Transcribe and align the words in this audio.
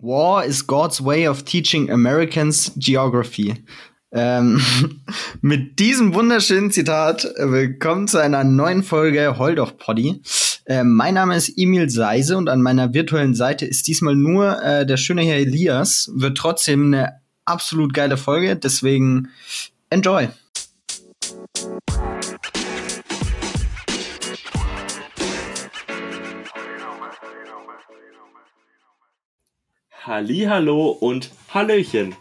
War 0.00 0.44
is 0.44 0.64
God's 0.64 1.04
way 1.04 1.26
of 1.26 1.44
teaching 1.44 1.90
Americans 1.90 2.70
geography. 2.76 3.56
Ähm, 4.12 4.62
mit 5.40 5.80
diesem 5.80 6.14
wunderschönen 6.14 6.70
Zitat 6.70 7.24
äh, 7.24 7.50
willkommen 7.50 8.06
zu 8.06 8.18
einer 8.18 8.44
neuen 8.44 8.84
Folge 8.84 9.38
Holdoch 9.38 9.76
Poddy. 9.76 10.22
Äh, 10.66 10.84
mein 10.84 11.14
Name 11.14 11.34
ist 11.36 11.52
Emil 11.56 11.90
Seise 11.90 12.36
und 12.36 12.48
an 12.48 12.62
meiner 12.62 12.94
virtuellen 12.94 13.34
Seite 13.34 13.66
ist 13.66 13.88
diesmal 13.88 14.14
nur 14.14 14.62
äh, 14.62 14.86
der 14.86 14.98
schöne 14.98 15.22
Herr 15.22 15.38
Elias. 15.38 16.08
Wird 16.14 16.38
trotzdem 16.38 16.94
eine 16.94 17.14
absolut 17.44 17.92
geile 17.92 18.16
Folge, 18.16 18.54
deswegen 18.54 19.30
enjoy. 19.90 20.28
Hallo 30.08 30.88
und 30.88 31.30
Hallöchen. 31.52 32.16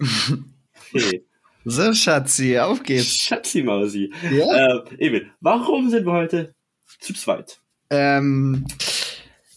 Hey. 0.92 1.24
So, 1.64 1.92
Schatzi, 1.92 2.58
auf 2.58 2.82
geht's. 2.82 3.08
Schatzi 3.08 3.62
Mausi. 3.62 4.12
Ja? 4.30 4.76
Äh, 4.76 4.94
Emil, 4.98 5.30
warum 5.40 5.90
sind 5.90 6.06
wir 6.06 6.12
heute 6.12 6.54
zu 7.00 7.12
zweit? 7.12 7.60
Ähm, 7.90 8.64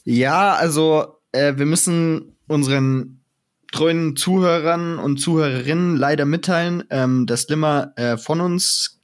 ja, 0.03 0.53
also 0.53 1.19
äh, 1.31 1.55
wir 1.57 1.67
müssen 1.67 2.35
unseren 2.47 3.23
treuen 3.71 4.15
Zuhörern 4.15 4.97
und 4.97 5.17
Zuhörerinnen 5.17 5.97
leider 5.97 6.25
mitteilen, 6.25 6.83
ähm, 6.89 7.27
dass 7.27 7.47
Limmer 7.47 7.93
äh, 7.95 8.17
von 8.17 8.41
uns 8.41 8.99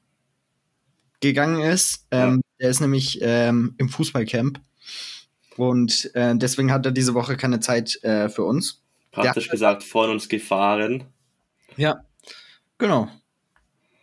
gegangen 1.19 1.61
ist. 1.61 2.07
Ähm, 2.11 2.41
ja. 2.59 2.65
Er 2.65 2.69
ist 2.71 2.81
nämlich 2.81 3.19
ähm, 3.21 3.75
im 3.77 3.89
Fußballcamp. 3.89 4.59
Und 5.57 6.11
äh, 6.13 6.35
deswegen 6.35 6.71
hat 6.71 6.85
er 6.85 6.91
diese 6.91 7.13
Woche 7.13 7.37
keine 7.37 7.59
Zeit 7.59 8.03
äh, 8.03 8.29
für 8.29 8.43
uns. 8.43 8.81
Praktisch 9.11 9.47
ja. 9.47 9.51
gesagt, 9.51 9.83
von 9.83 10.09
uns 10.09 10.27
gefahren. 10.27 11.05
Ja, 11.77 12.01
genau. 12.77 13.09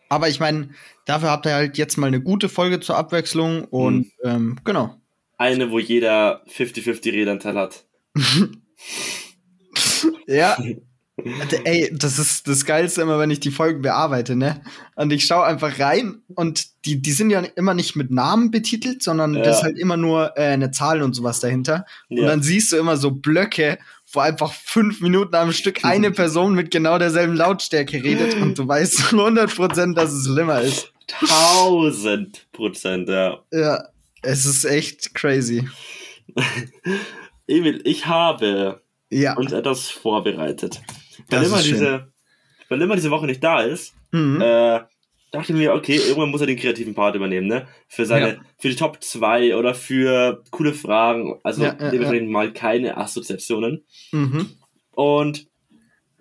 Aber 0.08 0.28
ich 0.28 0.40
meine, 0.40 0.70
dafür 1.06 1.30
habt 1.30 1.46
ihr 1.46 1.54
halt 1.54 1.78
jetzt 1.78 1.96
mal 1.96 2.06
eine 2.06 2.20
gute 2.20 2.48
Folge 2.48 2.80
zur 2.80 2.96
Abwechslung 2.96 3.64
und 3.64 4.06
mhm. 4.06 4.10
ähm, 4.24 4.58
genau. 4.64 4.96
Eine, 5.38 5.70
wo 5.70 5.78
jeder 5.78 6.44
50-50 6.46 7.12
Redanteil 7.12 7.54
hat. 7.56 7.84
ja, 10.26 10.56
Ey, 11.64 11.90
das 11.92 12.18
ist 12.18 12.48
das 12.48 12.64
Geilste 12.64 13.02
immer, 13.02 13.18
wenn 13.18 13.30
ich 13.30 13.40
die 13.40 13.50
Folgen 13.50 13.82
bearbeite, 13.82 14.36
ne? 14.36 14.60
Und 14.96 15.12
ich 15.12 15.24
schaue 15.24 15.44
einfach 15.44 15.78
rein 15.78 16.22
und 16.34 16.84
die, 16.84 17.00
die 17.00 17.12
sind 17.12 17.30
ja 17.30 17.40
immer 17.40 17.74
nicht 17.74 17.96
mit 17.96 18.10
Namen 18.10 18.50
betitelt, 18.50 19.02
sondern 19.02 19.34
ja. 19.34 19.42
das 19.42 19.58
ist 19.58 19.62
halt 19.62 19.78
immer 19.78 19.96
nur 19.96 20.32
äh, 20.36 20.46
eine 20.46 20.70
Zahl 20.70 21.02
und 21.02 21.14
sowas 21.14 21.40
dahinter. 21.40 21.86
Ja. 22.08 22.22
Und 22.22 22.28
dann 22.28 22.42
siehst 22.42 22.72
du 22.72 22.76
immer 22.76 22.96
so 22.96 23.10
Blöcke, 23.10 23.78
wo 24.12 24.20
einfach 24.20 24.52
fünf 24.52 25.00
Minuten 25.00 25.34
am 25.34 25.52
Stück 25.52 25.84
eine 25.84 26.10
Person 26.12 26.54
mit 26.54 26.70
genau 26.70 26.98
derselben 26.98 27.34
Lautstärke 27.34 28.02
redet 28.02 28.34
und 28.34 28.58
du 28.58 28.66
weißt 28.66 29.12
100 29.12 29.54
Prozent, 29.54 29.96
dass 29.96 30.12
es 30.12 30.26
Limmer 30.28 30.60
ist. 30.60 30.92
Tausend 31.26 32.46
Prozent, 32.52 33.08
ja. 33.08 33.38
Ja, 33.52 33.88
es 34.22 34.44
ist 34.44 34.64
echt 34.64 35.14
crazy. 35.14 35.68
Emil, 37.46 37.80
ich 37.84 38.06
habe 38.06 38.80
ja. 39.10 39.36
uns 39.36 39.52
etwas 39.52 39.90
vorbereitet 39.90 40.80
weil 41.32 41.44
immer, 41.44 41.62
diese, 41.62 42.12
weil 42.68 42.82
immer 42.82 42.96
diese 42.96 43.10
Woche 43.10 43.26
nicht 43.26 43.42
da 43.42 43.62
ist, 43.62 43.94
mhm. 44.10 44.40
äh, 44.40 44.80
dachte 45.32 45.52
ich 45.52 45.58
mir, 45.58 45.74
okay, 45.74 45.96
irgendwann 45.96 46.30
muss 46.30 46.40
er 46.40 46.46
den 46.46 46.58
kreativen 46.58 46.94
Part 46.94 47.16
übernehmen, 47.16 47.46
ne? 47.46 47.66
Für 47.88 48.06
seine, 48.06 48.28
ja. 48.28 48.40
für 48.58 48.68
die 48.68 48.76
Top 48.76 49.02
2 49.02 49.56
oder 49.56 49.74
für 49.74 50.44
coole 50.50 50.74
Fragen. 50.74 51.40
Also 51.42 51.62
ja, 51.64 51.76
ja, 51.78 51.90
dementsprechend 51.90 52.30
mal 52.30 52.52
keine 52.52 52.96
Assoziationen. 52.96 53.84
Mhm. 54.12 54.50
Und 54.92 55.46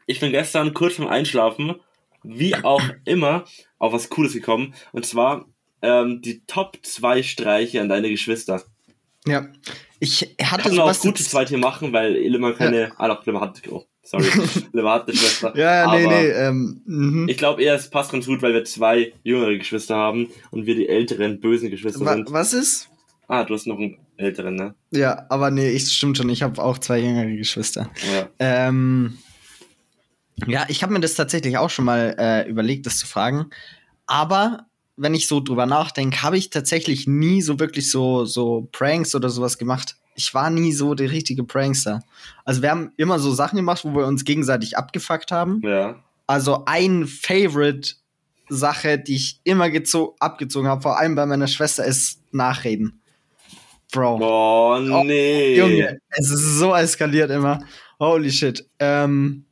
ich 0.08 0.20
bin 0.20 0.32
gestern 0.32 0.74
kurz 0.74 0.96
vorm 0.96 1.10
Einschlafen, 1.10 1.76
wie 2.24 2.56
auch 2.56 2.84
immer, 3.06 3.46
auf 3.80 3.94
was 3.94 4.10
Cooles 4.10 4.34
gekommen. 4.34 4.74
Und 4.94 5.06
zwar 5.06 5.46
ähm, 5.82 6.22
die 6.22 6.46
Top 6.46 6.78
2 6.82 7.24
Streiche 7.24 7.82
an 7.82 7.90
deine 7.90 8.10
Geschwister. 8.10 8.64
Ja. 9.28 9.48
Ich 10.00 10.36
hatte 10.42 10.70
Kann 10.70 10.80
auch 10.80 11.00
gute 11.00 11.24
zwei 11.24 11.46
hier 11.46 11.60
machen, 11.60 11.94
weil 11.94 12.16
Ilma 12.16 12.54
keine. 12.54 12.82
Ja. 12.82 12.92
Ah, 12.98 13.08
doch, 13.08 13.26
Ilma 13.28 13.42
hat. 13.42 13.62
Oh, 13.70 13.86
sorry. 14.12 14.28
Ilma 14.74 14.94
hat 14.96 15.08
eine 15.08 15.18
Schwester. 15.18 15.54
Ja, 15.56 15.86
ja, 15.86 15.96
nee, 15.96 16.08
nee. 16.08 16.28
Ähm, 16.30 16.82
mhm. 16.86 17.30
ich 17.30 17.38
glaube 17.38 17.64
eher, 17.64 17.76
es 17.76 17.90
passt 17.90 18.12
ganz 18.12 18.26
gut, 18.26 18.42
weil 18.42 18.54
wir 18.54 18.66
zwei 18.66 19.14
jüngere 19.24 19.58
Geschwister 19.58 19.96
haben 19.96 20.30
und 20.52 20.66
wir 20.66 20.76
die 20.76 20.90
älteren, 20.90 21.40
bösen 21.40 21.70
Geschwister 21.70 22.06
Wa 22.06 22.14
sind. 22.14 22.32
Was 22.32 22.54
ist? 22.54 22.90
Ah, 23.28 23.46
du 23.46 23.54
hast 23.54 23.66
noch 23.66 23.78
einen 23.78 23.98
älteren, 24.18 24.56
ne? 24.56 24.76
Ja, 24.92 25.26
aber 25.30 25.52
nee, 25.52 25.70
ich 25.70 25.90
stimmt 25.90 26.18
schon. 26.18 26.30
Ich 26.30 26.44
habe 26.44 26.62
auch 26.62 26.78
zwei 26.78 27.00
jüngere 27.00 27.36
Geschwister. 27.38 27.90
Ja. 28.14 28.30
Ähm, 28.40 29.18
ja, 30.48 30.66
ich 30.68 30.84
habe 30.84 30.92
mir 30.92 31.00
das 31.00 31.16
tatsächlich 31.16 31.58
auch 31.58 31.70
schon 31.70 31.86
mal 31.86 32.16
äh, 32.18 32.50
überlegt, 32.50 32.86
das 32.86 32.98
zu 32.98 33.08
fragen. 33.08 33.46
Aber 34.06 34.66
wenn 34.98 35.14
ich 35.14 35.28
so 35.28 35.40
drüber 35.40 35.66
nachdenke, 35.66 36.22
habe 36.24 36.38
ich 36.38 36.50
tatsächlich 36.50 37.08
nie 37.08 37.42
so 37.42 37.60
wirklich 37.60 37.90
so, 37.90 38.26
so 38.26 38.68
Pranks 38.72 39.16
oder 39.16 39.30
sowas 39.30 39.58
gemacht. 39.58 39.96
Ich 40.16 40.34
war 40.34 40.50
nie 40.50 40.72
so 40.72 40.94
der 40.94 41.12
richtige 41.12 41.44
Prankster. 41.44 42.04
Also 42.46 42.62
wir 42.62 42.72
haben 42.72 42.92
immer 42.98 43.20
so 43.20 43.32
Sachen 43.32 43.56
gemacht, 43.56 43.84
wo 43.84 43.96
wir 43.96 44.06
uns 44.06 44.26
gegenseitig 44.26 44.78
abgefuckt 44.78 45.32
haben. 45.32 45.62
Ja. 45.64 46.04
Also 46.28 46.64
ein 46.66 47.08
Favorite 47.08 47.94
Sache, 48.50 49.00
die 49.00 49.16
ich 49.16 49.40
immer 49.44 49.70
abgezogen 50.20 50.68
habe, 50.68 50.82
vor 50.82 51.00
allem 51.00 51.16
bei 51.16 51.26
meiner 51.26 51.48
Schwester, 51.48 51.86
ist 51.86 52.22
Nachreden. 52.32 53.02
Bro. 53.92 54.20
Oh, 54.22 55.04
nee. 55.04 55.62
Oh, 55.62 55.68
Junge, 55.68 56.00
es 56.10 56.30
ist 56.30 56.60
so 56.60 56.74
eskaliert 56.74 57.30
immer. 57.32 57.60
Holy 58.00 58.32
shit. 58.32 58.66
Ähm, 58.80 59.46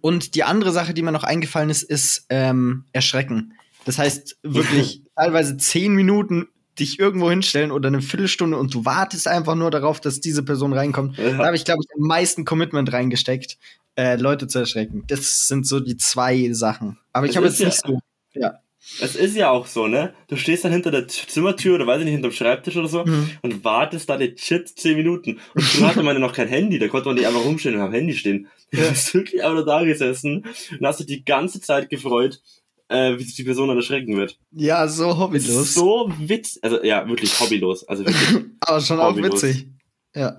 und 0.00 0.34
die 0.34 0.44
andere 0.44 0.72
Sache, 0.72 0.94
die 0.94 1.02
mir 1.02 1.12
noch 1.12 1.24
eingefallen 1.24 1.70
ist, 1.70 1.82
ist 1.82 2.26
ähm, 2.28 2.84
Erschrecken. 2.92 3.54
Das 3.84 3.98
heißt, 3.98 4.38
wirklich 4.42 5.02
teilweise 5.16 5.56
zehn 5.56 5.94
Minuten 5.94 6.48
dich 6.78 6.98
irgendwo 6.98 7.30
hinstellen 7.30 7.70
oder 7.70 7.88
eine 7.88 8.02
Viertelstunde 8.02 8.56
und 8.56 8.74
du 8.74 8.84
wartest 8.84 9.28
einfach 9.28 9.54
nur 9.54 9.70
darauf, 9.70 10.00
dass 10.00 10.20
diese 10.20 10.42
Person 10.42 10.72
reinkommt. 10.72 11.16
Ja. 11.18 11.30
Da 11.32 11.46
habe 11.46 11.56
ich, 11.56 11.64
glaube 11.64 11.82
ich, 11.82 11.94
am 11.96 12.06
meisten 12.06 12.44
Commitment 12.44 12.92
reingesteckt, 12.92 13.58
äh, 13.96 14.16
Leute 14.16 14.48
zu 14.48 14.58
erschrecken. 14.58 15.04
Das 15.06 15.46
sind 15.46 15.66
so 15.66 15.80
die 15.80 15.96
zwei 15.96 16.52
Sachen. 16.52 16.98
Aber 17.12 17.26
ich 17.26 17.36
habe 17.36 17.46
jetzt 17.46 17.60
ja, 17.60 17.66
nicht 17.66 17.80
so. 17.84 17.98
Ja. 18.32 18.60
Es 19.00 19.16
ist 19.16 19.34
ja 19.34 19.50
auch 19.50 19.66
so, 19.66 19.86
ne? 19.86 20.12
Du 20.28 20.36
stehst 20.36 20.64
dann 20.64 20.72
hinter 20.72 20.90
der 20.90 21.08
Zimmertür 21.08 21.76
oder 21.76 21.86
weiß 21.86 22.00
ich 22.00 22.04
nicht, 22.04 22.14
hinterm 22.14 22.32
Schreibtisch 22.32 22.76
oder 22.76 22.88
so 22.88 23.04
mhm. 23.04 23.30
und 23.40 23.64
wartest 23.64 24.10
da 24.10 24.14
legit 24.14 24.68
zehn 24.68 24.96
Minuten. 24.96 25.40
Und 25.54 25.62
früher 25.62 25.88
hatte 25.88 26.02
man 26.02 26.14
ja 26.14 26.20
noch 26.20 26.34
kein 26.34 26.48
Handy, 26.48 26.78
da 26.78 26.88
konnte 26.88 27.08
man 27.08 27.16
nicht 27.16 27.26
einfach 27.26 27.44
rumstehen 27.44 27.76
und 27.76 27.80
am 27.80 27.92
Handy 27.92 28.14
stehen. 28.14 28.48
Du 28.70 28.86
bist 28.88 29.14
wirklich 29.14 29.42
einfach 29.42 29.64
da 29.64 29.84
gesessen 29.84 30.44
und 30.78 30.86
hast 30.86 31.00
dich 31.00 31.06
die 31.06 31.24
ganze 31.24 31.60
Zeit 31.60 31.88
gefreut, 31.88 32.40
äh, 32.88 33.18
wie 33.18 33.22
sich 33.22 33.36
die 33.36 33.44
Person 33.44 33.68
dann 33.68 33.76
erschrecken 33.76 34.16
wird. 34.16 34.38
Ja, 34.52 34.86
so 34.88 35.18
hobbylos. 35.18 35.74
So 35.74 36.12
witzig. 36.18 36.62
Also 36.62 36.82
ja, 36.82 37.08
wirklich 37.08 37.38
hobbylos. 37.40 37.86
Also 37.88 38.04
wirklich 38.06 38.44
Aber 38.60 38.80
schon 38.80 38.98
hobbylos. 39.00 39.30
auch 39.30 39.42
witzig. 39.42 39.68
Ja. 40.14 40.38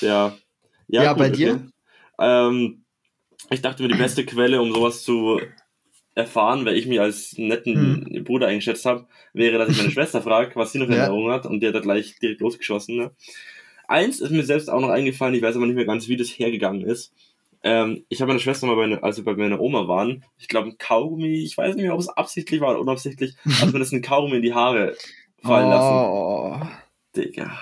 Ja. 0.00 0.36
Ja, 0.88 1.02
ja 1.02 1.12
gut, 1.12 1.18
bei 1.18 1.30
dir? 1.30 1.54
Okay. 2.16 2.48
Ähm, 2.48 2.84
ich 3.50 3.62
dachte 3.62 3.82
mir, 3.82 3.88
die 3.88 3.98
beste 3.98 4.24
Quelle, 4.24 4.60
um 4.60 4.72
sowas 4.72 5.02
zu 5.02 5.40
erfahren, 6.14 6.64
weil 6.64 6.76
ich 6.76 6.86
mich 6.86 7.00
als 7.00 7.36
netten 7.36 8.06
hm. 8.08 8.24
Bruder 8.24 8.46
eingeschätzt 8.46 8.84
habe, 8.84 9.06
wäre, 9.32 9.58
dass 9.58 9.70
ich 9.70 9.76
meine 9.76 9.90
Schwester 9.92 10.22
frage, 10.22 10.54
was 10.54 10.72
sie 10.72 10.78
noch 10.78 10.86
in 10.86 10.92
ja. 10.92 11.00
Erinnerung 11.00 11.30
hat 11.30 11.46
und 11.46 11.60
die 11.60 11.66
hat 11.66 11.74
da 11.74 11.80
gleich 11.80 12.18
direkt 12.20 12.40
losgeschossen. 12.40 12.96
Ne? 12.96 13.10
Eins 13.88 14.20
ist 14.20 14.30
mir 14.30 14.44
selbst 14.44 14.70
auch 14.70 14.80
noch 14.80 14.90
eingefallen, 14.90 15.34
ich 15.34 15.42
weiß 15.42 15.56
aber 15.56 15.66
nicht 15.66 15.74
mehr 15.74 15.84
ganz, 15.84 16.08
wie 16.08 16.16
das 16.16 16.28
hergegangen 16.28 16.82
ist. 16.82 17.12
Ähm, 17.66 18.04
ich 18.10 18.20
habe 18.20 18.28
meine 18.28 18.40
Schwester 18.40 18.66
mal, 18.66 18.76
bei, 18.76 18.86
ne, 18.86 19.02
als 19.02 19.16
wir 19.16 19.24
bei 19.24 19.34
meiner 19.34 19.58
Oma 19.58 19.88
waren, 19.88 20.22
ich 20.36 20.48
glaube 20.48 20.68
ein 20.68 20.78
Kaugummi, 20.78 21.42
ich 21.42 21.56
weiß 21.56 21.74
nicht 21.74 21.84
mehr, 21.84 21.94
ob 21.94 22.00
es 22.00 22.10
absichtlich 22.10 22.60
war 22.60 22.70
oder 22.70 22.80
unabsichtlich, 22.80 23.36
hat 23.60 23.72
mir 23.72 23.78
das 23.78 23.90
ein 23.90 24.02
Kaugummi 24.02 24.36
in 24.36 24.42
die 24.42 24.52
Haare 24.52 24.94
fallen 25.42 25.68
oh. 25.68 26.58
lassen. 26.58 26.70
Digga. 27.16 27.58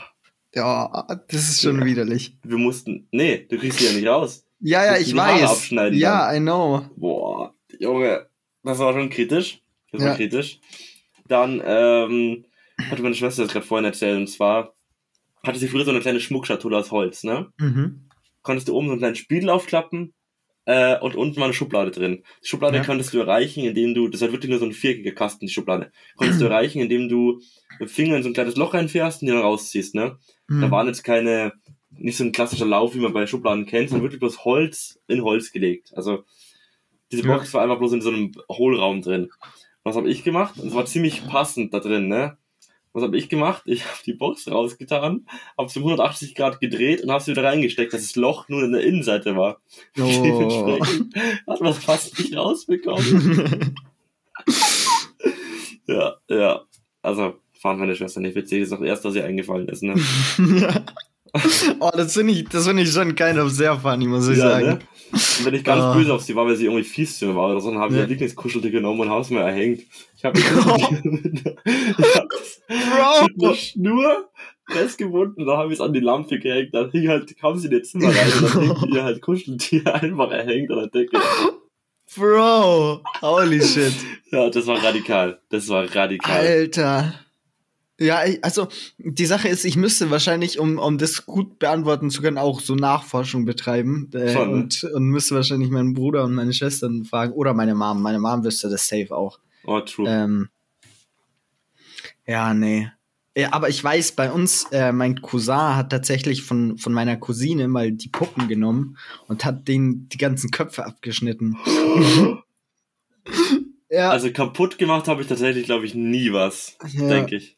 Ja, 0.54 1.06
das 1.28 1.48
ist 1.48 1.62
schon 1.62 1.78
ja. 1.78 1.84
widerlich. 1.86 2.36
Wir 2.42 2.58
mussten, 2.58 3.06
nee, 3.12 3.46
du 3.48 3.56
kriegst 3.56 3.78
sie 3.78 3.86
ja 3.86 3.92
nicht 3.92 4.08
raus. 4.08 4.44
Ja, 4.58 4.84
ja, 4.84 4.98
ich 4.98 5.14
weiß. 5.14 5.70
Ja, 5.70 6.26
dann. 6.26 6.36
I 6.36 6.40
know. 6.40 6.82
Boah, 6.96 7.54
Junge, 7.78 8.26
das 8.64 8.78
war 8.80 8.92
schon 8.92 9.08
kritisch. 9.08 9.62
Das 9.92 10.00
war 10.00 10.08
ja. 10.08 10.16
kritisch. 10.16 10.60
Dann 11.28 11.62
ähm, 11.64 12.44
hatte 12.90 13.02
meine 13.02 13.14
Schwester 13.14 13.44
das 13.44 13.52
gerade 13.52 13.66
vorhin 13.66 13.84
erzählt, 13.84 14.18
und 14.18 14.26
zwar 14.26 14.74
hatte 15.46 15.58
sie 15.58 15.68
früher 15.68 15.84
so 15.84 15.90
eine 15.90 16.00
kleine 16.00 16.20
Schmuckschatulle 16.20 16.76
aus 16.76 16.90
Holz, 16.90 17.22
ne? 17.22 17.52
Mhm 17.58 18.08
konntest 18.42 18.68
du 18.68 18.74
oben 18.74 18.86
so 18.86 18.92
einen 18.92 19.00
kleinen 19.00 19.16
Spiegel 19.16 19.50
aufklappen 19.50 20.12
äh, 20.64 20.98
und 20.98 21.16
unten 21.16 21.36
war 21.36 21.44
eine 21.44 21.54
Schublade 21.54 21.90
drin. 21.90 22.22
Die 22.42 22.48
Schublade 22.48 22.76
ja. 22.76 22.84
konntest 22.84 23.12
du 23.12 23.18
erreichen, 23.18 23.64
indem 23.64 23.94
du, 23.94 24.08
das 24.08 24.22
halt 24.22 24.32
wirklich 24.32 24.50
nur 24.50 24.60
so 24.60 24.64
ein 24.64 24.72
viereckiger 24.72 25.12
Kasten, 25.12 25.46
die 25.46 25.52
Schublade, 25.52 25.90
konntest 26.16 26.40
du 26.40 26.44
erreichen, 26.46 26.80
indem 26.80 27.08
du 27.08 27.40
mit 27.80 27.90
Finger 27.90 28.16
in 28.16 28.22
so 28.22 28.28
ein 28.28 28.34
kleines 28.34 28.56
Loch 28.56 28.74
reinfährst 28.74 29.22
und 29.22 29.26
die 29.26 29.32
dann 29.32 29.42
rausziehst, 29.42 29.94
ne? 29.94 30.18
Mhm. 30.48 30.60
Da 30.60 30.70
waren 30.70 30.86
jetzt 30.86 31.02
keine, 31.02 31.52
nicht 31.90 32.16
so 32.16 32.24
ein 32.24 32.32
klassischer 32.32 32.66
Lauf, 32.66 32.94
wie 32.94 33.00
man 33.00 33.12
bei 33.12 33.26
Schubladen 33.26 33.66
kennt, 33.66 33.88
sondern 33.88 34.04
wirklich 34.04 34.20
bloß 34.20 34.44
Holz 34.44 35.00
in 35.08 35.22
Holz 35.22 35.52
gelegt. 35.52 35.92
Also 35.96 36.24
diese 37.10 37.24
Box 37.24 37.48
ja. 37.48 37.54
war 37.54 37.62
einfach 37.62 37.78
bloß 37.78 37.92
in 37.92 38.00
so 38.00 38.10
einem 38.10 38.32
Hohlraum 38.48 39.02
drin. 39.02 39.30
Was 39.84 39.96
habe 39.96 40.08
ich 40.08 40.22
gemacht? 40.22 40.58
Und 40.58 40.68
es 40.68 40.74
war 40.74 40.86
ziemlich 40.86 41.26
passend 41.26 41.74
da 41.74 41.80
drin, 41.80 42.08
ne? 42.08 42.38
Was 42.94 43.02
habe 43.02 43.16
ich 43.16 43.30
gemacht? 43.30 43.62
Ich 43.64 43.84
habe 43.84 43.98
die 44.04 44.12
Box 44.12 44.50
rausgetan, 44.50 45.26
habe 45.56 45.70
sie 45.70 45.78
180 45.78 46.34
Grad 46.34 46.60
gedreht 46.60 47.02
und 47.02 47.10
habe 47.10 47.24
sie 47.24 47.30
wieder 47.30 47.44
reingesteckt, 47.44 47.92
dass 47.94 48.02
das 48.02 48.16
Loch 48.16 48.48
nur 48.48 48.62
in 48.62 48.72
der 48.72 48.82
Innenseite 48.82 49.36
war. 49.36 49.60
Oh. 49.98 50.22
Dementsprechend 50.22 51.14
hat 51.46 51.60
man 51.60 51.74
fast 51.74 52.18
nicht 52.18 52.36
rausbekommen. 52.36 53.74
ja, 55.86 56.16
ja. 56.28 56.62
Also 57.02 57.34
fand 57.60 57.78
meine 57.78 57.94
Schwester 57.94 58.20
nicht 58.20 58.34
witzig. 58.34 58.62
Ist 58.62 58.72
auch 58.72 58.80
erst, 58.82 59.04
dass 59.04 59.14
ihr 59.14 59.24
eingefallen 59.24 59.68
ist, 59.68 59.82
ne? 59.82 59.94
oh, 61.80 61.90
das 61.94 62.14
finde 62.14 62.32
ich, 62.34 62.48
das 62.48 62.66
finde 62.66 62.82
ich 62.82 62.92
schon 62.92 63.14
kind 63.14 63.38
of 63.38 63.50
sehr 63.50 63.78
funny, 63.78 64.06
muss 64.06 64.28
ich 64.28 64.38
ja, 64.38 64.50
sagen. 64.50 64.66
Ne? 64.66 64.78
Und 65.12 65.44
wenn 65.44 65.54
ich 65.54 65.64
ganz 65.64 65.82
oh. 65.84 65.94
böse 65.94 66.14
auf 66.14 66.22
sie 66.22 66.34
war, 66.34 66.46
weil 66.46 66.56
sie 66.56 66.64
irgendwie 66.64 66.84
fies 66.84 67.18
zu 67.18 67.26
mir 67.26 67.36
war 67.36 67.50
oder 67.50 67.60
so, 67.60 67.70
dann 67.70 67.80
habe 67.80 67.92
ich 67.92 67.98
ja. 67.98 68.04
ihr 68.04 68.08
Lieblingskuschelte 68.08 68.70
genommen 68.70 69.00
und 69.00 69.10
habe 69.10 69.20
es 69.20 69.30
mir 69.30 69.40
erhängt. 69.40 69.82
Ich 70.16 70.24
habe 70.24 70.40
einer 72.68 73.54
Schnur 73.54 74.30
festgebunden, 74.70 75.44
da 75.46 75.58
habe 75.58 75.68
ich 75.68 75.74
es 75.78 75.80
an 75.80 75.92
die 75.92 76.00
Lampe 76.00 76.38
gehängt, 76.38 76.74
dann 76.74 76.90
hing 76.90 77.08
halt, 77.08 77.36
kam 77.38 77.58
sie 77.58 77.66
in 77.66 77.74
ihr 77.74 77.82
Zimmer 77.82 78.08
rein 78.08 78.32
und 78.32 78.54
dann 78.54 78.76
hing 78.80 78.94
ihr 78.94 79.04
halt 79.04 79.20
Kuscheltier 79.20 79.94
einfach 80.02 80.30
erhängt 80.30 80.70
an 80.70 80.78
der 80.78 80.88
Decke. 80.88 81.18
Bro, 82.14 83.02
holy 83.20 83.62
shit. 83.62 83.94
Ja, 84.30 84.50
das 84.50 84.66
war 84.66 84.82
radikal. 84.82 85.40
Das 85.50 85.68
war 85.68 85.84
radikal. 85.94 86.46
Alter. 86.46 87.14
Ja, 88.00 88.20
also 88.40 88.68
die 88.98 89.26
Sache 89.26 89.48
ist, 89.48 89.64
ich 89.64 89.76
müsste 89.76 90.10
wahrscheinlich, 90.10 90.58
um, 90.58 90.78
um 90.78 90.98
das 90.98 91.26
gut 91.26 91.58
beantworten 91.58 92.10
zu 92.10 92.22
können, 92.22 92.38
auch 92.38 92.60
so 92.60 92.74
Nachforschung 92.74 93.44
betreiben 93.44 94.10
äh, 94.12 94.32
Schon, 94.32 94.50
ne? 94.50 94.54
und, 94.56 94.84
und 94.84 95.04
müsste 95.04 95.34
wahrscheinlich 95.34 95.70
meinen 95.70 95.94
Bruder 95.94 96.24
und 96.24 96.34
meine 96.34 96.52
Schwestern 96.52 97.04
fragen 97.04 97.32
oder 97.32 97.54
meine 97.54 97.74
Mom. 97.74 98.02
Meine 98.02 98.18
Mom 98.18 98.44
wüsste 98.44 98.68
das 98.68 98.86
safe 98.86 99.14
auch. 99.14 99.38
Oh, 99.64 99.80
true. 99.80 100.08
Ähm, 100.08 100.48
ja, 102.26 102.54
nee. 102.54 102.90
Ja, 103.36 103.52
aber 103.52 103.70
ich 103.70 103.82
weiß, 103.82 104.12
bei 104.12 104.30
uns, 104.30 104.64
äh, 104.72 104.92
mein 104.92 105.22
Cousin 105.22 105.76
hat 105.76 105.90
tatsächlich 105.90 106.42
von, 106.42 106.76
von 106.76 106.92
meiner 106.92 107.16
Cousine 107.16 107.66
mal 107.66 107.90
die 107.90 108.08
Puppen 108.08 108.46
genommen 108.46 108.98
und 109.26 109.44
hat 109.44 109.68
denen 109.68 110.08
die 110.10 110.18
ganzen 110.18 110.50
Köpfe 110.50 110.84
abgeschnitten. 110.84 111.56
ja. 113.90 114.10
Also 114.10 114.30
kaputt 114.32 114.76
gemacht 114.76 115.08
habe 115.08 115.22
ich 115.22 115.28
tatsächlich, 115.28 115.64
glaube 115.64 115.86
ich, 115.86 115.94
nie 115.94 116.32
was, 116.32 116.76
ja. 116.92 117.08
denke 117.08 117.36
ich. 117.36 117.56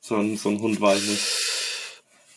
So, 0.00 0.16
ein, 0.16 0.36
so 0.36 0.50
ein 0.50 0.60
Hund 0.60 0.80
war 0.80 0.96
ich 0.96 1.08
nicht. 1.08 1.22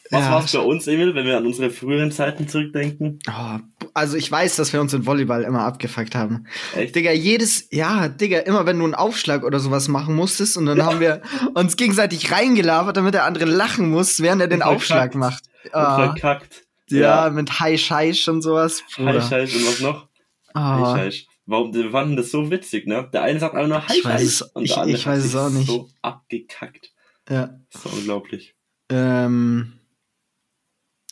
Was 0.10 0.24
ja, 0.24 0.32
war 0.32 0.46
es 0.46 0.52
bei 0.54 0.60
uns, 0.60 0.88
Emil, 0.88 1.16
wenn 1.16 1.26
wir 1.26 1.38
an 1.38 1.46
unsere 1.46 1.70
früheren 1.70 2.12
Zeiten 2.12 2.48
zurückdenken? 2.48 3.20
Oh, 3.30 3.60
also 3.94 4.16
ich 4.16 4.32
weiß, 4.32 4.56
dass 4.56 4.72
wir 4.72 4.80
uns 4.80 4.94
in 4.94 5.06
Volleyball 5.06 5.44
immer 5.44 5.62
abgefuckt 5.62 6.16
haben. 6.16 6.48
Echt? 6.76 6.96
Digga, 6.96 7.12
jedes, 7.12 7.68
ja, 7.72 8.08
Digga, 8.08 8.40
immer 8.40 8.66
wenn 8.66 8.80
du 8.80 8.86
einen 8.86 8.96
Aufschlag 8.96 9.44
oder 9.44 9.60
sowas 9.60 9.90
machen 9.90 10.16
musstest 10.16 10.56
und 10.56 10.66
dann 10.66 10.78
ja. 10.78 10.86
haben 10.86 11.00
wir 11.00 11.22
uns 11.56 11.76
gegenseitig 11.76 12.32
reingelabert, 12.32 12.96
damit 12.96 13.16
der 13.16 13.26
andere 13.26 13.46
lachen 13.46 13.90
muss, 13.90 14.22
während 14.22 14.42
er 14.42 14.48
den 14.48 14.62
und 14.62 14.68
Aufschlag 14.68 15.16
macht. 15.16 15.44
Und 15.66 15.76
ah. 15.76 15.96
verkackt. 15.96 16.64
Ja, 16.90 17.26
ja, 17.26 17.30
mit 17.30 17.60
High 17.60 17.80
Scheiß 17.80 18.30
und 18.30 18.42
sowas. 18.42 18.82
High 18.98 19.28
Scheiß 19.28 19.56
und 19.56 19.68
was 19.68 19.82
noch? 19.82 20.08
Oh. 20.56 20.60
High 20.60 21.14
Scheiß. 21.14 21.27
Warum, 21.48 21.74
wir 21.74 21.92
fanden 21.92 22.18
das 22.18 22.30
so 22.30 22.52
witzig, 22.52 22.88
ne? 22.88 23.10
Der 23.12 23.24
eine 23.24 23.40
sagt 23.40 23.56
einfach 23.56 23.70
nur 23.70 23.88
High 23.88 24.02
Scheiß 24.02 24.42
und 24.42 24.54
der 24.56 24.64
ich, 24.64 24.78
andere 24.78 24.98
ich 24.98 25.08
weiß 25.08 25.26
es 25.26 25.36
auch 25.36 25.50
nicht. 25.50 25.68
so 25.68 25.90
abgekackt. 26.02 26.92
Ja. 27.30 27.58
Das 27.72 27.86
ist 27.86 27.94
unglaublich. 27.94 28.56
Ähm 28.90 29.74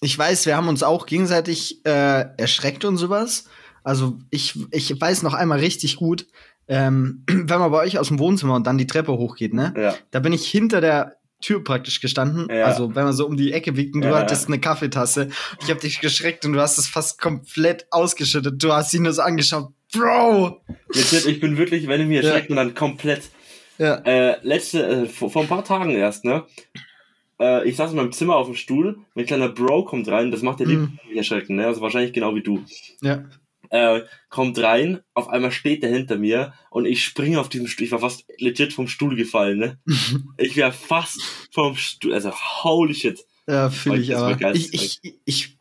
ich 0.01 0.17
weiß, 0.17 0.45
wir 0.45 0.57
haben 0.57 0.67
uns 0.67 0.83
auch 0.83 1.05
gegenseitig 1.05 1.85
äh, 1.85 2.25
erschreckt 2.37 2.85
und 2.85 2.97
sowas. 2.97 3.45
Also 3.83 4.19
ich, 4.29 4.59
ich 4.71 4.99
weiß 4.99 5.23
noch 5.23 5.33
einmal 5.33 5.59
richtig 5.59 5.95
gut, 5.95 6.27
ähm, 6.67 7.23
wenn 7.27 7.59
man 7.59 7.71
bei 7.71 7.79
euch 7.79 7.97
aus 7.97 8.09
dem 8.09 8.19
Wohnzimmer 8.19 8.55
und 8.55 8.67
dann 8.67 8.77
die 8.77 8.87
Treppe 8.87 9.13
hochgeht, 9.13 9.53
ne? 9.53 9.73
Ja. 9.77 9.95
Da 10.11 10.19
bin 10.19 10.33
ich 10.33 10.45
hinter 10.45 10.81
der 10.81 11.17
Tür 11.41 11.63
praktisch 11.63 12.01
gestanden. 12.01 12.47
Ja. 12.49 12.65
Also 12.65 12.95
wenn 12.95 13.03
man 13.03 13.13
so 13.13 13.25
um 13.25 13.37
die 13.37 13.53
Ecke 13.53 13.73
biegt 13.73 13.95
und 13.95 14.01
du 14.01 14.09
ja. 14.09 14.17
hattest 14.17 14.47
eine 14.47 14.59
Kaffeetasse. 14.59 15.29
Ich 15.61 15.69
habe 15.69 15.79
dich 15.79 15.99
geschreckt 15.99 16.45
und 16.45 16.53
du 16.53 16.61
hast 16.61 16.77
es 16.77 16.87
fast 16.87 17.21
komplett 17.21 17.87
ausgeschüttet. 17.91 18.61
Du 18.63 18.73
hast 18.73 18.93
ihn 18.93 19.03
nur 19.03 19.13
so 19.13 19.21
angeschaut. 19.21 19.71
Bro! 19.93 20.61
Jetzt, 20.93 21.25
ich 21.27 21.39
bin 21.39 21.57
wirklich, 21.57 21.87
wenn 21.87 22.01
ich 22.01 22.07
mich 22.07 22.23
erschreckt 22.23 22.49
ja. 22.49 22.55
dann 22.55 22.73
komplett. 22.73 23.23
Ja. 23.77 23.95
Äh, 24.05 24.37
letzte, 24.41 24.85
äh, 24.85 25.05
vor, 25.05 25.29
vor 25.29 25.41
ein 25.41 25.47
paar 25.47 25.65
Tagen 25.65 25.91
erst, 25.91 26.25
ne? 26.25 26.45
äh, 27.39 27.67
ich 27.67 27.75
saß 27.75 27.91
in 27.91 27.97
meinem 27.97 28.11
Zimmer 28.11 28.35
auf 28.35 28.47
dem 28.47 28.55
Stuhl, 28.55 28.99
mein 29.13 29.25
kleiner 29.25 29.49
Bro 29.49 29.85
kommt 29.85 30.07
rein, 30.07 30.31
das 30.31 30.41
macht 30.41 30.59
der 30.59 30.67
mhm. 30.67 30.99
erschrecken, 31.15 31.55
ne? 31.55 31.67
Also 31.67 31.81
wahrscheinlich 31.81 32.13
genau 32.13 32.35
wie 32.35 32.43
du. 32.43 32.63
Ja. 33.01 33.25
Äh, 33.69 34.01
kommt 34.29 34.59
rein, 34.59 35.01
auf 35.13 35.27
einmal 35.27 35.51
steht 35.51 35.83
der 35.83 35.89
hinter 35.89 36.17
mir 36.17 36.53
und 36.69 36.85
ich 36.85 37.03
springe 37.03 37.39
auf 37.39 37.49
diesem 37.49 37.67
Stuhl. 37.67 37.85
Ich 37.85 37.91
war 37.91 37.99
fast 37.99 38.25
legit 38.37 38.73
vom 38.73 38.87
Stuhl 38.87 39.15
gefallen, 39.15 39.57
ne? 39.57 39.79
ich 40.37 40.55
wäre 40.55 40.71
fast 40.71 41.21
vom 41.51 41.75
Stuhl, 41.75 42.13
also 42.13 42.31
holy 42.31 42.93
shit. 42.93 43.25
Ja, 43.47 43.69
fühle 43.69 44.01
ich 44.01 44.15
aber. 44.15 44.55
Ich, 44.55 44.73
ich, 44.73 45.19
ich 45.25 45.57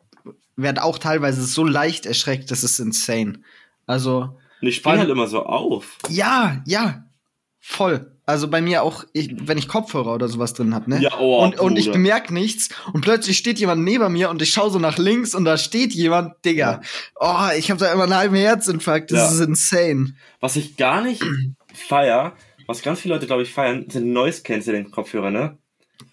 werde 0.57 0.85
auch 0.85 0.99
teilweise 0.99 1.45
so 1.45 1.65
leicht 1.65 2.07
erschreckt, 2.07 2.51
das 2.51 2.63
ist 2.63 2.79
insane. 2.79 3.41
Also. 3.87 4.37
Und 4.61 4.69
ich 4.69 4.77
springe 4.77 5.01
halt 5.01 5.11
immer 5.11 5.27
so 5.27 5.45
auf. 5.45 5.99
Ja, 6.09 6.63
ja. 6.67 7.05
Voll. 7.61 8.11
Also 8.27 8.49
bei 8.49 8.63
mir 8.63 8.83
auch, 8.83 9.05
ich, 9.13 9.35
wenn 9.39 9.59
ich 9.59 9.69
Kopfhörer 9.69 10.15
oder 10.15 10.29
sowas 10.29 10.55
drin 10.55 10.75
hab, 10.75 10.89
ne? 10.89 11.01
Ja, 11.01 11.19
oh, 11.19 11.43
und, 11.43 11.61
und 11.61 11.79
ich 11.79 11.93
bemerke 11.93 12.33
nichts 12.33 12.71
und 12.95 13.03
plötzlich 13.03 13.37
steht 13.37 13.59
jemand 13.59 13.83
neben 13.83 14.11
mir 14.13 14.31
und 14.31 14.41
ich 14.41 14.51
schaue 14.51 14.71
so 14.71 14.79
nach 14.79 14.97
links 14.97 15.35
und 15.35 15.45
da 15.45 15.59
steht 15.59 15.93
jemand, 15.93 16.43
Digga. 16.45 16.81
Ja. 16.81 16.81
Oh, 17.21 17.57
ich 17.57 17.71
habe 17.71 17.81
da 17.81 17.93
immer 17.93 18.05
einen 18.05 18.17
halben 18.17 18.37
Herzinfarkt. 18.37 19.11
Das 19.11 19.19
ja. 19.19 19.29
ist 19.31 19.47
insane. 19.47 20.15
Was 20.41 20.57
ich 20.57 20.77
gar 20.79 21.03
nicht 21.03 21.23
feier, 21.75 22.35
was 22.67 22.81
ganz 22.81 23.01
viele 23.01 23.15
Leute, 23.15 23.27
glaube 23.27 23.43
ich, 23.43 23.53
feiern, 23.53 23.87
sind 23.91 24.13
Noise 24.13 24.43
Canceling 24.43 24.91
Kopfhörer, 24.91 25.31
ne? 25.31 25.59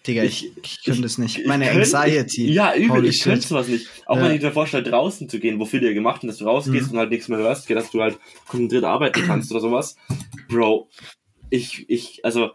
Digga, 0.06 0.24
ich, 0.24 0.50
ich, 0.62 0.84
könnte 0.84 1.06
es 1.06 1.18
nicht. 1.18 1.46
Meine 1.46 1.66
könnt, 1.66 1.94
Anxiety. 1.94 2.46
Ich, 2.46 2.54
ja, 2.54 2.74
übel, 2.74 3.04
ich 3.04 3.20
könnte 3.20 3.46
sowas 3.46 3.68
nicht. 3.68 3.88
Auch 4.06 4.16
ja. 4.16 4.24
wenn 4.24 4.32
ich 4.32 4.40
dir 4.40 4.52
vorstelle, 4.52 4.82
draußen 4.82 5.28
zu 5.28 5.38
gehen, 5.38 5.58
wofür 5.58 5.80
dir 5.80 5.94
gemacht 5.94 6.22
und 6.22 6.28
dass 6.28 6.38
du 6.38 6.44
rausgehst 6.44 6.88
mhm. 6.88 6.92
und 6.92 6.98
halt 6.98 7.10
nichts 7.10 7.28
mehr 7.28 7.38
hörst, 7.38 7.70
dass 7.70 7.90
du 7.90 8.00
halt 8.00 8.18
konzentriert 8.48 8.84
arbeiten 8.84 9.22
kannst 9.26 9.50
oder 9.50 9.60
sowas. 9.60 9.96
Bro, 10.48 10.88
ich, 11.50 11.88
ich, 11.88 12.24
also, 12.24 12.50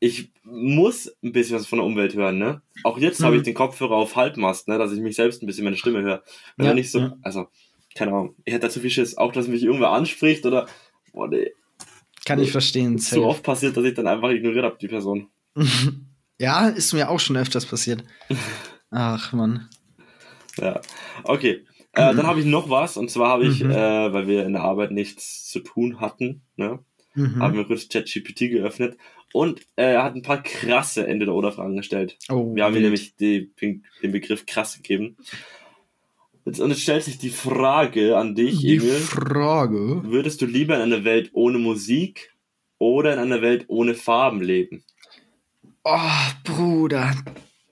ich 0.00 0.30
muss 0.44 1.14
ein 1.22 1.32
bisschen 1.32 1.56
was 1.56 1.66
von 1.66 1.78
der 1.78 1.86
Umwelt 1.86 2.14
hören, 2.14 2.38
ne? 2.38 2.62
Auch 2.84 2.98
jetzt 2.98 3.20
mhm. 3.20 3.24
habe 3.24 3.36
ich 3.36 3.42
den 3.42 3.54
Kopfhörer 3.54 3.96
auf 3.96 4.16
Halbmast, 4.16 4.68
ne? 4.68 4.78
Dass 4.78 4.92
ich 4.92 5.00
mich 5.00 5.16
selbst 5.16 5.42
ein 5.42 5.46
bisschen 5.46 5.64
meine 5.64 5.76
Stimme 5.76 6.02
höre. 6.02 6.22
Wenn 6.56 6.66
ja, 6.66 6.74
nicht 6.74 6.90
so, 6.90 7.00
ja. 7.00 7.16
also, 7.22 7.48
keine 7.94 8.12
Ahnung, 8.12 8.34
ich 8.44 8.52
hätte 8.52 8.66
dazu 8.66 8.80
viel 8.80 8.90
Schiss, 8.90 9.16
auch 9.16 9.32
dass 9.32 9.48
mich 9.48 9.62
irgendwer 9.62 9.90
anspricht 9.90 10.44
oder, 10.46 10.66
boah, 11.12 11.28
nee. 11.28 11.52
Kann 12.24 12.40
ich 12.40 12.52
verstehen. 12.52 12.98
So 12.98 13.24
oft 13.24 13.42
passiert, 13.42 13.76
dass 13.76 13.84
ich 13.84 13.94
dann 13.94 14.06
einfach 14.06 14.30
ignoriert 14.30 14.64
habe, 14.64 14.76
die 14.80 14.88
Person. 14.88 15.28
ja, 16.38 16.68
ist 16.68 16.92
mir 16.92 17.10
auch 17.10 17.20
schon 17.20 17.36
öfters 17.36 17.66
passiert. 17.66 18.04
Ach, 18.90 19.32
man. 19.32 19.68
Ja, 20.56 20.80
okay. 21.24 21.64
Äh, 21.92 22.14
dann 22.14 22.26
habe 22.26 22.40
ich 22.40 22.46
noch 22.46 22.70
was, 22.70 22.96
und 22.96 23.10
zwar 23.10 23.30
habe 23.30 23.46
ich, 23.46 23.62
mhm. 23.62 23.70
äh, 23.70 24.12
weil 24.12 24.26
wir 24.26 24.44
in 24.44 24.52
der 24.52 24.62
Arbeit 24.62 24.90
nichts 24.90 25.48
zu 25.48 25.60
tun 25.60 26.00
hatten, 26.00 26.42
ne? 26.56 26.78
Mhm. 27.14 27.42
Haben 27.42 27.56
wir 27.56 27.64
kurz 27.64 27.88
ChatGPT 27.88 28.50
geöffnet 28.50 28.96
und 29.32 29.60
äh, 29.76 29.94
er 29.94 30.04
hat 30.04 30.14
ein 30.14 30.22
paar 30.22 30.42
krasse 30.42 31.06
Entweder-Oder-Fragen 31.06 31.76
gestellt. 31.76 32.16
Oh, 32.28 32.54
wir 32.54 32.64
haben 32.64 32.76
ihm 32.76 32.82
nämlich 32.82 33.16
die, 33.16 33.50
den 33.60 33.82
Begriff 34.12 34.46
krass 34.46 34.76
gegeben. 34.76 35.16
Jetzt, 36.44 36.60
und 36.60 36.70
jetzt 36.70 36.82
stellt 36.82 37.02
sich 37.02 37.18
die 37.18 37.30
Frage 37.30 38.16
an 38.16 38.34
dich, 38.34 38.60
die 38.60 38.76
Emil. 38.76 38.94
Frage? 38.94 40.02
Würdest 40.04 40.40
du 40.40 40.46
lieber 40.46 40.76
in 40.76 40.82
einer 40.82 41.04
Welt 41.04 41.30
ohne 41.32 41.58
Musik 41.58 42.34
oder 42.78 43.12
in 43.12 43.18
einer 43.18 43.42
Welt 43.42 43.64
ohne 43.68 43.94
Farben 43.94 44.40
leben? 44.40 44.84
Oh, 45.90 46.10
Bruder. 46.44 47.14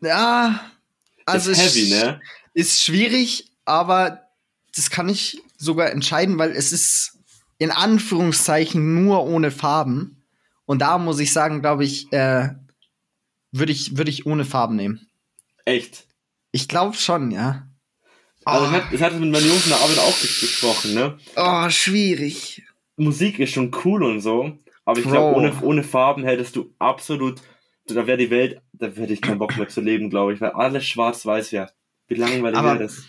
Ja, 0.00 0.72
also 1.26 1.50
ist 1.50 1.60
heavy, 1.60 1.90
ne? 1.90 2.18
Ist 2.54 2.82
schwierig, 2.82 3.50
aber 3.66 4.22
das 4.74 4.88
kann 4.88 5.10
ich 5.10 5.42
sogar 5.58 5.90
entscheiden, 5.90 6.38
weil 6.38 6.52
es 6.52 6.72
ist 6.72 7.18
in 7.58 7.70
Anführungszeichen 7.70 9.04
nur 9.04 9.24
ohne 9.24 9.50
Farben. 9.50 10.24
Und 10.64 10.80
da 10.80 10.96
muss 10.96 11.18
ich 11.18 11.30
sagen, 11.30 11.60
glaube 11.60 11.84
ich, 11.84 12.10
äh, 12.10 12.54
würde 13.52 13.72
ich, 13.72 13.98
würde 13.98 14.10
ich 14.10 14.24
ohne 14.24 14.46
Farben 14.46 14.76
nehmen. 14.76 15.06
Echt? 15.66 16.06
Ich 16.52 16.68
glaube 16.68 16.96
schon, 16.96 17.30
ja. 17.30 17.68
Also, 18.46 18.74
oh. 18.74 18.80
ich 18.92 19.02
hatte 19.02 19.16
mit 19.16 19.30
meinen 19.30 19.46
Jungs 19.46 19.64
in 19.64 19.72
der 19.72 19.80
Arbeit 19.80 19.98
auch 19.98 20.18
gesprochen, 20.18 20.94
ne? 20.94 21.18
Oh, 21.36 21.68
schwierig. 21.68 22.62
Musik 22.96 23.38
ist 23.40 23.52
schon 23.52 23.76
cool 23.84 24.02
und 24.04 24.20
so, 24.20 24.56
aber 24.86 25.00
ich 25.00 25.04
glaube, 25.04 25.36
ohne, 25.36 25.60
ohne 25.60 25.82
Farben 25.82 26.24
hättest 26.24 26.56
du 26.56 26.72
absolut, 26.78 27.42
da 27.94 28.06
wäre 28.06 28.18
die 28.18 28.30
Welt, 28.30 28.60
da 28.72 28.86
hätte 28.86 29.12
ich 29.12 29.20
keinen 29.20 29.38
Bock 29.38 29.56
mehr 29.56 29.68
zu 29.68 29.80
leben, 29.80 30.10
glaube 30.10 30.34
ich, 30.34 30.40
weil 30.40 30.50
alles 30.50 30.84
schwarz-weiß 30.84 31.52
wäre. 31.52 31.70
Wie 32.08 32.14
langweilig 32.14 32.62
wäre 32.62 32.78
das? 32.78 33.04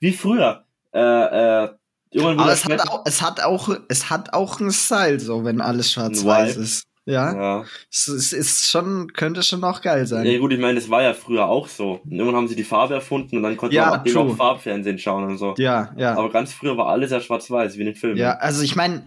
Wie 0.00 0.12
früher. 0.12 0.64
Äh, 0.92 1.00
äh, 1.00 1.68
aber 2.16 2.52
es 2.52 2.64
hat, 2.64 2.88
auch, 2.88 3.02
es 3.04 3.22
hat 3.22 3.40
auch, 3.42 3.68
es 3.88 4.10
hat 4.10 4.32
auch 4.32 4.60
einen 4.60 4.72
Style, 4.72 5.20
so 5.20 5.44
wenn 5.44 5.60
alles 5.60 5.92
schwarz-weiß 5.92 6.56
ist. 6.56 6.86
Ja. 7.06 7.34
ja. 7.34 7.64
Es, 7.90 8.08
es, 8.08 8.32
ist 8.32 8.70
schon, 8.70 9.12
könnte 9.12 9.42
schon 9.42 9.64
auch 9.64 9.80
geil 9.80 10.06
sein. 10.06 10.26
Ja, 10.26 10.38
gut, 10.38 10.52
ich 10.52 10.60
meine, 10.60 10.74
das 10.78 10.90
war 10.90 11.02
ja 11.02 11.14
früher 11.14 11.46
auch 11.46 11.66
so. 11.66 12.00
Irgendwann 12.08 12.36
haben 12.36 12.48
sie 12.48 12.56
die 12.56 12.64
Farbe 12.64 12.94
erfunden 12.94 13.36
und 13.36 13.42
dann 13.42 13.56
konnte 13.56 13.74
ja, 13.74 14.02
man 14.04 14.16
auch 14.16 14.36
Farbfernsehen 14.36 14.98
schauen 14.98 15.24
und 15.24 15.38
so. 15.38 15.54
Ja, 15.58 15.92
ja. 15.96 16.16
Aber 16.16 16.30
ganz 16.30 16.52
früher 16.52 16.76
war 16.76 16.88
alles 16.88 17.10
ja 17.10 17.20
schwarz-weiß, 17.20 17.76
wie 17.76 17.80
in 17.80 17.86
den 17.86 17.94
Filmen. 17.94 18.16
Ja, 18.16 18.36
also 18.36 18.62
ich 18.62 18.76
meine, 18.76 19.06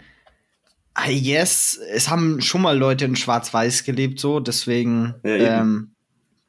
Guess, 0.94 1.80
es 1.92 2.08
haben 2.08 2.40
schon 2.40 2.62
mal 2.62 2.78
Leute 2.78 3.04
in 3.04 3.16
Schwarz-Weiß 3.16 3.84
gelebt, 3.84 4.20
so, 4.20 4.40
deswegen, 4.40 5.14
ja, 5.24 5.60
ähm, 5.60 5.94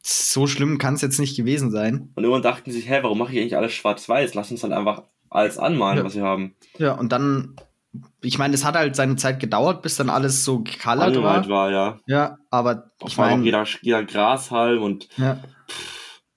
so 0.02 0.46
schlimm 0.46 0.78
kann 0.78 0.94
es 0.94 1.02
jetzt 1.02 1.20
nicht 1.20 1.36
gewesen 1.36 1.72
sein. 1.72 2.12
Und 2.16 2.24
irgendwann 2.24 2.44
dachten 2.44 2.72
sie 2.72 2.80
sich, 2.80 2.90
hä, 2.90 3.00
warum 3.02 3.18
mache 3.18 3.34
ich 3.34 3.40
eigentlich 3.40 3.58
alles 3.58 3.74
schwarz-weiß? 3.74 4.36
Lass 4.36 4.52
uns 4.52 4.62
dann 4.62 4.72
einfach 4.72 5.04
alles 5.30 5.58
anmalen, 5.58 5.98
ja. 5.98 6.04
was 6.04 6.16
wir 6.16 6.24
haben. 6.24 6.56
Ja, 6.78 6.94
und 6.94 7.12
dann, 7.12 7.56
ich 8.22 8.38
meine, 8.38 8.54
es 8.54 8.64
hat 8.64 8.76
halt 8.76 8.96
seine 8.96 9.16
Zeit 9.16 9.40
gedauert, 9.40 9.82
bis 9.82 9.96
dann 9.96 10.12
alles 10.12 10.46
so 10.46 10.60
gecolored 10.60 11.22
war. 11.22 11.50
war. 11.50 11.72
ja. 11.72 12.00
Ja, 12.06 12.38
aber 12.52 12.92
ich 13.04 13.18
meine. 13.18 13.44
Jeder, 13.44 13.66
jeder 13.82 14.04
Grashalm 14.04 14.84
und. 14.84 15.10
Ja. 15.18 15.40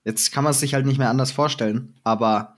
Jetzt 0.03 0.31
kann 0.31 0.43
man 0.43 0.51
es 0.51 0.59
sich 0.59 0.73
halt 0.73 0.87
nicht 0.87 0.97
mehr 0.97 1.09
anders 1.09 1.31
vorstellen. 1.31 1.99
Aber 2.03 2.55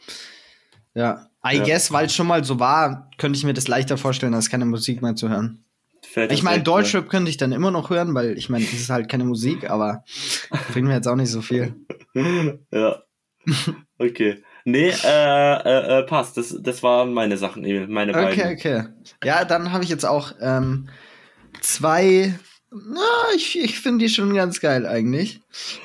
ja, 0.94 1.28
I 1.44 1.58
ja. 1.58 1.64
guess, 1.64 1.92
weil 1.92 2.06
es 2.06 2.16
schon 2.16 2.28
mal 2.28 2.44
so 2.44 2.60
war, 2.60 3.10
könnte 3.18 3.38
ich 3.38 3.44
mir 3.44 3.54
das 3.54 3.68
leichter 3.68 3.98
vorstellen, 3.98 4.34
als 4.34 4.50
keine 4.50 4.66
Musik 4.66 5.02
mehr 5.02 5.16
zu 5.16 5.30
hören. 5.30 5.66
Fällt 6.04 6.32
ich 6.32 6.44
meine, 6.44 6.64
Deutschrap 6.64 7.10
könnte 7.10 7.30
ich 7.30 7.38
dann 7.38 7.52
immer 7.52 7.72
noch 7.72 7.90
hören, 7.90 8.14
weil 8.14 8.38
ich 8.38 8.50
meine, 8.50 8.66
das 8.66 8.74
ist 8.74 8.90
halt 8.90 9.08
keine 9.10 9.24
Musik, 9.24 9.70
aber 9.70 10.04
bringt 10.72 10.88
mir 10.88 10.96
jetzt 10.96 11.08
auch 11.08 11.16
nicht 11.16 11.30
so 11.30 11.42
viel. 11.42 11.76
ja. 12.72 13.02
Okay. 13.98 14.44
Nee, 14.66 14.90
äh, 14.90 15.54
äh, 15.54 16.00
äh, 16.00 16.04
passt. 16.04 16.38
Das, 16.38 16.56
das 16.60 16.84
waren 16.84 17.14
meine 17.14 17.38
Sachen, 17.38 17.64
meine 17.92 18.14
beiden. 18.14 18.40
Okay, 18.40 18.54
okay. 18.54 18.84
Ja, 19.24 19.46
dann 19.46 19.72
habe 19.72 19.84
ich 19.84 19.90
jetzt 19.90 20.06
auch 20.06 20.34
ähm, 20.42 20.90
zwei. 21.62 22.38
Na, 22.72 23.02
ich, 23.36 23.60
ich 23.60 23.80
finde 23.80 24.06
die 24.06 24.10
schon 24.10 24.34
ganz 24.34 24.62
geil 24.62 24.86
eigentlich. 24.86 25.42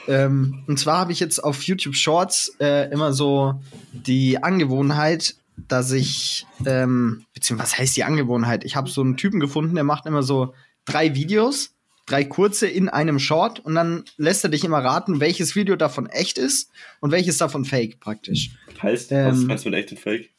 Ähm, 0.06 0.64
und 0.66 0.78
zwar 0.78 0.98
habe 0.98 1.12
ich 1.12 1.20
jetzt 1.20 1.42
auf 1.42 1.62
YouTube 1.62 1.96
Shorts 1.96 2.54
äh, 2.60 2.90
immer 2.90 3.12
so 3.12 3.60
die 3.92 4.42
Angewohnheit, 4.42 5.34
dass 5.56 5.92
ich, 5.92 6.46
ähm, 6.64 7.24
beziehungsweise 7.34 7.72
was 7.72 7.78
heißt 7.78 7.96
die 7.96 8.04
Angewohnheit? 8.04 8.64
Ich 8.64 8.76
habe 8.76 8.90
so 8.90 9.00
einen 9.00 9.16
Typen 9.16 9.40
gefunden, 9.40 9.74
der 9.74 9.84
macht 9.84 10.06
immer 10.06 10.22
so 10.22 10.54
drei 10.84 11.14
Videos, 11.14 11.74
drei 12.06 12.24
kurze 12.24 12.66
in 12.66 12.88
einem 12.88 13.18
Short 13.18 13.60
und 13.60 13.74
dann 13.74 14.04
lässt 14.16 14.44
er 14.44 14.50
dich 14.50 14.64
immer 14.64 14.78
raten, 14.78 15.20
welches 15.20 15.56
Video 15.56 15.76
davon 15.76 16.06
echt 16.06 16.38
ist 16.38 16.70
und 17.00 17.10
welches 17.10 17.38
davon 17.38 17.64
fake 17.64 18.00
praktisch. 18.00 18.50
Heißt, 18.80 19.12
ähm, 19.12 19.26
was 19.26 19.38
meinst 19.38 19.64
du 19.64 19.70
mit 19.70 19.78
echt 19.80 19.92
und 19.92 19.98
fake? 19.98 20.30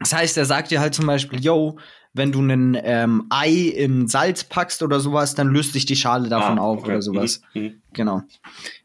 Das 0.00 0.14
heißt, 0.14 0.38
er 0.38 0.46
sagt 0.46 0.70
dir 0.70 0.80
halt 0.80 0.94
zum 0.94 1.06
Beispiel, 1.06 1.40
yo, 1.44 1.78
wenn 2.12 2.32
du 2.32 2.40
ein 2.40 2.76
ähm, 2.82 3.26
Ei 3.28 3.50
in 3.50 4.08
Salz 4.08 4.44
packst 4.44 4.82
oder 4.82 4.98
sowas, 4.98 5.34
dann 5.34 5.48
löst 5.48 5.74
sich 5.74 5.84
die 5.86 5.94
Schale 5.94 6.28
davon 6.28 6.58
ah, 6.58 6.62
auf 6.62 6.78
okay. 6.80 6.92
oder 6.92 7.02
sowas. 7.02 7.42
Mhm. 7.54 7.62
mhm. 7.62 7.82
Genau. 7.92 8.22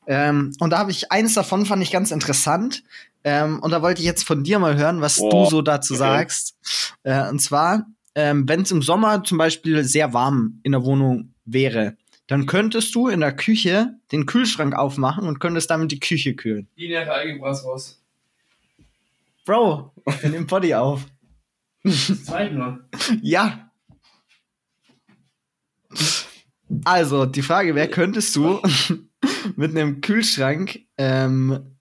Ähm, 0.08 0.52
und 0.60 0.72
da 0.72 0.80
habe 0.80 0.92
ich 0.92 1.12
eins 1.12 1.34
davon, 1.34 1.66
fand 1.66 1.82
ich 1.82 1.92
ganz 1.92 2.12
interessant. 2.12 2.84
Ähm, 3.26 3.60
und 3.60 3.72
da 3.72 3.82
wollte 3.82 4.02
ich 4.02 4.06
jetzt 4.06 4.24
von 4.24 4.44
dir 4.44 4.60
mal 4.60 4.78
hören, 4.78 5.02
was 5.02 5.20
oh, 5.20 5.30
du 5.30 5.50
so 5.50 5.62
dazu 5.64 5.94
okay. 5.94 6.00
sagst. 6.00 6.56
Äh, 7.02 7.28
und 7.28 7.40
zwar, 7.40 7.88
ähm, 8.14 8.48
wenn 8.48 8.62
es 8.62 8.72
im 8.72 8.84
Sommer 8.84 9.24
zum 9.24 9.40
Beispiel 9.40 9.84
sehr 9.84 10.14
warm 10.14 10.60
in 10.62 10.72
der 10.72 10.86
Wohnung 10.86 11.34
wäre, 11.44 11.98
dann 12.28 12.46
könntest 12.46 12.94
du 12.94 13.08
in 13.08 13.22
der 13.22 13.36
Küche 13.36 13.96
den 14.12 14.28
Kühlschrank 14.28 14.76
aufmachen 14.76 15.28
und 15.28 15.40
könntest 15.40 15.72
damit 15.72 15.92
die 15.92 16.00
Küche 16.00 16.36
kühlen. 16.36 16.68
Lineare 16.76 17.12
Algebras 17.12 17.66
raus. 17.66 18.00
Bro, 19.44 19.92
wir 20.22 20.30
nehmen 20.30 20.46
Body 20.46 20.76
auf. 20.76 21.06
Zwei 21.84 22.50
nur. 22.50 22.80
Ja. 23.22 23.72
Also, 26.84 27.26
die 27.26 27.44
Frage 27.44 27.74
wäre, 27.74 27.88
könntest 27.88 28.36
du 28.36 28.62
mit 29.56 29.72
einem 29.72 30.02
Kühlschrank 30.02 30.80
ähm, 30.98 31.75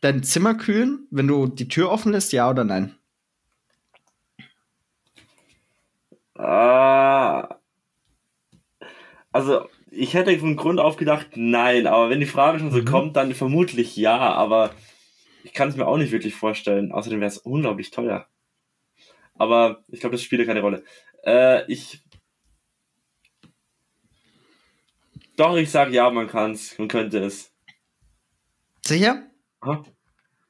dein 0.00 0.22
Zimmer 0.22 0.54
kühlen, 0.54 1.06
wenn 1.10 1.28
du 1.28 1.46
die 1.46 1.68
Tür 1.68 1.90
offen 1.90 2.12
lässt, 2.12 2.32
ja 2.32 2.48
oder 2.50 2.64
nein? 2.64 2.96
Ah. 6.34 7.56
Also, 9.32 9.68
ich 9.90 10.14
hätte 10.14 10.36
von 10.38 10.56
Grund 10.56 10.80
auf 10.80 10.96
gedacht, 10.96 11.28
nein, 11.34 11.86
aber 11.86 12.10
wenn 12.10 12.20
die 12.20 12.26
Frage 12.26 12.58
schon 12.58 12.70
so 12.70 12.78
mhm. 12.78 12.84
kommt, 12.84 13.16
dann 13.16 13.34
vermutlich 13.34 13.96
ja, 13.96 14.16
aber 14.16 14.74
ich 15.44 15.52
kann 15.52 15.68
es 15.68 15.76
mir 15.76 15.86
auch 15.86 15.96
nicht 15.96 16.12
wirklich 16.12 16.34
vorstellen. 16.34 16.92
Außerdem 16.92 17.20
wäre 17.20 17.30
es 17.30 17.38
unglaublich 17.38 17.90
teuer. 17.90 18.26
Aber 19.34 19.84
ich 19.88 20.00
glaube, 20.00 20.14
das 20.14 20.22
spielt 20.22 20.40
ja 20.40 20.46
keine 20.46 20.60
Rolle. 20.60 20.84
Äh, 21.24 21.70
ich. 21.70 22.02
Doch, 25.36 25.56
ich 25.56 25.70
sage 25.70 25.92
ja, 25.92 26.10
man 26.10 26.28
kann 26.28 26.52
es, 26.52 26.78
man 26.78 26.88
könnte 26.88 27.18
es. 27.24 27.52
Sicher? 28.84 29.29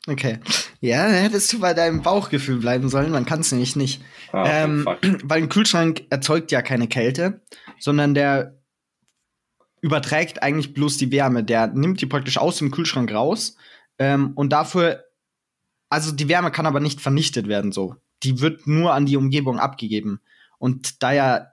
Okay. 0.07 0.39
Ja, 0.81 1.07
dann 1.07 1.23
hättest 1.23 1.53
du 1.53 1.61
bei 1.61 1.75
deinem 1.75 2.03
Bauchgefühl 2.03 2.59
bleiben 2.59 2.89
sollen. 2.89 3.13
Man 3.13 3.27
kann 3.27 3.41
es 3.41 3.53
nämlich 3.53 3.77
nicht. 3.77 4.03
Ah, 4.33 4.45
ähm, 4.49 4.87
weil 5.25 5.43
ein 5.43 5.49
Kühlschrank 5.49 6.07
erzeugt 6.11 6.53
ja 6.53 6.63
keine 6.63 6.89
Kälte, 6.89 7.43
sondern 7.79 8.15
der 8.15 8.59
überträgt 9.83 10.43
eigentlich 10.43 10.75
bloß 10.75 10.97
die 10.97 11.11
Wärme. 11.13 11.45
Der 11.45 11.67
nimmt 11.69 12.01
die 12.01 12.07
praktisch 12.07 12.39
aus 12.39 12.59
dem 12.59 12.71
Kühlschrank 12.71 13.13
raus. 13.13 13.57
Ähm, 13.99 14.33
und 14.35 14.51
dafür, 14.51 15.05
also 15.91 16.13
die 16.13 16.29
Wärme 16.29 16.51
kann 16.51 16.67
aber 16.67 16.81
nicht 16.81 17.01
vernichtet 17.01 17.49
werden 17.49 17.73
so. 17.73 17.97
Die 18.23 18.41
wird 18.41 18.67
nur 18.67 18.95
an 18.95 19.07
die 19.07 19.17
Umgebung 19.17 19.59
abgegeben. 19.59 20.21
Und 20.59 21.03
da 21.03 21.13
ja 21.13 21.47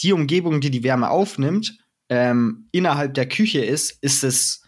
die 0.00 0.12
Umgebung, 0.12 0.60
die 0.60 0.70
die 0.70 0.82
Wärme 0.82 1.10
aufnimmt, 1.10 1.78
ähm, 2.08 2.68
innerhalb 2.72 3.14
der 3.14 3.28
Küche 3.28 3.64
ist, 3.64 4.02
ist 4.02 4.22
es 4.22 4.65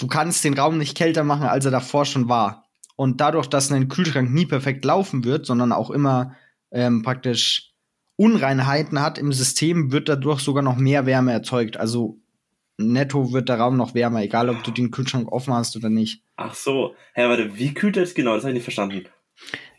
du 0.00 0.06
kannst 0.06 0.44
den 0.44 0.58
Raum 0.58 0.78
nicht 0.78 0.96
kälter 0.96 1.24
machen, 1.24 1.46
als 1.46 1.64
er 1.64 1.70
davor 1.70 2.04
schon 2.04 2.28
war. 2.28 2.66
Und 2.96 3.20
dadurch, 3.20 3.46
dass 3.46 3.70
ein 3.72 3.88
Kühlschrank 3.88 4.30
nie 4.30 4.46
perfekt 4.46 4.84
laufen 4.84 5.24
wird, 5.24 5.46
sondern 5.46 5.72
auch 5.72 5.90
immer 5.90 6.36
ähm, 6.70 7.02
praktisch 7.02 7.72
Unreinheiten 8.16 9.00
hat 9.00 9.18
im 9.18 9.32
System, 9.32 9.92
wird 9.92 10.08
dadurch 10.08 10.40
sogar 10.40 10.62
noch 10.62 10.76
mehr 10.76 11.06
Wärme 11.06 11.32
erzeugt. 11.32 11.78
Also 11.78 12.18
netto 12.76 13.32
wird 13.32 13.48
der 13.48 13.58
Raum 13.58 13.76
noch 13.76 13.94
wärmer, 13.94 14.22
egal 14.22 14.50
ob 14.50 14.62
du 14.64 14.70
den 14.70 14.90
Kühlschrank 14.90 15.30
offen 15.32 15.54
hast 15.54 15.76
oder 15.76 15.88
nicht. 15.88 16.22
Ach 16.36 16.54
so. 16.54 16.94
Hä, 17.14 17.28
warte, 17.28 17.56
wie 17.56 17.72
kühlt 17.72 17.96
er 17.96 18.02
das 18.02 18.14
genau? 18.14 18.34
Das 18.34 18.42
habe 18.42 18.50
ich 18.50 18.56
nicht 18.56 18.64
verstanden. 18.64 19.06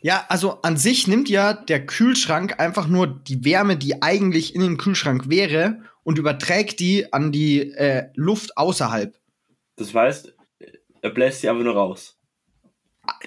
Ja, 0.00 0.24
also 0.28 0.60
an 0.62 0.76
sich 0.76 1.06
nimmt 1.06 1.28
ja 1.28 1.52
der 1.52 1.86
Kühlschrank 1.86 2.58
einfach 2.58 2.88
nur 2.88 3.06
die 3.06 3.44
Wärme, 3.44 3.76
die 3.76 4.02
eigentlich 4.02 4.54
in 4.54 4.60
dem 4.60 4.76
Kühlschrank 4.76 5.28
wäre, 5.28 5.80
und 6.04 6.18
überträgt 6.18 6.80
die 6.80 7.12
an 7.12 7.30
die 7.30 7.60
äh, 7.60 8.08
Luft 8.14 8.56
außerhalb. 8.58 9.16
Das 9.82 9.94
heißt, 9.94 10.34
er 11.00 11.10
bläst 11.10 11.40
sie 11.40 11.48
einfach 11.48 11.64
nur 11.64 11.74
raus. 11.74 12.18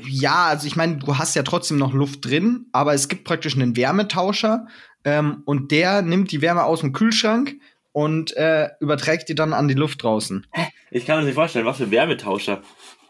Ja, 0.03 0.45
also 0.45 0.67
ich 0.67 0.75
meine, 0.75 0.97
du 0.97 1.17
hast 1.17 1.35
ja 1.35 1.43
trotzdem 1.43 1.77
noch 1.77 1.93
Luft 1.93 2.23
drin, 2.23 2.67
aber 2.71 2.93
es 2.93 3.09
gibt 3.09 3.25
praktisch 3.25 3.55
einen 3.55 3.75
Wärmetauscher 3.75 4.67
ähm, 5.03 5.43
und 5.45 5.71
der 5.71 6.01
nimmt 6.01 6.31
die 6.31 6.41
Wärme 6.41 6.63
aus 6.63 6.79
dem 6.79 6.93
Kühlschrank 6.93 7.55
und 7.91 8.35
äh, 8.37 8.69
überträgt 8.79 9.27
die 9.27 9.35
dann 9.35 9.53
an 9.53 9.67
die 9.67 9.73
Luft 9.73 10.03
draußen. 10.03 10.47
Ich 10.91 11.05
kann 11.05 11.19
mir 11.19 11.25
nicht 11.25 11.35
vorstellen, 11.35 11.65
was 11.65 11.77
für 11.77 11.91
Wärmetauscher. 11.91 12.61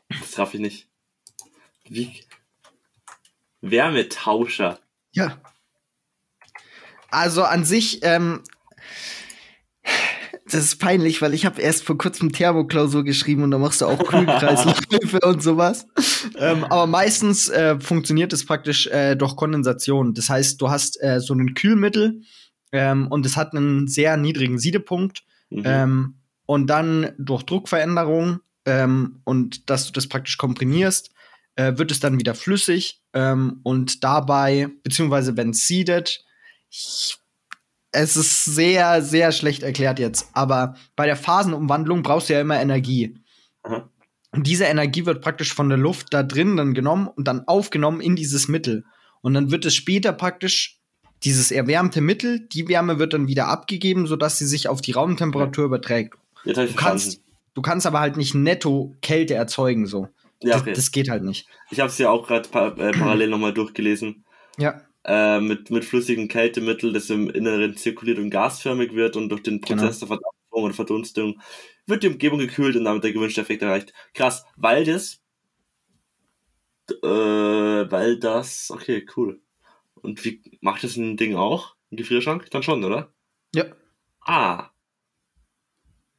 Das 0.10 0.32
traf 0.32 0.54
ich 0.56 0.60
nicht. 0.60 0.88
Wie? 1.88 2.24
Wärmetauscher. 3.62 4.80
Ja. 5.12 5.40
Also 7.12 7.44
an 7.44 7.64
sich, 7.64 8.00
ähm, 8.02 8.44
das 10.46 10.64
ist 10.64 10.80
peinlich, 10.80 11.22
weil 11.22 11.34
ich 11.34 11.46
habe 11.46 11.60
erst 11.60 11.84
vor 11.84 11.98
kurzem 11.98 12.32
Thermoklausur 12.32 13.04
geschrieben 13.04 13.44
und 13.44 13.52
da 13.52 13.58
machst 13.58 13.82
du 13.82 13.88
auch 13.88 13.98
Kühlkreisläufe 13.98 15.20
und 15.24 15.42
sowas. 15.42 15.88
Ähm, 16.38 16.64
aber 16.66 16.86
meistens 16.86 17.50
äh, 17.50 17.80
funktioniert 17.80 18.32
es 18.32 18.46
praktisch 18.46 18.86
äh, 18.88 19.16
durch 19.16 19.36
Kondensation. 19.36 20.14
Das 20.14 20.30
heißt, 20.30 20.62
du 20.62 20.70
hast 20.70 21.02
äh, 21.02 21.20
so 21.20 21.34
ein 21.34 21.56
Kühlmittel 21.56 22.22
ähm, 22.72 23.08
und 23.08 23.26
es 23.26 23.38
hat 23.38 23.54
einen 23.54 23.88
sehr 23.88 24.18
niedrigen 24.18 24.60
Siedepunkt. 24.60 25.24
Mhm. 25.50 25.64
Ähm, 25.66 26.16
und 26.46 26.68
dann 26.68 27.12
durch 27.18 27.44
Druckveränderung 27.44 28.40
ähm, 28.66 29.22
und 29.24 29.70
dass 29.70 29.88
du 29.88 29.94
das 29.94 30.08
praktisch 30.08 30.38
komprimierst, 30.38 31.10
äh, 31.56 31.78
wird 31.78 31.90
es 31.90 32.00
dann 32.00 32.20
wieder 32.20 32.36
flüssig. 32.36 33.02
Ähm, 33.14 33.62
und 33.64 34.04
dabei, 34.04 34.70
beziehungsweise 34.84 35.38
wenn 35.38 35.52
es 35.52 35.66
siedet, 35.66 36.24
ich 36.70 37.18
es 37.96 38.18
ist 38.18 38.46
sehr, 38.46 39.02
sehr 39.02 39.32
schlecht 39.32 39.64
erklärt 39.64 40.00
jetzt. 40.00 40.30
Aber 40.34 40.76
bei 40.96 41.06
der 41.06 41.16
Phasenumwandlung 41.16 42.04
brauchst 42.04 42.30
du 42.30 42.34
ja 42.34 42.42
immer 42.42 42.60
Energie. 42.60 43.18
Aha. 43.64 43.90
Und 44.32 44.48
diese 44.48 44.66
Energie 44.66 45.06
wird 45.06 45.22
praktisch 45.22 45.54
von 45.54 45.70
der 45.70 45.78
Luft 45.78 46.14
da 46.14 46.22
drin 46.22 46.58
dann 46.58 46.74
genommen 46.74 47.08
und 47.08 47.28
dann 47.28 47.48
aufgenommen 47.48 48.02
in 48.02 48.16
dieses 48.16 48.48
Mittel. 48.48 48.84
Und 49.22 49.34
dann 49.34 49.50
wird 49.50 49.66
es 49.66 49.74
später 49.74 50.12
praktisch 50.12 50.80
dieses 51.24 51.52
erwärmte 51.52 52.02
Mittel, 52.02 52.42
die 52.42 52.68
Wärme 52.68 53.00
wird 53.00 53.14
dann 53.14 53.28
wieder 53.28 53.48
abgegeben, 53.48 54.06
sodass 54.06 54.38
sie 54.38 54.46
sich 54.46 54.68
auf 54.68 54.82
die 54.82 54.92
Raumtemperatur 54.92 55.66
überträgt. 55.66 56.16
Jetzt 56.44 56.58
ich 56.58 56.72
du, 56.72 56.76
kannst, 56.76 57.22
du 57.54 57.62
kannst 57.62 57.88
aber 57.88 58.02
halt 58.02 58.18
nicht 58.18 58.36
netto 58.36 58.94
Kälte 59.02 59.34
erzeugen, 59.34 59.88
so. 59.88 60.10
Ja, 60.44 60.58
okay. 60.58 60.72
das, 60.72 60.80
das 60.80 60.92
geht 60.92 61.10
halt 61.10 61.24
nicht. 61.24 61.48
Ich 61.72 61.80
habe 61.80 61.90
es 61.90 61.98
ja 61.98 62.10
auch 62.10 62.28
gerade 62.28 62.50
par 62.50 62.78
äh, 62.78 62.92
parallel 62.92 63.30
nochmal 63.30 63.54
durchgelesen. 63.54 64.26
Ja 64.58 64.82
äh, 65.06 65.40
mit, 65.40 65.70
mit 65.70 65.86
flüssigem 65.86 66.28
Kältemittel, 66.28 66.92
das 66.92 67.10
im 67.10 67.30
Inneren 67.30 67.78
zirkuliert 67.78 68.18
und 68.18 68.32
gasförmig 68.32 68.94
wird 68.94 69.16
und 69.16 69.30
durch 69.30 69.44
den 69.44 69.62
Prozess 69.62 70.00
genau. 70.00 70.00
der 70.00 70.08
Verdampfung 70.08 70.64
und 70.64 70.74
Verdunstung 70.74 71.42
wird 71.86 72.04
die 72.04 72.08
Umgebung 72.08 72.40
gekühlt 72.40 72.76
und 72.76 72.86
damit 72.86 73.04
der 73.04 73.14
gewünschte 73.14 73.42
Effekt 73.42 73.62
erreicht. 73.62 73.94
Krass, 74.14 74.46
weil 74.56 74.84
das, 74.84 75.22
äh, 76.90 77.08
weil 77.08 78.20
das, 78.20 78.72
okay, 78.72 79.06
cool. 79.16 79.42
Und 79.96 80.24
wie 80.26 80.42
macht 80.62 80.84
das 80.84 80.98
ein 80.98 81.18
Ding 81.18 81.36
auch? 81.36 81.76
Im 81.92 81.98
Gefrierschrank? 81.98 82.50
Dann 82.52 82.64
schon, 82.64 82.84
oder? 82.84 83.14
Ja. 83.54 83.66
Ah. 84.22 84.72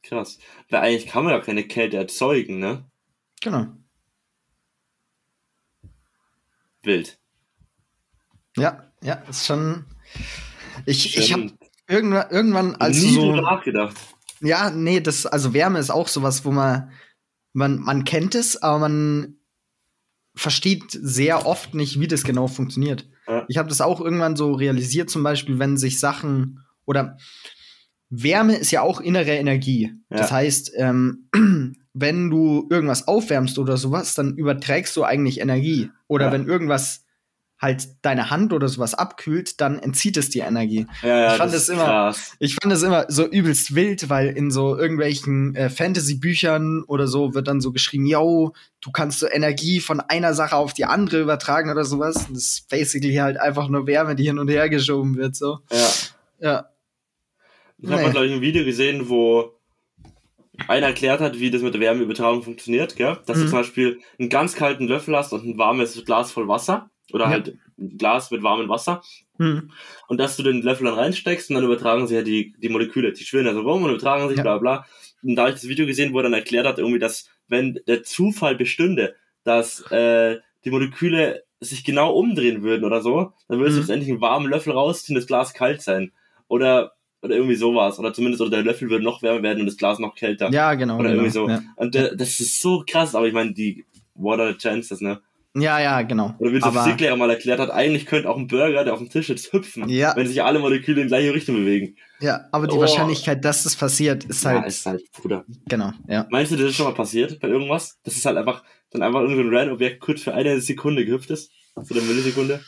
Krass. 0.01 0.39
Weil 0.69 0.81
eigentlich 0.81 1.07
kann 1.07 1.25
man 1.25 1.33
ja 1.33 1.39
keine 1.39 1.67
Kälte 1.67 1.97
erzeugen, 1.97 2.59
ne? 2.59 2.89
Genau. 3.41 3.67
Wild. 6.83 7.19
Ja, 8.57 8.83
ja, 9.01 9.13
ist 9.29 9.45
schon. 9.45 9.85
Ich, 10.85 11.17
ich 11.17 11.33
habe 11.33 11.51
irgendwann, 11.87 12.29
irgendwann 12.31 12.75
als 12.75 13.01
Nie 13.01 13.13
so. 13.13 13.35
nachgedacht. 13.35 13.95
Ja, 14.41 14.69
nee, 14.69 14.99
das, 15.01 15.25
also 15.25 15.53
Wärme 15.53 15.79
ist 15.79 15.89
auch 15.89 16.07
sowas, 16.07 16.45
wo 16.45 16.51
man, 16.51 16.91
man, 17.53 17.79
man 17.79 18.03
kennt 18.03 18.35
es, 18.35 18.61
aber 18.61 18.79
man 18.79 19.35
versteht 20.35 20.83
sehr 20.91 21.45
oft 21.47 21.73
nicht, 21.73 21.99
wie 21.99 22.07
das 22.07 22.23
genau 22.23 22.47
funktioniert. 22.47 23.07
Ja. 23.27 23.45
Ich 23.47 23.57
habe 23.57 23.69
das 23.69 23.81
auch 23.81 23.99
irgendwann 23.99 24.35
so 24.35 24.53
realisiert, 24.53 25.09
zum 25.09 25.23
Beispiel, 25.23 25.57
wenn 25.59 25.77
sich 25.77 25.99
Sachen 25.99 26.63
oder 26.85 27.17
Wärme 28.09 28.55
ist 28.55 28.71
ja 28.71 28.81
auch 28.81 29.01
innere 29.01 29.31
Energie. 29.35 29.91
Ja. 30.09 30.17
Das 30.17 30.31
heißt, 30.31 30.71
ähm, 30.77 31.29
wenn 31.93 32.29
du 32.29 32.67
irgendwas 32.69 33.07
aufwärmst 33.07 33.57
oder 33.57 33.75
sowas, 33.77 34.13
dann 34.13 34.35
überträgst 34.37 34.95
du 34.95 35.03
eigentlich 35.03 35.39
Energie. 35.41 35.89
Oder 36.07 36.27
Ja. 36.27 36.31
wenn 36.33 36.47
irgendwas 36.47 37.03
halt 37.59 37.87
deine 38.03 38.29
Hand 38.29 38.53
oder 38.53 38.67
sowas 38.67 38.93
abkühlt, 38.93 39.59
dann 39.61 39.79
entzieht 39.79 40.15
es 40.17 40.29
dir 40.29 40.45
Energie. 40.45 40.85
Ja, 41.01 41.07
ja, 41.07 41.31
Ich 41.31 41.37
fand 41.37 41.53
ist 41.53 41.69
immer- 41.69 41.85
krass. 41.85 42.33
Ich 42.39 42.55
fand 42.61 42.71
das 42.71 42.83
immer 42.83 43.05
so 43.09 43.25
übelst 43.27 43.73
wild, 43.73 44.09
weil 44.09 44.27
in 44.29 44.51
so 44.51 44.77
irgendwelchen 44.77 45.55
äh, 45.55 45.69
Fantasy-Büchern 45.69 46.83
oder 46.87 47.07
so 47.07 47.33
wird 47.33 47.47
dann 47.47 47.59
so 47.61 47.71
geschrieben, 47.71 48.05
yo, 48.05 48.53
du 48.81 48.91
kannst 48.91 49.19
so 49.19 49.27
Energie 49.27 49.79
von 49.79 49.99
einer 49.99 50.33
Sache 50.35 50.55
auf 50.55 50.73
die 50.73 50.85
andere 50.85 51.19
übertragen 51.21 51.71
oder 51.71 51.83
sowas. 51.83 52.13
Das 52.29 52.37
ist 52.37 52.69
basically 52.69 53.15
halt 53.15 53.37
einfach 53.39 53.69
nur 53.69 53.87
Wärme, 53.87 54.15
die 54.15 54.25
hin 54.25 54.37
und 54.37 54.49
her 54.49 54.69
geschoben 54.69 55.15
wird, 55.17 55.35
so. 55.35 55.59
Ja. 55.71 55.89
Ja. 56.39 56.69
Ich 57.79 57.87
habe 57.89 57.97
Nee. 57.97 58.03
mal, 58.03 58.11
glaube 58.11 58.27
ich, 58.27 58.33
ein 58.33 58.41
Video 58.41 58.65
gesehen, 58.65 59.09
wo 59.09 59.53
einer 60.67 60.87
erklärt 60.87 61.21
hat, 61.21 61.39
wie 61.39 61.51
das 61.51 61.61
mit 61.61 61.73
der 61.73 61.81
Wärmeübertragung 61.81 62.41
funktioniert, 62.43 62.95
gell? 62.95 63.17
Dass 63.25 63.37
du 63.37 63.43
Mhm. 63.43 63.49
zum 63.49 63.57
Beispiel 63.59 63.99
einen 64.19 64.29
ganz 64.29 64.55
kalten 64.55 64.87
Löffel 64.87 65.15
hast 65.15 65.31
und 65.33 65.45
ein 65.45 65.57
warmes 65.57 66.03
Glas 66.05 66.31
voll 66.31 66.47
Wasser. 66.47 66.89
Oder 67.13 67.25
Ja. 67.25 67.29
halt 67.31 67.57
ein 67.79 67.97
Glas 67.97 68.31
mit 68.31 68.43
warmem 68.43 68.69
Wasser. 68.69 69.01
Hm. 69.37 69.71
Und 70.07 70.17
dass 70.19 70.35
du 70.37 70.43
den 70.43 70.61
Löffel 70.61 70.85
dann 70.85 70.95
reinsteckst 70.95 71.49
und 71.49 71.55
dann 71.55 71.63
übertragen 71.65 72.07
sie 72.07 72.15
ja 72.15 72.21
die, 72.23 72.53
die 72.57 72.69
Moleküle. 72.69 73.13
Die 73.13 73.23
schwirren 73.23 73.47
also 73.47 73.61
rum 73.61 73.83
und 73.83 73.91
übertragen 73.91 74.27
sich, 74.29 74.37
Ja. 74.37 74.43
bla 74.43 74.57
bla. 74.57 74.85
Und 75.23 75.35
da 75.35 75.43
habe 75.43 75.51
ich 75.51 75.55
das 75.61 75.67
Video 75.69 75.85
gesehen, 75.85 76.13
wo 76.13 76.19
er 76.19 76.23
dann 76.23 76.33
erklärt 76.33 76.65
hat, 76.67 76.79
irgendwie, 76.79 76.99
dass 76.99 77.29
wenn 77.47 77.79
der 77.87 78.03
Zufall 78.03 78.55
bestünde, 78.55 79.15
dass 79.43 79.81
äh, 79.91 80.37
die 80.65 80.69
Moleküle 80.71 81.43
sich 81.59 81.83
genau 81.83 82.13
umdrehen 82.13 82.61
würden 82.61 82.83
oder 82.83 83.01
so, 83.01 83.31
dann 83.47 83.59
würdest 83.59 83.75
Mhm. 83.75 83.77
du 83.77 83.81
letztendlich 83.81 84.09
einen 84.11 84.21
warmen 84.21 84.49
Löffel 84.49 84.73
rausziehen, 84.73 85.15
das 85.15 85.25
Glas 85.27 85.53
kalt 85.53 85.81
sein. 85.81 86.11
Oder, 86.47 86.93
oder 87.21 87.35
irgendwie 87.35 87.55
sowas. 87.55 87.99
Oder 87.99 88.13
zumindest, 88.13 88.41
oder 88.41 88.51
der 88.51 88.63
Löffel 88.63 88.89
würde 88.89 89.03
noch 89.03 89.21
wärmer 89.21 89.41
werden 89.43 89.61
und 89.61 89.65
das 89.67 89.77
Glas 89.77 89.97
noch 89.99 90.15
kälter. 90.15 90.49
Ja, 90.51 90.73
genau. 90.75 90.95
Oder 90.99 91.09
genau. 91.09 91.23
irgendwie 91.23 91.31
so. 91.33 91.47
Ja. 91.49 91.61
Und 91.77 91.95
äh, 91.95 92.15
das 92.15 92.39
ist 92.39 92.61
so 92.61 92.83
krass, 92.87 93.15
aber 93.15 93.27
ich 93.27 93.33
meine, 93.33 93.53
die, 93.53 93.85
what 94.13 94.39
are 94.39 94.51
the 94.51 94.57
chances, 94.57 94.99
ne? 95.01 95.21
Ja, 95.59 95.79
ja, 95.79 96.01
genau. 96.03 96.33
Oder 96.39 96.53
wie 96.53 96.59
der 96.59 96.71
Physiklehrer 96.71 97.15
mal 97.15 97.29
erklärt 97.29 97.59
hat, 97.59 97.69
eigentlich 97.71 98.05
könnte 98.05 98.29
auch 98.29 98.37
ein 98.37 98.47
Burger, 98.47 98.83
der 98.83 98.93
auf 98.93 98.99
dem 98.99 99.09
Tisch 99.09 99.27
sitzt, 99.27 99.51
hüpfen, 99.53 99.87
Ja. 99.89 100.13
wenn 100.15 100.27
sich 100.27 100.41
alle 100.43 100.59
Moleküle 100.59 101.01
in 101.01 101.07
die 101.07 101.09
gleiche 101.09 101.33
Richtung 101.33 101.55
bewegen. 101.55 101.95
ja, 102.19 102.41
aber 102.51 102.67
die 102.67 102.75
Oh. 102.75 102.79
Wahrscheinlichkeit, 102.81 103.43
dass 103.45 103.63
das 103.63 103.75
passiert, 103.75 104.23
ist 104.25 104.43
Ja, 104.43 104.51
halt 104.51 104.65
ist 104.67 104.85
halt, 104.85 105.01
Bruder. 105.11 105.45
genau, 105.67 105.91
ja. 106.07 106.25
Meinst 106.31 106.51
du, 106.51 106.55
das 106.55 106.69
ist 106.69 106.75
schon 106.75 106.85
mal 106.87 106.93
passiert 106.95 107.39
bei 107.39 107.47
irgendwas? 107.47 107.97
Das 108.03 108.15
ist 108.15 108.25
halt 108.25 108.37
einfach, 108.37 108.63
dann 108.91 109.01
einfach 109.03 109.21
irgendein 109.21 109.53
random 109.55 109.75
Objekt 109.75 109.99
kurz 110.01 110.21
für 110.21 110.33
eine 110.33 110.59
Sekunde 110.61 111.05
gehüpft 111.05 111.29
ist? 111.31 111.51
So 111.81 111.93
eine 111.93 112.03
Millisekunde? 112.03 112.61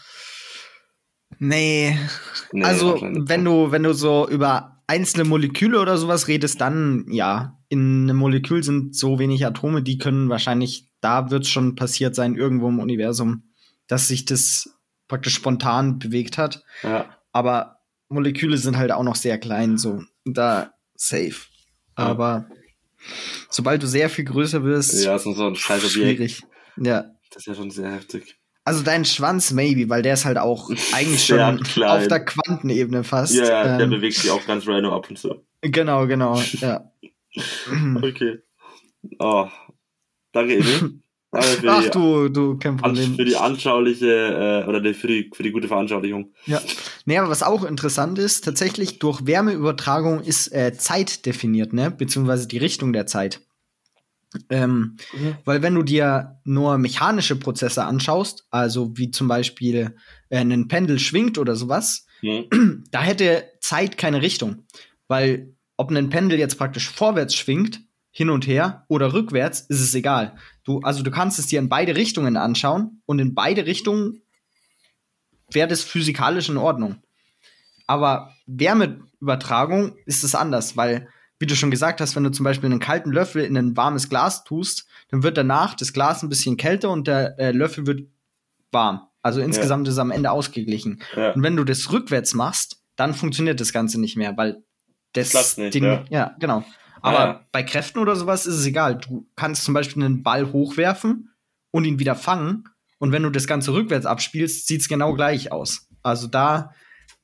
Nee, 1.40 1.98
Nee, 2.52 2.64
also 2.64 3.00
wenn 3.02 3.46
du 3.46 3.72
wenn 3.72 3.84
du 3.84 3.94
so 3.94 4.28
über 4.28 4.82
einzelne 4.88 5.24
Moleküle 5.24 5.80
oder 5.80 5.98
sowas 5.98 6.28
redest, 6.28 6.60
dann 6.62 7.06
ja. 7.10 7.56
In 7.72 8.10
einem 8.10 8.18
Molekül 8.18 8.64
sind 8.64 8.96
so 8.96 9.20
wenig 9.20 9.46
Atome, 9.46 9.84
die 9.84 10.00
können 10.00 10.28
wahrscheinlich, 10.30 10.89
da 11.02 11.32
wird 11.32 11.44
es 11.44 11.50
schon 11.50 11.76
passiert 11.76 12.16
sein, 12.16 12.36
irgendwo 12.36 12.68
im 12.70 12.80
Universum, 12.80 13.44
dass 13.88 14.08
sich 14.08 14.26
das 14.26 14.70
praktisch 15.08 15.34
spontan 15.36 16.00
bewegt 16.00 16.38
hat. 16.38 16.64
Ja, 16.84 17.18
Aber 17.32 17.80
Moleküle 18.10 18.58
sind 18.58 18.78
halt 18.78 18.92
auch 18.92 19.04
noch 19.04 19.16
sehr 19.16 19.38
klein, 19.38 19.78
so 19.78 20.04
da 20.26 20.74
safe. 20.96 21.36
Ja. 21.98 22.06
Aber 22.06 22.48
sobald 23.50 23.82
du 23.84 23.88
sehr 23.88 24.10
viel 24.10 24.26
größer 24.26 24.64
wirst, 24.64 25.04
ja, 25.04 25.18
so 25.18 25.34
so 25.34 25.48
ein 25.48 25.56
scheiß 25.56 25.90
schwierig. 25.92 26.42
Ja. 26.78 27.12
Das 27.32 27.44
ist 27.44 27.46
ja 27.48 27.56
schon 27.56 27.72
sehr 27.72 27.92
heftig. 27.92 28.36
Also 28.66 28.84
dein 28.84 29.06
Schwanz, 29.06 29.52
maybe, 29.52 29.90
weil 29.90 30.02
der 30.02 30.14
ist 30.14 30.26
halt 30.26 30.38
auch 30.38 30.70
eigentlich 30.94 31.26
schon 31.26 31.64
klein. 31.64 31.90
auf 32.02 32.08
der 32.08 32.24
Quantenebene 32.26 33.04
fast. 33.04 33.34
Ja, 33.34 33.46
ja, 33.46 33.78
der 33.78 33.86
Ähm, 33.86 33.90
bewegt 33.92 34.16
sich 34.18 34.30
auch 34.32 34.46
ganz 34.46 34.68
random 34.68 34.94
ab 34.94 35.10
und 35.10 35.18
zu. 35.18 35.44
Genau, 35.62 36.08
genau, 36.08 36.40
ja. 36.60 36.92
Okay. 38.02 38.40
Oh. 39.20 39.48
Danke, 40.32 40.58
Emil. 40.58 41.00
Danke 41.32 41.48
für, 41.48 41.72
Ach 41.72 41.84
die, 41.84 41.90
du, 41.92 42.30
du, 42.30 42.58
kein 42.58 42.78
Problem. 42.78 43.16
für 43.16 43.24
die 43.24 43.36
anschauliche, 43.36 44.64
äh, 44.66 44.68
oder 44.68 44.82
die, 44.82 44.96
für, 44.96 45.06
die, 45.08 45.30
für 45.32 45.44
die 45.44 45.52
gute 45.52 45.68
Veranschaulichung. 45.68 46.34
Ja. 46.48 46.60
Aber 47.08 47.30
was 47.30 47.44
auch 47.44 47.64
interessant 47.64 48.18
ist, 48.18 48.46
tatsächlich 48.46 48.98
durch 48.98 49.28
Wärmeübertragung 49.28 50.22
ist 50.22 50.48
äh, 50.54 50.74
Zeit 50.76 51.28
definiert, 51.28 51.72
ne? 51.72 51.92
Beziehungsweise 51.92 52.48
die 52.48 52.58
Richtung 52.58 52.94
der 52.94 53.06
Zeit. 53.06 53.42
Ähm, 54.50 54.98
Mhm. 55.14 55.36
Weil 55.46 55.62
wenn 55.62 55.76
du 55.76 55.84
dir 55.84 56.40
nur 56.46 56.78
mechanische 56.78 57.36
Prozesse 57.36 57.84
anschaust, 57.84 58.46
also 58.52 58.96
wie 58.98 59.12
zum 59.12 59.28
Beispiel 59.28 59.96
äh, 60.30 60.40
ein 60.40 60.68
Pendel 60.68 61.00
schwingt 61.00 61.38
oder 61.38 61.56
sowas, 61.56 62.06
Hm? 62.22 62.84
da 62.92 63.02
hätte 63.02 63.46
Zeit 63.62 63.98
keine 63.98 64.22
Richtung. 64.22 64.66
Weil 65.08 65.56
ob 65.78 65.92
ein 65.92 66.10
Pendel 66.10 66.38
jetzt 66.40 66.58
praktisch 66.58 66.90
vorwärts 66.90 67.36
schwingt, 67.36 67.82
hin 68.12 68.30
und 68.30 68.48
her 68.48 68.86
oder 68.88 69.14
rückwärts, 69.14 69.62
ist 69.62 69.82
es 69.82 69.94
egal. 69.94 70.36
Du, 70.64 70.80
also 70.82 71.04
du 71.04 71.12
kannst 71.12 71.40
es 71.40 71.48
dir 71.48 71.60
in 71.60 71.70
beide 71.70 71.96
Richtungen 71.96 72.38
anschauen 72.38 73.02
und 73.06 73.20
in 73.20 73.36
beide 73.36 73.66
Richtungen 73.66 74.22
wäre 75.52 75.68
das 75.68 75.84
physikalisch 75.84 76.50
in 76.50 76.58
Ordnung. 76.58 76.98
Aber 77.88 78.34
Wärmeübertragung 78.46 79.96
ist 80.06 80.24
es 80.24 80.36
anders, 80.36 80.78
weil, 80.78 81.08
wie 81.40 81.48
du 81.48 81.56
schon 81.56 81.72
gesagt 81.72 82.02
hast, 82.02 82.16
wenn 82.16 82.24
du 82.24 82.32
zum 82.32 82.44
Beispiel 82.44 82.70
einen 82.70 82.80
kalten 82.80 83.12
Löffel 83.12 83.44
in 83.44 83.58
ein 83.58 83.76
warmes 83.76 84.10
Glas 84.10 84.44
tust, 84.44 84.88
dann 85.10 85.24
wird 85.24 85.38
danach 85.38 85.74
das 85.76 85.94
Glas 85.94 86.22
ein 86.22 86.30
bisschen 86.30 86.58
kälter 86.58 86.92
und 86.92 87.08
der 87.08 87.40
äh, 87.40 87.52
Löffel 87.52 87.88
wird 87.88 88.08
warm. 88.72 89.08
Also 89.22 89.42
insgesamt 89.42 89.88
ist 89.88 89.96
es 89.96 90.00
am 90.00 90.12
Ende 90.12 90.32
ausgeglichen. 90.32 91.02
Ja. 91.16 91.32
Und 91.34 91.44
wenn 91.44 91.56
du 91.56 91.64
das 91.64 91.92
rückwärts 91.92 92.34
machst, 92.34 92.82
dann 92.96 93.14
funktioniert 93.14 93.60
das 93.60 93.74
Ganze 93.74 94.00
nicht 94.00 94.18
mehr, 94.18 94.38
weil 94.38 94.64
das 95.14 95.32
Klappt 95.32 95.58
nicht, 95.58 95.74
Ding, 95.74 95.84
ja. 95.84 96.06
ja. 96.10 96.36
genau. 96.40 96.64
Aber 97.02 97.18
ja. 97.20 97.46
bei 97.52 97.64
Kräften 97.64 98.00
oder 98.00 98.16
sowas 98.16 98.46
ist 98.46 98.56
es 98.56 98.66
egal. 98.66 98.98
Du 98.98 99.28
kannst 99.36 99.64
zum 99.64 99.74
Beispiel 99.74 100.04
einen 100.04 100.24
Ball 100.24 100.52
hochwerfen 100.52 101.34
und 101.72 101.86
ihn 101.86 102.00
wieder 102.00 102.16
fangen. 102.16 102.66
Und 102.98 103.12
wenn 103.12 103.24
du 103.24 103.30
das 103.30 103.48
Ganze 103.48 103.74
rückwärts 103.74 104.06
abspielst, 104.06 104.68
sieht 104.68 104.82
es 104.82 104.90
genau 104.90 105.14
gleich 105.14 105.52
aus. 105.52 105.88
Also 106.04 106.28
da 106.28 106.74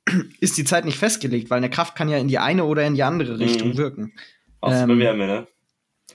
ist 0.40 0.58
die 0.58 0.64
Zeit 0.64 0.86
nicht 0.86 0.98
festgelegt, 0.98 1.50
weil 1.50 1.58
eine 1.58 1.70
Kraft 1.70 1.96
kann 1.96 2.10
ja 2.10 2.18
in 2.18 2.28
die 2.28 2.40
eine 2.40 2.64
oder 2.66 2.86
in 2.86 2.96
die 2.96 3.04
andere 3.04 3.40
Richtung 3.40 3.70
Mhm. 3.70 3.78
wirken. 3.78 4.14
Außer 4.62 4.84
Ähm, 4.84 4.90
bei 4.90 4.98
Wärme, 5.00 5.28
ne? 5.28 5.48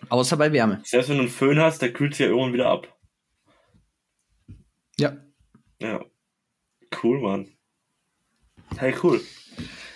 Außer 0.09 0.37
bei 0.37 0.53
Wärme. 0.53 0.81
Selbst 0.85 1.09
wenn 1.11 1.17
du 1.17 1.23
einen 1.25 1.31
Föhn 1.31 1.59
hast, 1.61 1.83
der 1.83 1.93
kühlt 1.93 2.15
sich 2.15 2.25
ja 2.25 2.31
irgendwann 2.31 2.53
wieder 2.55 2.69
ab. 2.71 2.97
Ja. 4.99 5.17
Ja. 5.81 6.01
Cool, 7.03 7.21
Mann. 7.21 7.49
Hey, 8.77 8.95
cool. 9.03 9.21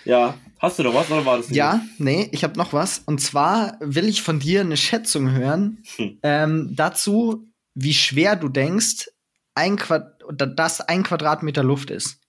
Ja, 0.03 0.37
hast 0.65 0.79
du 0.79 0.83
noch 0.83 0.93
was 0.93 1.09
oder 1.11 1.25
war 1.25 1.37
das 1.37 1.47
nicht? 1.49 1.57
Ja, 1.57 1.81
nee, 1.97 2.29
ich 2.31 2.43
habe 2.43 2.57
noch 2.57 2.73
was. 2.73 2.99
Und 3.05 3.19
zwar 3.21 3.77
will 3.79 4.07
ich 4.07 4.21
von 4.21 4.39
dir 4.39 4.61
eine 4.61 4.77
Schätzung 4.77 5.31
hören 5.31 5.83
Hm. 5.95 6.19
ähm, 6.23 6.69
dazu, 6.75 7.47
wie 7.73 7.93
schwer 7.93 8.35
du 8.35 8.49
denkst, 8.49 9.09
ein 9.55 9.77
Quad 9.77 10.11
dass 10.31 10.81
ein 10.81 11.03
Quadratmeter 11.03 11.63
Luft 11.63 11.89
ist. 11.91 12.19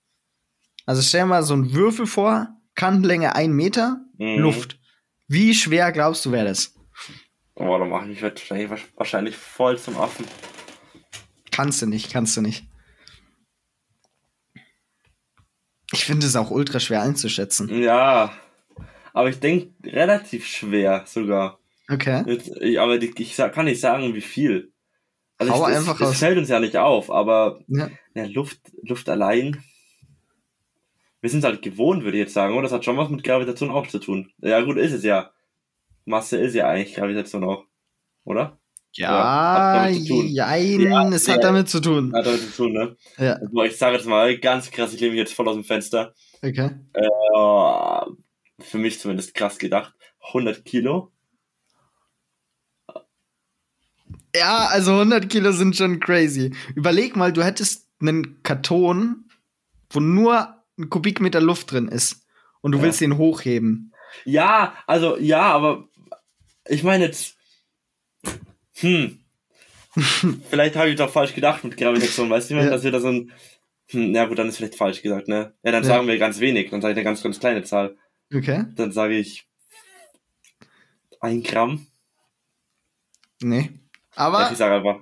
Also 0.85 1.03
stell 1.03 1.23
dir 1.23 1.27
mal 1.27 1.43
so 1.43 1.55
einen 1.55 1.73
Würfel 1.73 2.07
vor, 2.07 2.49
Kantenlänge 2.75 3.35
ein 3.35 3.53
Meter, 3.53 4.01
Mhm. 4.19 4.39
Luft. 4.39 4.79
Wie 5.29 5.55
schwer 5.55 5.93
glaubst 5.93 6.25
du, 6.25 6.33
wäre 6.33 6.47
das? 6.47 6.75
Oh, 7.55 7.77
da 7.79 7.85
mache 7.85 8.11
ich 8.11 8.23
mich 8.23 8.81
wahrscheinlich 8.97 9.37
voll 9.37 9.79
zum 9.79 9.97
Affen. 9.97 10.27
Kannst 11.51 11.81
du 11.83 11.87
nicht, 11.87 12.13
kannst 12.13 12.37
du 12.37 12.43
nicht. 12.43 12.67
Ich 15.97 16.05
finde 16.05 16.27
es 16.27 16.37
auch 16.37 16.51
ultra 16.51 16.79
schwer 16.81 17.03
einzuschätzen. 17.03 17.69
Ja. 17.83 18.33
Aber 19.13 19.29
ich 19.31 19.41
denke 19.41 19.69
relativ 19.85 20.47
schwer 20.47 21.05
sogar. 21.07 21.59
Okay. 21.89 22.23
Jetzt, 22.27 22.51
ich, 22.61 22.79
aber 22.81 22.99
die, 22.99 23.13
ich 23.17 23.37
kann 23.37 23.65
nicht 23.65 23.81
sagen, 23.81 24.15
wie 24.15 24.21
viel. 24.21 24.73
Also 25.39 25.53
Hau 25.53 25.67
ich, 25.69 25.73
es, 25.73 25.79
einfach 25.79 26.01
es 26.01 26.09
raus. 26.09 26.19
fällt 26.19 26.39
uns 26.39 26.49
ja 26.49 26.61
nicht 26.61 26.77
auf, 26.77 27.11
aber 27.11 27.61
Ja. 27.69 27.91
ja, 28.15 28.25
Luft, 28.27 28.61
Luft 28.83 29.09
allein. 29.09 29.63
Wir 31.21 31.31
sind 31.31 31.45
halt 31.45 31.63
gewohnt, 31.63 32.05
würde 32.05 32.19
ich 32.19 32.23
jetzt 32.25 32.35
sagen, 32.35 32.55
oder? 32.55 32.65
Das 32.65 32.73
hat 32.73 32.85
schon 32.85 32.97
was 32.97 33.09
mit 33.09 33.25
Gravitation 33.25 33.71
auch 33.71 33.87
zu 33.87 33.99
tun. 33.99 34.31
Ja, 34.39 34.61
gut, 34.61 34.77
ist 34.77 34.93
es 34.93 35.03
ja. 35.03 35.31
Masse 36.05 36.37
ist 36.39 36.55
ja 36.55 36.69
eigentlich 36.69 36.95
Gravitation 36.95 37.43
auch, 37.43 37.65
oder? 38.25 38.59
Ja, 38.97 39.11
Ja, 39.11 39.53
hat 39.55 39.87
damit 39.87 40.07
zu 40.07 40.09
tun. 40.15 40.27
jein, 40.29 40.81
Ja, 40.81 41.09
es 41.11 41.27
ja. 41.27 41.35
hat 41.35 41.45
damit 41.45 41.69
zu 41.69 41.81
tun. 41.81 42.13
Hat 42.15 42.27
damit 42.27 42.41
zu 42.41 42.53
tun, 42.57 42.73
ne? 42.73 42.97
Ja. 43.19 43.39
Boah, 43.53 43.65
ich 43.67 43.77
sage 43.77 43.97
jetzt 43.97 44.07
mal 44.07 44.39
ganz 44.39 44.71
krass, 44.71 44.93
ich 44.95 45.01
lehne 45.01 45.13
mich 45.13 45.19
jetzt 45.21 45.35
voll 45.35 45.49
aus 45.49 45.55
dem 45.55 45.65
Fenster. 45.65 46.15
Okay. 46.43 46.71
Äh, 46.95 48.11
für 48.63 48.79
mich 48.79 48.99
zumindest 49.01 49.35
krass 49.35 49.59
gedacht. 49.59 49.93
100 50.33 50.65
Kilo. 50.65 51.13
Ja, 54.35 54.67
also 54.71 54.93
100 54.93 55.29
Kilo 55.31 55.53
sind 55.53 55.77
schon 55.77 56.01
crazy. 56.01 56.55
Überleg 56.75 57.17
mal, 57.17 57.33
du 57.33 57.43
hättest 57.43 57.89
einen 58.01 58.43
Karton, 58.43 59.25
wo 59.91 60.01
nur 60.01 60.55
ein 60.79 60.91
Kubikmeter 60.91 61.41
Luft 61.41 61.71
drin 61.73 61.89
ist 61.89 62.27
und 62.61 62.73
du 62.73 62.79
Ja. 62.79 62.85
willst 62.85 63.01
ihn 63.01 63.17
hochheben. 63.17 63.93
Ja, 64.25 64.75
also 64.87 65.17
ja, 65.19 65.43
aber 65.43 65.89
ich 66.69 66.83
meine 66.83 67.05
jetzt. 67.07 67.36
Hm. 68.79 69.21
vielleicht 70.51 70.77
habe 70.77 70.89
ich 70.91 70.97
doch 70.97 71.11
falsch 71.11 71.35
gedacht 71.35 71.65
mit 71.65 71.77
Gravitation, 71.77 72.29
weißt 72.31 72.51
du, 72.51 72.55
Ja. 72.57 72.71
dass 72.71 72.85
wir 72.85 72.91
da 72.93 73.01
so 73.01 73.09
ein. 73.09 73.33
Hm, 73.91 74.11
na 74.13 74.25
gut, 74.27 74.39
dann 74.39 74.49
ist 74.49 74.57
vielleicht 74.57 74.75
falsch 74.77 75.01
gesagt, 75.03 75.29
ne? 75.29 75.55
Ja, 75.63 75.73
dann 75.73 75.83
Ja. 75.85 75.89
sagen 75.89 76.07
wir 76.09 76.19
ganz 76.19 76.41
wenig, 76.41 76.71
dann 76.71 76.83
sage 76.83 76.93
ich 76.93 76.97
eine 76.99 77.05
ganz, 77.05 77.23
ganz 77.23 77.39
kleine 77.41 77.63
Zahl. 77.63 77.97
Okay. 78.35 78.65
Dann 78.75 78.93
sage 78.93 79.17
ich 79.17 79.47
ein 81.21 81.43
Gramm. 81.43 81.87
Nee. 83.43 83.71
Ja, 84.17 84.23
Aber, 84.27 84.51
ich 84.51 84.59
sage 84.59 84.75
einfach. 84.77 85.01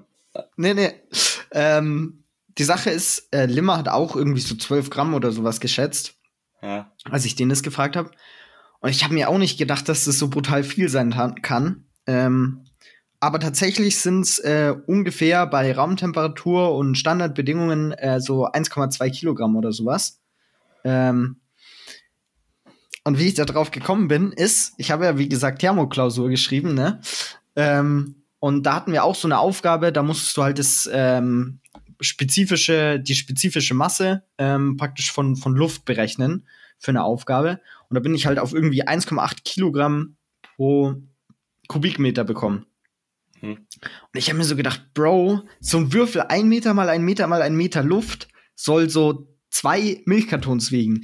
nee, 0.56 0.74
nee. 0.74 0.92
Ähm, 1.52 2.24
die 2.58 2.64
Sache 2.64 2.90
ist, 2.90 3.28
äh, 3.32 3.46
Limmer 3.46 3.78
hat 3.78 3.88
auch 3.88 4.16
irgendwie 4.16 4.40
so 4.40 4.54
12 4.54 4.90
Gramm 4.90 5.14
oder 5.14 5.32
sowas 5.32 5.60
geschätzt, 5.60 6.16
Ja. 6.62 6.92
als 7.04 7.24
ich 7.24 7.34
den 7.36 7.48
das 7.48 7.62
gefragt 7.62 7.96
habe. 7.96 8.10
Und 8.80 8.90
ich 8.90 9.02
habe 9.02 9.14
mir 9.14 9.28
auch 9.28 9.38
nicht 9.38 9.58
gedacht, 9.58 9.88
dass 9.88 10.04
das 10.04 10.18
so 10.18 10.28
brutal 10.28 10.62
viel 10.62 10.88
sein 10.88 11.14
kann. 11.42 11.86
Ähm, 12.06 12.64
aber 13.24 13.40
tatsächlich 13.40 13.98
sind 13.98 14.20
es 14.20 14.38
äh, 14.38 14.74
ungefähr 14.86 15.46
bei 15.46 15.72
Raumtemperatur 15.72 16.74
und 16.74 16.96
Standardbedingungen 16.96 17.92
äh, 17.92 18.20
so 18.20 18.46
1,2 18.46 19.10
Kilogramm 19.10 19.56
oder 19.56 19.72
sowas. 19.72 20.20
Ähm, 20.84 21.40
und 23.02 23.18
wie 23.18 23.28
ich 23.28 23.34
da 23.34 23.46
drauf 23.46 23.70
gekommen 23.70 24.08
bin, 24.08 24.30
ist, 24.32 24.74
ich 24.76 24.90
habe 24.90 25.06
ja 25.06 25.16
wie 25.16 25.30
gesagt 25.30 25.60
Thermoklausur 25.60 26.28
geschrieben, 26.28 26.74
ne? 26.74 27.00
Ähm, 27.56 28.16
und 28.40 28.64
da 28.64 28.74
hatten 28.74 28.92
wir 28.92 29.04
auch 29.04 29.14
so 29.14 29.26
eine 29.26 29.38
Aufgabe, 29.38 29.90
da 29.90 30.02
musstest 30.02 30.36
du 30.36 30.42
halt 30.42 30.58
das 30.58 30.86
ähm, 30.92 31.60
spezifische, 32.02 33.00
die 33.00 33.14
spezifische 33.14 33.72
Masse 33.72 34.24
ähm, 34.36 34.76
praktisch 34.76 35.10
von, 35.10 35.36
von 35.36 35.54
Luft 35.54 35.86
berechnen 35.86 36.46
für 36.78 36.90
eine 36.90 37.04
Aufgabe. 37.04 37.60
Und 37.88 37.94
da 37.94 38.00
bin 38.00 38.14
ich 38.14 38.26
halt 38.26 38.38
auf 38.38 38.52
irgendwie 38.52 38.86
1,8 38.86 39.44
Kilogramm 39.44 40.16
pro 40.56 40.96
Kubikmeter 41.68 42.24
bekommen. 42.24 42.66
Hm. 43.44 43.56
Und 43.56 43.66
ich 44.18 44.28
habe 44.28 44.38
mir 44.38 44.44
so 44.44 44.56
gedacht, 44.56 44.80
Bro, 44.94 45.42
so 45.60 45.78
ein 45.78 45.92
Würfel, 45.92 46.22
ein 46.22 46.48
Meter 46.48 46.74
mal 46.74 46.88
ein 46.88 47.02
Meter 47.04 47.26
mal 47.26 47.42
ein 47.42 47.56
Meter 47.56 47.82
Luft, 47.82 48.28
soll 48.54 48.88
so 48.90 49.28
zwei 49.50 50.02
Milchkartons 50.06 50.70
wiegen. 50.72 51.02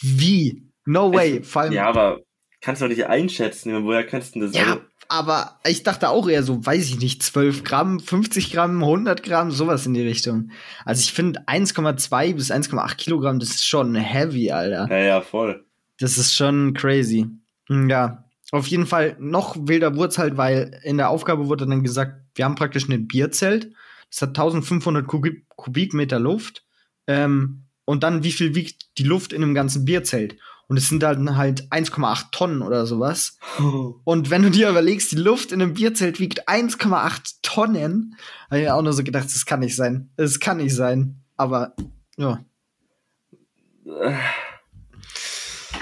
Wie? 0.00 0.70
No 0.86 1.12
way. 1.12 1.42
Vor 1.42 1.62
allem, 1.62 1.72
Ja, 1.72 1.86
aber 1.88 2.20
kannst 2.60 2.80
du 2.82 2.86
doch 2.86 2.90
nicht 2.94 3.06
einschätzen, 3.06 3.84
woher 3.84 4.04
kannst 4.06 4.34
du 4.34 4.40
das? 4.40 4.54
ja, 4.54 4.64
Also, 4.64 4.80
aber 5.08 5.58
ich 5.66 5.82
dachte 5.82 6.08
auch 6.08 6.28
eher 6.28 6.42
so, 6.42 6.64
weiß 6.64 6.84
ich 6.88 7.00
nicht, 7.00 7.22
12 7.22 7.64
Gramm, 7.64 8.00
50 8.00 8.52
Gramm, 8.52 8.82
100 8.82 9.22
Gramm, 9.22 9.50
sowas 9.50 9.86
in 9.86 9.94
die 9.94 10.02
Richtung. 10.06 10.50
Also 10.84 11.00
ich 11.00 11.12
finde 11.12 11.40
1,2 11.48 12.34
bis 12.34 12.50
1,8 12.50 12.96
Kilogramm, 12.96 13.38
das 13.40 13.50
ist 13.50 13.66
schon 13.66 13.94
heavy, 13.94 14.50
Alter. 14.52 14.86
ja, 14.90 14.98
ja, 14.98 15.20
voll. 15.20 15.64
Das 15.98 16.16
ist 16.16 16.34
schon 16.34 16.72
crazy. 16.74 17.26
Hm, 17.68 17.90
Ja, 17.90 18.24
auf 18.52 18.66
jeden 18.66 18.86
Fall 18.86 19.16
noch 19.20 19.56
wilder 19.58 19.94
wurde 19.96 20.16
halt, 20.16 20.36
weil 20.36 20.80
in 20.82 20.96
der 20.96 21.10
Aufgabe 21.10 21.48
wurde 21.48 21.66
dann 21.66 21.82
gesagt, 21.82 22.20
wir 22.34 22.44
haben 22.44 22.56
praktisch 22.56 22.88
ein 22.88 23.06
Bierzelt. 23.06 23.72
Das 24.10 24.22
hat 24.22 24.30
1500 24.30 25.06
Kubik 25.06 25.48
Kubikmeter 25.50 26.18
Luft. 26.18 26.64
Ähm, 27.06 27.64
und 27.84 28.02
dann, 28.02 28.24
wie 28.24 28.32
viel 28.32 28.54
wiegt 28.54 28.98
die 28.98 29.04
Luft 29.04 29.32
in 29.32 29.42
einem 29.42 29.54
ganzen 29.54 29.84
Bierzelt? 29.84 30.36
Und 30.70 30.76
es 30.76 30.88
sind 30.88 31.02
dann 31.02 31.36
halt 31.36 31.68
1,8 31.70 32.30
Tonnen 32.30 32.62
oder 32.62 32.86
sowas. 32.86 33.38
Und 34.04 34.30
wenn 34.30 34.44
du 34.44 34.50
dir 34.50 34.70
überlegst, 34.70 35.10
die 35.10 35.16
Luft 35.16 35.50
in 35.50 35.60
einem 35.60 35.74
Bierzelt 35.74 36.20
wiegt 36.20 36.48
1,8 36.48 37.38
Tonnen, 37.42 38.16
habe 38.48 38.60
ich 38.60 38.66
mir 38.66 38.76
auch 38.76 38.82
nur 38.82 38.92
so 38.92 39.02
gedacht, 39.02 39.24
das 39.24 39.46
kann 39.46 39.58
nicht 39.58 39.74
sein. 39.74 40.10
Das 40.16 40.38
kann 40.38 40.58
nicht 40.58 40.74
sein. 40.74 41.24
Aber, 41.36 41.74
ja. 42.16 42.44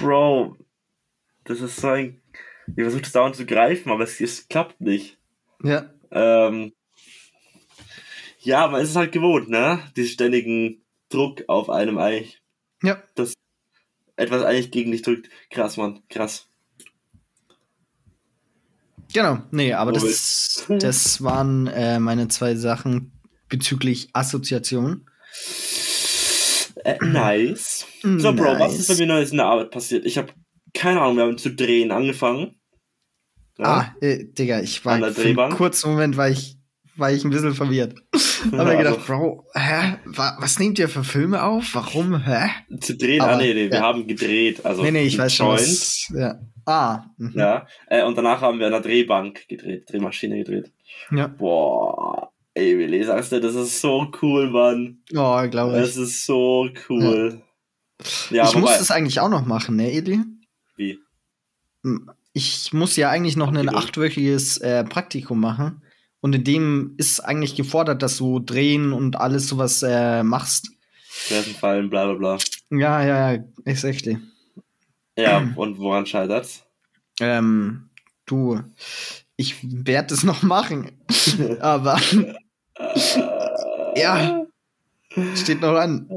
Bro, 0.00 0.57
das 1.44 1.61
ist 1.61 1.76
so 1.76 1.88
ein. 1.88 2.22
Ich 2.76 2.83
versuche 2.83 3.02
das 3.02 3.12
dauernd 3.12 3.37
zu 3.37 3.46
greifen, 3.46 3.90
aber 3.90 4.04
es, 4.04 4.20
es 4.20 4.48
klappt 4.48 4.81
nicht. 4.81 5.18
Ja. 5.62 5.90
Ähm, 6.11 6.72
ja, 8.40 8.68
man 8.68 8.83
ist 8.83 8.90
es 8.90 8.96
halt 8.96 9.12
gewohnt, 9.12 9.48
ne? 9.48 9.81
Diesen 9.96 10.12
ständigen 10.12 10.85
Druck 11.09 11.44
auf 11.48 11.70
einem 11.70 11.98
eigentlich. 11.98 12.42
Ja. 12.83 13.02
Etwas 14.16 14.42
eigentlich 14.42 14.70
gegen 14.70 14.90
dich 14.92 15.02
drückt. 15.02 15.28
Krass, 15.50 15.76
Mann. 15.76 16.02
Krass. 16.09 16.48
Genau, 19.12 19.38
nee, 19.50 19.72
aber 19.72 19.92
das, 19.92 20.66
das 20.68 21.22
waren 21.22 21.66
äh, 21.68 21.98
meine 21.98 22.28
zwei 22.28 22.54
Sachen 22.57 23.12
bezüglich 23.48 24.11
Assoziation. 24.12 25.09
Äh, 26.85 26.98
nice. 27.02 27.87
So, 28.02 28.35
Bro, 28.35 28.59
was 28.59 28.78
ist 28.78 28.88
bei 28.88 28.94
Nice. 28.94 29.00
mir 29.00 29.07
Neues 29.07 29.31
in 29.31 29.38
der 29.38 29.46
Arbeit 29.46 29.70
passiert? 29.70 30.04
Ich 30.04 30.18
habe 30.18 30.33
keine 30.74 31.00
Ahnung, 31.00 31.16
wir 31.16 31.24
haben 31.24 31.38
zu 31.38 31.54
drehen 31.54 31.90
angefangen. 31.90 32.57
Ja. 33.58 33.64
Ah, 33.66 33.94
äh, 34.00 34.24
Digga, 34.24 34.60
ich 34.60 34.84
war 34.84 34.98
für 35.12 35.22
einen 35.22 35.52
kurzen 35.56 35.90
Moment 35.90 36.16
war 36.16 36.28
ich, 36.28 36.56
war 36.96 37.10
ich 37.10 37.24
ein 37.24 37.30
bisschen 37.30 37.54
verwirrt. 37.54 37.94
Hab 38.44 38.52
mir 38.52 38.72
Ja, 38.72 38.78
gedacht, 38.78 38.98
also- 38.98 39.06
Bro, 39.06 39.44
hä? 39.54 39.96
Wa 40.04 40.36
was 40.40 40.58
nehmt 40.60 40.78
ihr 40.78 40.88
für 40.88 41.02
Filme 41.04 41.42
auf? 41.42 41.74
Warum? 41.74 42.24
Hä? 42.24 42.50
Zu 42.80 42.96
drehen, 42.96 43.20
Aber, 43.20 43.32
ah 43.32 43.36
nee, 43.36 43.52
nee, 43.54 43.68
wir 43.70 43.78
ja. 43.78 43.82
haben 43.82 44.06
gedreht. 44.06 44.64
Also 44.64 44.82
nee, 44.82 44.92
nee, 44.92 45.02
ich 45.06 45.18
weiß 45.18 45.34
schon. 45.34 45.48
Was, 45.48 46.06
ja. 46.14 46.38
Ah, 46.66 47.04
mhm. 47.16 47.32
Ja, 47.34 47.66
äh, 47.88 48.04
und 48.04 48.16
danach 48.16 48.40
haben 48.42 48.58
wir 48.58 48.66
an 48.66 48.72
der 48.72 48.80
Drehbank 48.82 49.48
gedreht, 49.48 49.90
Drehmaschine 49.90 50.36
gedreht. 50.38 50.70
ja. 51.10 51.26
Boah, 51.26 52.30
ey, 52.54 52.78
Willi, 52.78 53.02
sagst 53.02 53.32
du, 53.32 53.40
das 53.40 53.54
ist 53.54 53.80
so 53.80 54.06
cool, 54.22 54.50
Mann. 54.50 54.98
Oh, 55.16 55.40
glaube 55.48 55.72
Das 55.80 55.96
ich. 55.96 56.02
ist 56.02 56.26
so 56.26 56.68
cool. 56.88 57.42
Ja, 58.30 58.44
ich 58.48 58.54
muss 58.54 58.78
das 58.78 58.90
eigentlich 58.92 59.18
auch 59.18 59.30
noch 59.30 59.44
machen, 59.46 59.74
ne, 59.76 59.90
Eli? 59.90 60.20
wie? 60.76 60.98
Ich 62.38 62.72
muss 62.72 62.94
ja 62.94 63.11
eigentlich 63.11 63.35
noch 63.35 63.53
ein 63.53 63.68
achtwöchiges 63.68 64.59
äh, 64.59 64.85
Praktikum 64.85 65.40
machen. 65.40 65.83
Und 66.20 66.37
in 66.37 66.44
dem 66.44 66.94
ist 66.96 67.18
eigentlich 67.18 67.57
gefordert, 67.57 68.01
dass 68.01 68.18
du 68.18 68.38
drehen 68.38 68.92
und 68.92 69.16
alles 69.16 69.48
sowas 69.48 69.83
äh, 69.83 70.22
machst. 70.22 70.70
Fressen 71.09 71.57
fallen, 71.57 71.90
bla 71.90 72.05
bla 72.05 72.14
bla. 72.14 72.38
Ja, 72.70 73.03
ja, 73.03 73.33
ja, 73.33 73.44
exactly. 73.64 74.18
Ja, 75.16 75.38
und 75.57 75.79
woran 75.79 76.07
scheitert's? 76.07 76.62
Ähm, 77.18 77.90
du, 78.24 78.61
ich 79.37 79.57
werde 79.64 80.14
es 80.14 80.22
noch 80.22 80.44
machen. 80.44 80.92
Aber 81.61 82.01
ja, 83.96 84.46
steht 85.35 85.61
noch 85.61 85.74
an. 85.74 86.09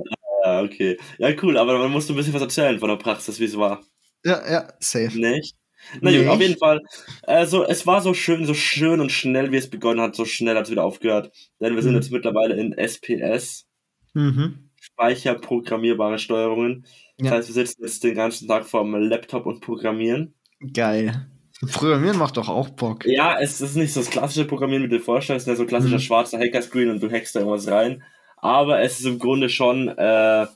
Ja, 0.46 0.62
okay. 0.62 1.00
Ja, 1.18 1.30
cool, 1.42 1.58
aber 1.58 1.80
man 1.80 1.92
musst 1.92 2.10
du 2.10 2.14
ein 2.14 2.18
bisschen 2.18 2.34
was 2.34 2.42
erzählen 2.44 2.80
von 2.80 2.90
der 2.90 2.98
Praxis, 2.98 3.40
wie 3.40 3.46
es 3.46 3.58
war. 3.58 3.82
Ja, 4.24 4.40
ja, 4.52 4.74
safe. 4.80 5.20
Nicht? 5.20 5.56
Na 6.02 6.12
gut, 6.16 6.28
auf 6.28 6.40
jeden 6.42 6.58
Fall. 6.58 6.82
Also, 7.24 7.66
es 7.66 7.86
war 7.88 8.02
so 8.02 8.14
schön, 8.14 8.46
so 8.46 8.54
schön 8.54 9.00
und 9.02 9.12
schnell, 9.12 9.52
wie 9.52 9.58
es 9.58 9.70
begonnen 9.70 10.02
hat, 10.02 10.16
so 10.16 10.26
schnell 10.26 10.56
hat 10.56 10.66
es 10.66 10.72
wieder 10.72 10.84
aufgehört. 10.84 11.32
Denn 11.60 11.76
wir 11.76 11.82
sind 11.82 11.92
Mhm. 11.94 11.98
jetzt 11.98 12.12
mittlerweile 12.12 12.56
in 12.56 12.74
SPS, 12.78 13.66
Mhm. 14.14 14.70
speicherprogrammierbare 14.80 16.20
Steuerungen. 16.20 16.86
Das 17.18 17.28
Ja. 17.30 17.36
heißt, 17.36 17.48
wir 17.50 17.54
sitzen 17.54 17.84
jetzt 17.84 18.04
den 18.04 18.16
ganzen 18.16 18.48
Tag 18.48 18.66
vor 18.66 18.84
dem 18.84 18.96
Laptop 18.96 19.46
und 19.46 19.62
programmieren. 19.62 20.34
Geil. 20.74 21.28
Programmieren 21.74 22.18
macht 22.18 22.38
doch 22.38 22.50
auch 22.50 22.70
Bock. 22.70 23.06
Ja, 23.06 23.40
es 23.40 23.62
ist 23.62 23.76
nicht 23.76 23.94
so 23.94 24.00
das 24.00 24.10
klassische 24.10 24.46
Programmieren, 24.46 24.84
wie 24.84 24.90
du 24.90 24.98
dir 24.98 25.04
vorstellst, 25.04 25.46
ne? 25.48 25.56
so 25.56 25.66
klassischer 25.66 25.98
Mhm. 25.98 26.02
schwarzer 26.02 26.40
Hackerscreen 26.40 26.90
und 26.90 27.02
du 27.04 27.12
hackst 27.12 27.36
da 27.36 27.40
irgendwas 27.42 27.68
rein. 27.68 28.04
Aber 28.38 28.82
es 28.82 29.00
ist 29.00 29.06
im 29.06 29.20
Grunde 29.20 29.48
schon, 29.50 29.88
äh, 29.90 30.48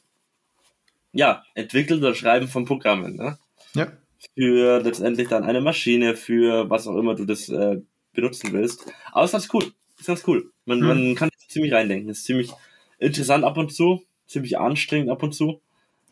ja, 1.13 1.43
entwickelt 1.53 1.99
oder 2.01 2.15
Schreiben 2.15 2.47
von 2.47 2.65
Programmen, 2.65 3.15
ne? 3.15 3.37
Ja. 3.75 3.87
Für 4.35 4.81
letztendlich 4.81 5.27
dann 5.27 5.43
eine 5.43 5.61
Maschine, 5.61 6.15
für 6.15 6.69
was 6.69 6.87
auch 6.87 6.97
immer 6.97 7.15
du 7.15 7.25
das 7.25 7.49
äh, 7.49 7.81
benutzen 8.13 8.53
willst. 8.53 8.85
Aber 9.11 9.23
es 9.23 9.29
ist 9.29 9.33
ganz 9.33 9.53
cool. 9.53 9.73
Ist 9.99 10.07
ganz 10.07 10.23
cool. 10.27 10.51
Man, 10.65 10.79
Mhm. 10.79 10.87
man 10.87 11.15
kann 11.15 11.29
sich 11.37 11.49
ziemlich 11.49 11.73
reindenken. 11.73 12.09
Ist 12.09 12.25
ziemlich 12.25 12.51
interessant 12.99 13.43
ab 13.43 13.57
und 13.57 13.73
zu, 13.73 14.03
ziemlich 14.27 14.57
anstrengend 14.57 15.09
ab 15.09 15.21
und 15.23 15.33
zu. 15.33 15.61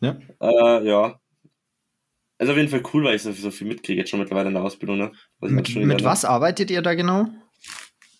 Ja. 0.00 0.18
Äh, 0.40 0.86
ja. 0.86 1.18
Also 2.38 2.52
auf 2.52 2.58
jeden 2.58 2.68
Fall 2.68 2.82
cool, 2.92 3.04
weil 3.04 3.14
ich 3.16 3.22
so, 3.22 3.32
so 3.32 3.50
viel 3.50 3.66
mitkriege 3.66 4.00
jetzt 4.00 4.10
schon 4.10 4.20
mittlerweile 4.20 4.48
in 4.48 4.54
der 4.54 4.62
Ausbildung, 4.64 4.98
ne? 4.98 5.12
Was 5.38 5.50
Mit, 5.50 5.74
mit 5.76 6.04
was 6.04 6.24
arbeitet 6.24 6.70
ihr 6.70 6.82
da 6.82 6.94
genau? 6.94 7.28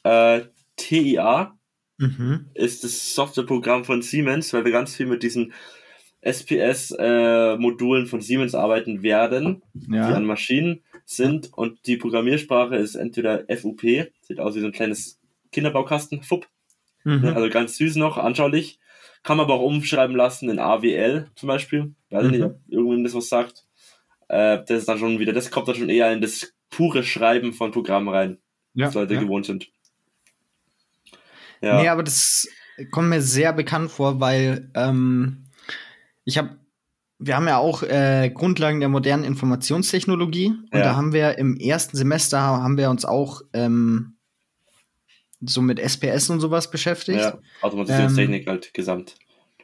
Äh, 0.03 0.43
TIA 0.77 1.57
Mhm. 1.97 2.51
ist 2.55 2.83
das 2.83 3.15
Softwareprogramm 3.15 3.85
von 3.85 4.03
Siemens, 4.03 4.53
weil 4.53 4.65
wir 4.65 4.73
ganz 4.73 4.97
viel 4.97 5.07
mit 5.07 5.23
diesen 5.23 5.53
SPS-Modulen 6.25 8.07
von 8.07 8.21
Siemens 8.21 8.55
arbeiten 8.55 9.03
werden, 9.03 9.63
die 9.75 9.99
an 9.99 10.13
Ja. 10.13 10.21
Maschinen 10.21 10.81
sind. 11.05 11.53
Und 11.53 11.87
die 11.87 11.97
Programmiersprache 11.97 12.77
ist 12.77 12.95
entweder 12.95 13.45
FUP, 13.49 13.83
sieht 14.23 14.41
aus 14.41 14.55
wie 14.55 14.61
so 14.61 14.67
ein 14.67 14.73
kleines 14.73 15.21
Kinderbaukasten, 15.53 16.23
FUP, 16.23 16.47
Mhm. 17.05 17.27
Also 17.27 17.49
ganz 17.51 17.77
süß 17.77 17.97
noch, 17.97 18.19
anschaulich. 18.19 18.81
Kann 19.23 19.37
man 19.37 19.45
aber 19.45 19.55
auch 19.55 19.63
umschreiben 19.63 20.17
lassen 20.17 20.51
in 20.51 20.59
AWL 20.59 21.31
zum 21.35 21.47
Beispiel. 21.47 21.95
Weiß 22.11 22.25
mhm. 22.25 22.31
nicht, 22.31 22.43
ob 22.43 22.59
irgendjemand 22.69 23.07
das 23.07 23.15
was 23.15 23.29
sagt. 23.29 23.65
Äh, 24.29 24.59
das 24.67 24.81
ist 24.81 24.89
dann 24.89 24.99
schon 24.99 25.19
wieder, 25.19 25.33
das 25.33 25.51
kommt 25.51 25.69
dann 25.69 25.77
schon 25.77 25.89
eher 25.89 26.13
in 26.13 26.21
das 26.21 26.53
pure 26.71 27.05
Schreiben 27.05 27.53
von 27.53 27.71
Programmen 27.71 28.09
rein, 28.09 28.39
ja, 28.75 28.87
was 28.87 28.95
Leute 28.95 29.15
ja. 29.15 29.21
gewohnt 29.21 29.47
sind. 29.47 29.69
Ja. 31.61 31.81
Nee, 31.81 31.89
aber 31.89 32.03
das 32.03 32.49
kommt 32.91 33.09
mir 33.09 33.23
sehr 33.23 33.53
bekannt 33.53 33.91
vor, 33.91 34.21
weil 34.21 34.71
ähm, 34.75 35.44
ich 36.25 36.39
habe, 36.39 36.59
wir 37.19 37.37
haben 37.37 37.47
ja 37.47 37.59
auch 37.59 37.83
äh, 37.83 38.31
Grundlagen 38.33 38.81
der 38.81 38.89
modernen 38.89 39.25
Informationstechnologie 39.25 40.49
und 40.49 40.79
ja. 40.79 40.83
da 40.83 40.97
haben 40.97 41.13
wir 41.13 41.39
im 41.39 41.57
ersten 41.57 41.97
Semester 41.97 42.41
haben 42.41 42.77
wir 42.77 42.91
uns 42.91 43.05
auch 43.05 43.43
ähm, 43.53 44.17
so 45.41 45.63
mit 45.63 45.79
SPS 45.79 46.31
und 46.31 46.41
sowas 46.41 46.71
beschäftigt. 46.71 47.21
Ja, 47.21 47.39
Automatisierungstechnik 47.63 48.43
ähm, 48.43 48.51
halt 48.51 48.75
gesamt. 48.75 49.17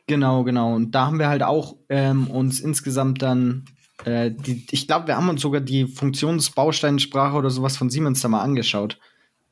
Genau, 0.06 0.44
genau. 0.44 0.74
Und 0.74 0.92
da 0.92 1.06
haben 1.06 1.18
wir 1.18 1.28
halt 1.28 1.42
auch 1.42 1.76
ähm, 1.88 2.28
uns 2.28 2.60
insgesamt 2.60 3.22
dann 3.22 3.64
äh, 4.04 4.30
die, 4.30 4.66
ich 4.70 4.86
glaube, 4.86 5.06
wir 5.06 5.16
haben 5.16 5.28
uns 5.28 5.40
sogar 5.40 5.60
die 5.60 5.86
Funktionsbausteinsprache 5.86 7.36
oder 7.36 7.50
sowas 7.50 7.76
von 7.76 7.90
Siemens 7.90 8.20
da 8.20 8.28
mal 8.28 8.42
angeschaut. 8.42 8.98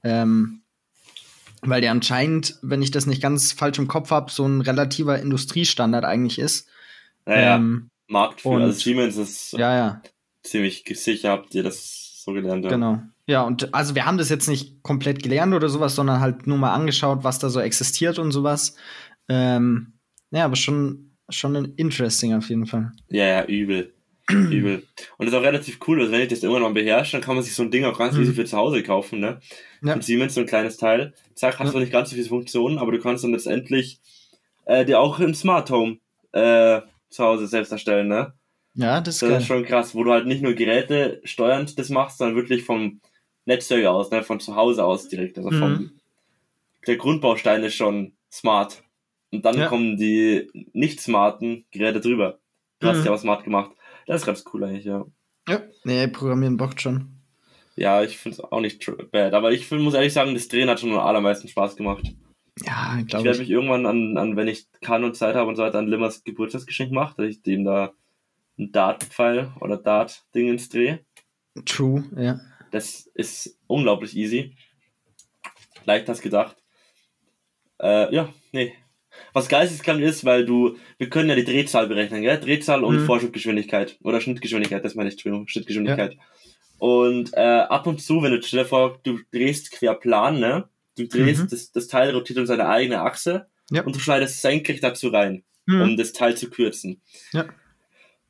Ähm, 0.03 0.63
weil 1.63 1.81
der 1.81 1.91
anscheinend, 1.91 2.57
wenn 2.63 2.83
ich 2.83 2.91
das 2.91 3.07
nicht 3.07 3.21
ganz 3.21 3.53
falsch 3.53 3.79
im 3.79 3.89
Kopf 3.89 4.11
habe, 4.11 4.31
so 4.31 4.47
ein 4.47 4.61
relativer 4.61 5.19
Industriestandard 5.19 6.05
eigentlich 6.05 6.39
ist. 6.39 6.69
Naja, 7.29 7.57
ähm, 7.57 7.91
Markt 8.07 8.41
für 8.41 8.55
also 8.55 8.73
Siemens 8.73 9.17
ist 9.17 9.53
ja, 9.53 9.77
ja. 9.77 10.03
ziemlich 10.43 10.85
sicher, 10.95 11.31
habt 11.31 11.55
ihr 11.55 11.63
das 11.63 12.23
so 12.25 12.33
gelernt. 12.33 12.65
Ja. 12.65 12.71
Genau. 12.71 13.03
Ja, 13.27 13.43
und 13.43 13.75
also 13.75 13.95
wir 13.95 14.07
haben 14.07 14.17
das 14.17 14.31
jetzt 14.31 14.49
nicht 14.49 14.83
komplett 14.83 15.23
gelernt 15.23 15.53
oder 15.53 15.69
sowas, 15.69 15.95
sondern 15.95 16.21
halt 16.21 16.47
nur 16.47 16.57
mal 16.57 16.73
angeschaut, 16.73 17.25
was 17.25 17.39
da 17.39 17.51
so 17.51 17.61
existiert 17.61 18.19
und 18.19 18.33
sowas. 18.33 18.77
Ähm, 19.29 19.93
ja, 20.31 20.47
aber 20.47 20.57
schon, 20.57 21.17
schon 21.29 21.75
interesting 21.77 22.35
auf 22.35 22.49
jeden 22.49 22.65
Fall. 22.65 22.93
Ja, 23.11 23.27
ja, 23.27 23.45
übel. 23.45 23.93
Übel. 24.31 24.83
Und 25.17 25.27
das 25.27 25.29
ist 25.29 25.35
auch 25.35 25.45
relativ 25.45 25.79
cool, 25.87 26.01
also 26.01 26.13
wenn 26.13 26.21
ich 26.21 26.29
das 26.29 26.43
irgendwann 26.43 26.63
mal 26.63 26.73
beherrsche, 26.73 27.13
dann 27.13 27.23
kann 27.23 27.35
man 27.35 27.45
sich 27.45 27.55
so 27.55 27.63
ein 27.63 27.71
Ding 27.71 27.85
auch 27.85 27.99
ganz 27.99 28.15
mhm. 28.15 28.23
easy 28.23 28.35
für 28.35 28.45
zu 28.45 28.57
Hause 28.57 28.83
kaufen, 28.83 29.21
ne? 29.21 29.41
Ja. 29.83 29.93
Von 29.93 30.03
Siemens 30.03 30.35
so 30.35 30.41
ein 30.41 30.47
kleines 30.47 30.77
Teil. 30.77 31.15
Zack, 31.35 31.59
hast 31.59 31.67
ja. 31.67 31.73
zwar 31.73 31.81
nicht 31.81 31.93
ganz 31.93 32.11
so 32.11 32.17
viele 32.17 32.29
Funktionen, 32.29 32.79
aber 32.79 32.93
du 32.93 33.01
kannst 33.01 33.25
dann 33.25 33.33
letztendlich 33.33 34.01
äh, 34.67 34.85
dir 34.85 35.01
auch 35.01 35.19
im 35.19 35.35
Smart 35.35 35.71
Home 35.71 35.99
äh, 36.33 36.81
zu 37.11 37.25
Hause 37.25 37.47
selbst 37.47 37.73
erstellen, 37.73 38.09
ne? 38.09 38.35
Ja, 38.75 39.01
das 39.01 39.17
ist, 39.17 39.23
das 39.23 39.43
ist 39.43 39.47
schon 39.47 39.65
krass, 39.65 39.95
wo 39.95 40.05
du 40.05 40.13
halt 40.13 40.27
nicht 40.27 40.43
nur 40.43 40.55
Geräte 40.55 41.21
steuernd 41.25 41.79
das 41.79 41.89
machst, 41.89 42.19
sondern 42.19 42.37
wirklich 42.37 42.65
vom 42.65 43.01
Netzwerk 43.45 43.87
aus, 43.87 44.11
ne? 44.11 44.23
Von 44.23 44.41
zu 44.41 44.55
Hause 44.55 44.85
aus 44.85 45.09
direkt. 45.09 45.39
Also 45.39 45.51
vom 45.51 45.73
mhm. 45.73 46.01
der 46.87 46.97
Grundbaustein 46.97 47.65
ist 47.65 47.75
schon 47.75 48.13
smart. 48.31 48.83
Und 49.33 49.45
dann 49.45 49.59
ja. 49.59 49.67
kommen 49.67 49.97
die 49.97 50.51
nicht 50.73 51.01
smarten 51.01 51.67
Geräte 51.71 52.01
drüber. 52.01 52.39
Du 52.81 52.87
mhm. 52.87 52.91
hast 52.91 53.05
ja 53.05 53.13
was 53.13 53.23
smart 53.23 53.45
gemacht. 53.45 53.73
Das 54.07 54.23
ist 54.23 54.27
ganz 54.27 54.45
cool 54.53 54.65
eigentlich, 54.65 54.85
ja. 54.85 55.05
Ja, 55.49 55.63
nee, 55.85 56.07
Programmieren 56.09 56.57
bockt 56.57 56.81
schon. 56.81 57.19
Ja, 57.77 58.03
ich 58.03 58.19
finde 58.19 58.37
es 58.37 58.41
auch 58.41 58.61
nicht 58.61 58.85
bad. 59.13 59.35
Aber 59.35 59.53
ich 59.53 59.67
find, 59.67 59.83
muss 59.83 59.95
ehrlich 59.95 60.13
sagen, 60.13 60.35
das 60.35 60.49
Drehen 60.49 60.69
hat 60.69 60.81
schon 60.81 60.93
am 60.93 60.99
allermeisten 60.99 61.49
Spaß 61.49 61.77
gemacht. 61.77 62.05
Ja, 62.65 63.01
glaube 63.03 63.07
ich. 63.07 63.15
Ich 63.15 63.25
werde 63.25 63.39
mich 63.39 63.51
irgendwann 63.51 63.87
an, 63.87 64.17
an, 64.17 64.37
wenn 64.37 64.49
ich 64.49 64.67
kann 64.81 65.05
und 65.05 65.17
Zeit 65.17 65.35
habe 65.35 65.49
und 65.49 65.57
so 65.57 65.63
weiter, 65.63 65.79
an 65.79 65.89
Limmers 65.89 66.25
Geburtstagsgeschenk 66.25 66.93
mache, 66.93 67.17
dass 67.17 67.27
ich 67.27 67.43
dem 67.43 67.65
da 67.65 67.93
ein 68.59 68.73
Dart-Pfeil 68.73 69.53
oder 69.61 69.77
Dart-Ding 69.77 70.49
ins 70.49 70.69
drehe. 70.69 71.01
True, 71.65 72.05
ja. 72.17 72.41
Das 72.71 73.09
ist 73.15 73.59
unglaublich 73.67 74.17
easy. 74.17 74.57
Leicht 75.85 76.09
hast 76.09 76.23
gedacht. 76.23 76.57
Äh, 77.81 78.15
ja, 78.15 78.29
nee, 78.53 78.75
was 79.33 79.49
geisteskrank 79.49 80.01
ist, 80.01 80.25
weil 80.25 80.45
du, 80.45 80.77
wir 80.99 81.09
können 81.09 81.29
ja 81.29 81.35
die 81.35 81.45
Drehzahl 81.45 81.87
berechnen, 81.87 82.23
gell? 82.23 82.39
Drehzahl 82.39 82.85
und 82.85 83.03
mhm. 83.03 83.07
Vorschubgeschwindigkeit 83.07 83.99
oder 84.03 84.21
Schnittgeschwindigkeit, 84.21 84.85
das 84.85 84.95
meine 84.95 85.09
ich, 85.09 85.15
Entschuldigung, 85.15 85.49
Schnittgeschwindigkeit. 85.49 86.15
Ja. 86.15 86.21
Und 86.79 87.33
äh, 87.35 87.41
ab 87.41 87.87
und 87.87 88.01
zu, 88.01 88.23
wenn 88.23 88.33
du 88.33 88.43
stell 88.43 88.61
dir 88.63 88.69
vor, 88.69 88.99
du 89.03 89.19
drehst 89.33 89.73
querplan, 89.73 90.39
ne? 90.39 90.69
Du 90.99 91.07
drehst, 91.07 91.43
mhm. 91.43 91.49
das, 91.49 91.73
das 91.73 91.87
Teil 91.87 92.15
rotiert 92.15 92.39
um 92.39 92.47
seine 92.47 92.69
eigene 92.69 93.01
Achse 93.01 93.47
ja. 93.71 93.83
und 93.85 93.95
du 93.95 94.01
schneidest 94.01 94.43
senkrecht 94.43 94.83
dazu 94.83 95.09
rein, 95.09 95.45
mhm. 95.67 95.81
um 95.81 95.97
das 95.97 96.13
Teil 96.13 96.37
zu 96.37 96.51
kürzen. 96.51 97.01
Ja. 97.33 97.47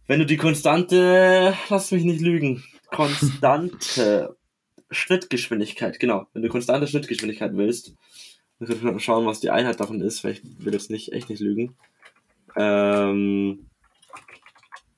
Wenn 0.06 0.20
du 0.20 0.26
die 0.26 0.36
konstante, 0.36 1.54
lass 1.68 1.90
mich 1.90 2.04
nicht 2.04 2.20
lügen, 2.20 2.64
konstante 2.90 4.36
Schnittgeschwindigkeit, 4.90 5.98
genau, 6.00 6.26
wenn 6.32 6.42
du 6.42 6.48
konstante 6.48 6.86
Schnittgeschwindigkeit 6.86 7.54
willst, 7.54 7.94
wir 8.58 8.66
können 8.66 8.92
mal 8.92 9.00
schauen, 9.00 9.26
was 9.26 9.40
die 9.40 9.50
Einheit 9.50 9.78
davon 9.78 10.00
ist. 10.00 10.20
Vielleicht 10.20 10.42
will 10.64 10.74
ich 10.74 10.90
nicht, 10.90 11.12
echt 11.12 11.30
nicht 11.30 11.40
lügen. 11.40 11.76
Ähm, 12.56 13.66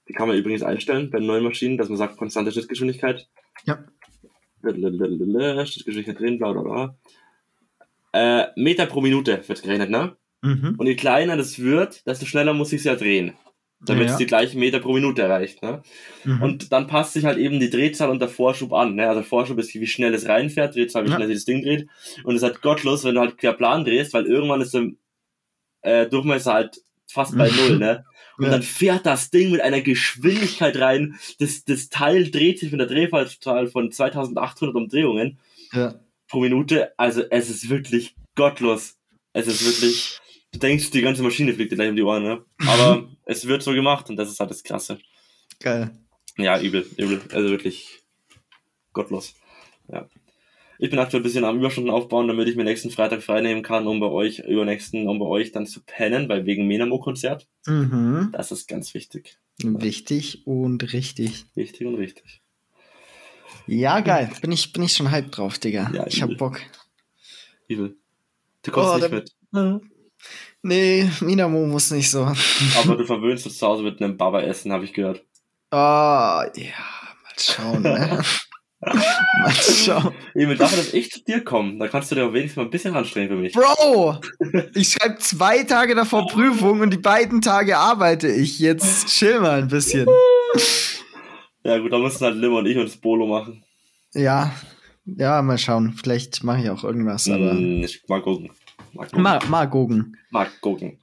die 0.08 0.12
kann 0.14 0.28
man 0.28 0.36
übrigens 0.36 0.62
einstellen 0.62 1.10
bei 1.10 1.20
neuen 1.20 1.44
Maschinen, 1.44 1.76
dass 1.76 1.88
man 1.88 1.98
sagt, 1.98 2.16
konstante 2.16 2.52
Schnittgeschwindigkeit. 2.52 3.28
Ja. 3.66 3.84
Schnittgeschwindigkeit 5.66 6.18
drin, 6.18 6.38
bla 6.38 6.52
bla 6.52 6.62
bla. 6.62 6.96
Äh, 8.12 8.46
Meter 8.56 8.86
pro 8.86 9.00
Minute 9.00 9.42
wird 9.46 9.62
gerechnet, 9.62 9.90
ne? 9.90 10.16
Mhm. 10.42 10.74
Und 10.78 10.86
je 10.86 10.96
kleiner 10.96 11.36
das 11.36 11.58
wird, 11.58 12.06
desto 12.06 12.26
schneller 12.26 12.54
muss 12.54 12.72
ich 12.72 12.78
es 12.78 12.84
ja 12.84 12.96
drehen 12.96 13.34
damit 13.80 14.06
ja. 14.06 14.12
es 14.12 14.18
die 14.18 14.26
gleichen 14.26 14.60
Meter 14.60 14.78
pro 14.78 14.92
Minute 14.92 15.22
erreicht. 15.22 15.62
Ne? 15.62 15.82
Mhm. 16.24 16.42
Und 16.42 16.72
dann 16.72 16.86
passt 16.86 17.14
sich 17.14 17.24
halt 17.24 17.38
eben 17.38 17.60
die 17.60 17.70
Drehzahl 17.70 18.10
und 18.10 18.20
der 18.20 18.28
Vorschub 18.28 18.72
an. 18.72 18.94
Ne? 18.94 19.08
Also 19.08 19.22
Vorschub 19.22 19.58
ist, 19.58 19.74
wie 19.74 19.86
schnell 19.86 20.12
es 20.14 20.28
reinfährt, 20.28 20.74
Drehzahl, 20.74 21.06
wie 21.06 21.10
ja. 21.10 21.16
schnell 21.16 21.28
sich 21.28 21.38
das 21.38 21.44
Ding 21.46 21.62
dreht. 21.62 21.88
Und 22.24 22.34
es 22.34 22.42
ist 22.42 22.48
halt 22.48 22.60
gottlos, 22.60 23.04
wenn 23.04 23.14
du 23.14 23.20
halt 23.20 23.38
quer 23.38 23.54
Plan 23.54 23.84
drehst, 23.84 24.12
weil 24.12 24.26
irgendwann 24.26 24.60
ist 24.60 24.74
der 24.74 24.90
äh, 25.82 26.06
Durchmesser 26.06 26.52
halt 26.52 26.82
fast 27.06 27.36
bei 27.38 27.50
Null. 27.56 27.78
Ne? 27.78 28.04
Und 28.36 28.44
ja. 28.44 28.50
dann 28.50 28.62
fährt 28.62 29.06
das 29.06 29.30
Ding 29.30 29.50
mit 29.50 29.62
einer 29.62 29.80
Geschwindigkeit 29.80 30.78
rein. 30.78 31.18
Das, 31.38 31.64
das 31.64 31.88
Teil 31.88 32.30
dreht 32.30 32.58
sich 32.58 32.72
mit 32.72 32.80
der 32.80 32.86
Drehzahl 32.86 33.66
von 33.66 33.90
2800 33.90 34.76
Umdrehungen 34.76 35.38
ja. 35.72 35.94
Pro 36.30 36.40
Minute. 36.40 36.98
Also 36.98 37.22
es 37.30 37.50
ist 37.50 37.68
wirklich 37.68 38.14
gottlos. 38.34 38.96
Es 39.32 39.46
ist 39.46 39.64
wirklich 39.64 40.20
du 40.52 40.58
denkst, 40.58 40.90
die 40.90 41.02
ganze 41.02 41.22
Maschine 41.22 41.54
fliegt 41.54 41.72
dir 41.72 41.76
gleich 41.76 41.90
um 41.90 41.96
die 41.96 42.02
Ohren, 42.02 42.22
ne? 42.22 42.44
Aber 42.66 43.08
es 43.24 43.46
wird 43.46 43.62
so 43.62 43.72
gemacht 43.72 44.08
und 44.10 44.16
das 44.16 44.30
ist 44.30 44.40
halt 44.40 44.50
das 44.50 44.62
Krasse. 44.62 44.98
Geil. 45.60 45.90
Ja, 46.36 46.60
übel, 46.60 46.86
übel. 46.96 47.20
Also 47.32 47.50
wirklich 47.50 48.00
gottlos. 48.92 49.34
Ja. 49.88 50.08
Ich 50.78 50.88
bin 50.88 50.98
aktuell 50.98 51.20
ein 51.20 51.24
bisschen 51.24 51.44
am 51.44 51.58
Überstunden 51.58 51.92
aufbauen, 51.92 52.26
damit 52.26 52.48
ich 52.48 52.56
mir 52.56 52.64
nächsten 52.64 52.90
Freitag 52.90 53.22
freinehmen 53.22 53.62
kann, 53.62 53.86
um 53.86 54.00
bei 54.00 54.06
euch, 54.06 54.38
übernächsten, 54.38 55.08
um 55.08 55.18
bei 55.18 55.26
euch 55.26 55.52
dann 55.52 55.66
zu 55.66 55.82
pennen, 55.84 56.30
weil 56.30 56.46
wegen 56.46 56.66
Menamo-Konzert. 56.66 57.46
Mhm. 57.66 58.30
Das 58.32 58.50
ist 58.50 58.66
ganz 58.66 58.94
wichtig. 58.94 59.38
Wichtig 59.62 60.46
und 60.46 60.94
richtig. 60.94 61.44
Wichtig 61.54 61.86
und 61.86 61.96
richtig. 61.96 62.40
Ja, 63.66 64.00
geil. 64.00 64.30
Bin 64.40 64.52
ich, 64.52 64.72
bin 64.72 64.82
ich 64.82 64.94
schon 64.94 65.10
hype 65.10 65.30
drauf, 65.30 65.58
Digga. 65.58 65.90
Ja, 65.92 66.06
ich 66.06 66.22
hab 66.22 66.36
Bock. 66.36 66.60
Übel. 67.68 67.96
Du 68.62 68.72
kommst 68.72 68.94
oh, 68.94 68.98
nicht 68.98 69.32
mit. 69.52 69.90
Nee, 70.62 71.08
Minamo 71.20 71.66
muss 71.66 71.90
nicht 71.90 72.10
so. 72.10 72.22
Aber 72.78 72.96
du 72.96 73.04
verwöhnst 73.06 73.46
uns 73.46 73.58
zu 73.58 73.66
Hause 73.66 73.82
mit 73.82 74.02
einem 74.02 74.16
Baba-Essen, 74.16 74.72
habe 74.72 74.84
ich 74.84 74.92
gehört. 74.92 75.22
Ah, 75.70 76.42
oh, 76.42 76.50
ja, 76.54 76.66
mal 77.22 77.34
schauen, 77.38 77.82
ne? 77.82 78.22
mal 78.80 79.52
schauen. 79.52 80.14
Emil, 80.34 80.56
darf 80.56 80.74
das 80.74 80.92
echt 80.92 81.12
zu 81.12 81.24
dir 81.24 81.44
kommen? 81.44 81.78
Da 81.78 81.88
kannst 81.88 82.10
du 82.10 82.14
dir 82.14 82.32
wenigstens 82.32 82.56
mal 82.56 82.64
ein 82.64 82.70
bisschen 82.70 82.94
anstrengen 82.94 83.28
für 83.28 83.36
mich. 83.36 83.52
Bro! 83.52 84.20
Ich 84.74 84.92
schreibe 84.92 85.18
zwei 85.18 85.62
Tage 85.62 85.94
davor 85.94 86.26
Prüfung 86.26 86.80
und 86.80 86.90
die 86.90 86.98
beiden 86.98 87.40
Tage 87.40 87.78
arbeite 87.78 88.28
ich. 88.28 88.58
Jetzt 88.58 89.08
chill 89.08 89.40
mal 89.40 89.62
ein 89.62 89.68
bisschen. 89.68 90.06
Ja, 91.64 91.78
gut, 91.78 91.92
da 91.92 91.98
müssen 91.98 92.24
halt 92.24 92.36
Lim 92.36 92.54
und 92.54 92.66
ich 92.66 92.76
uns 92.76 92.96
Bolo 92.96 93.26
machen. 93.26 93.64
Ja, 94.14 94.52
ja, 95.04 95.42
mal 95.42 95.58
schauen. 95.58 95.92
Vielleicht 95.92 96.42
mache 96.44 96.62
ich 96.62 96.70
auch 96.70 96.84
irgendwas, 96.84 97.28
aber. 97.28 97.52
Hm, 97.52 97.84
ich 97.84 98.02
mal 98.08 98.22
gucken. 98.22 98.50
Mal, 99.12 99.38
mal 99.48 99.66
gucken. 99.66 100.16
Mal 100.30 100.48
gucken. 100.60 100.98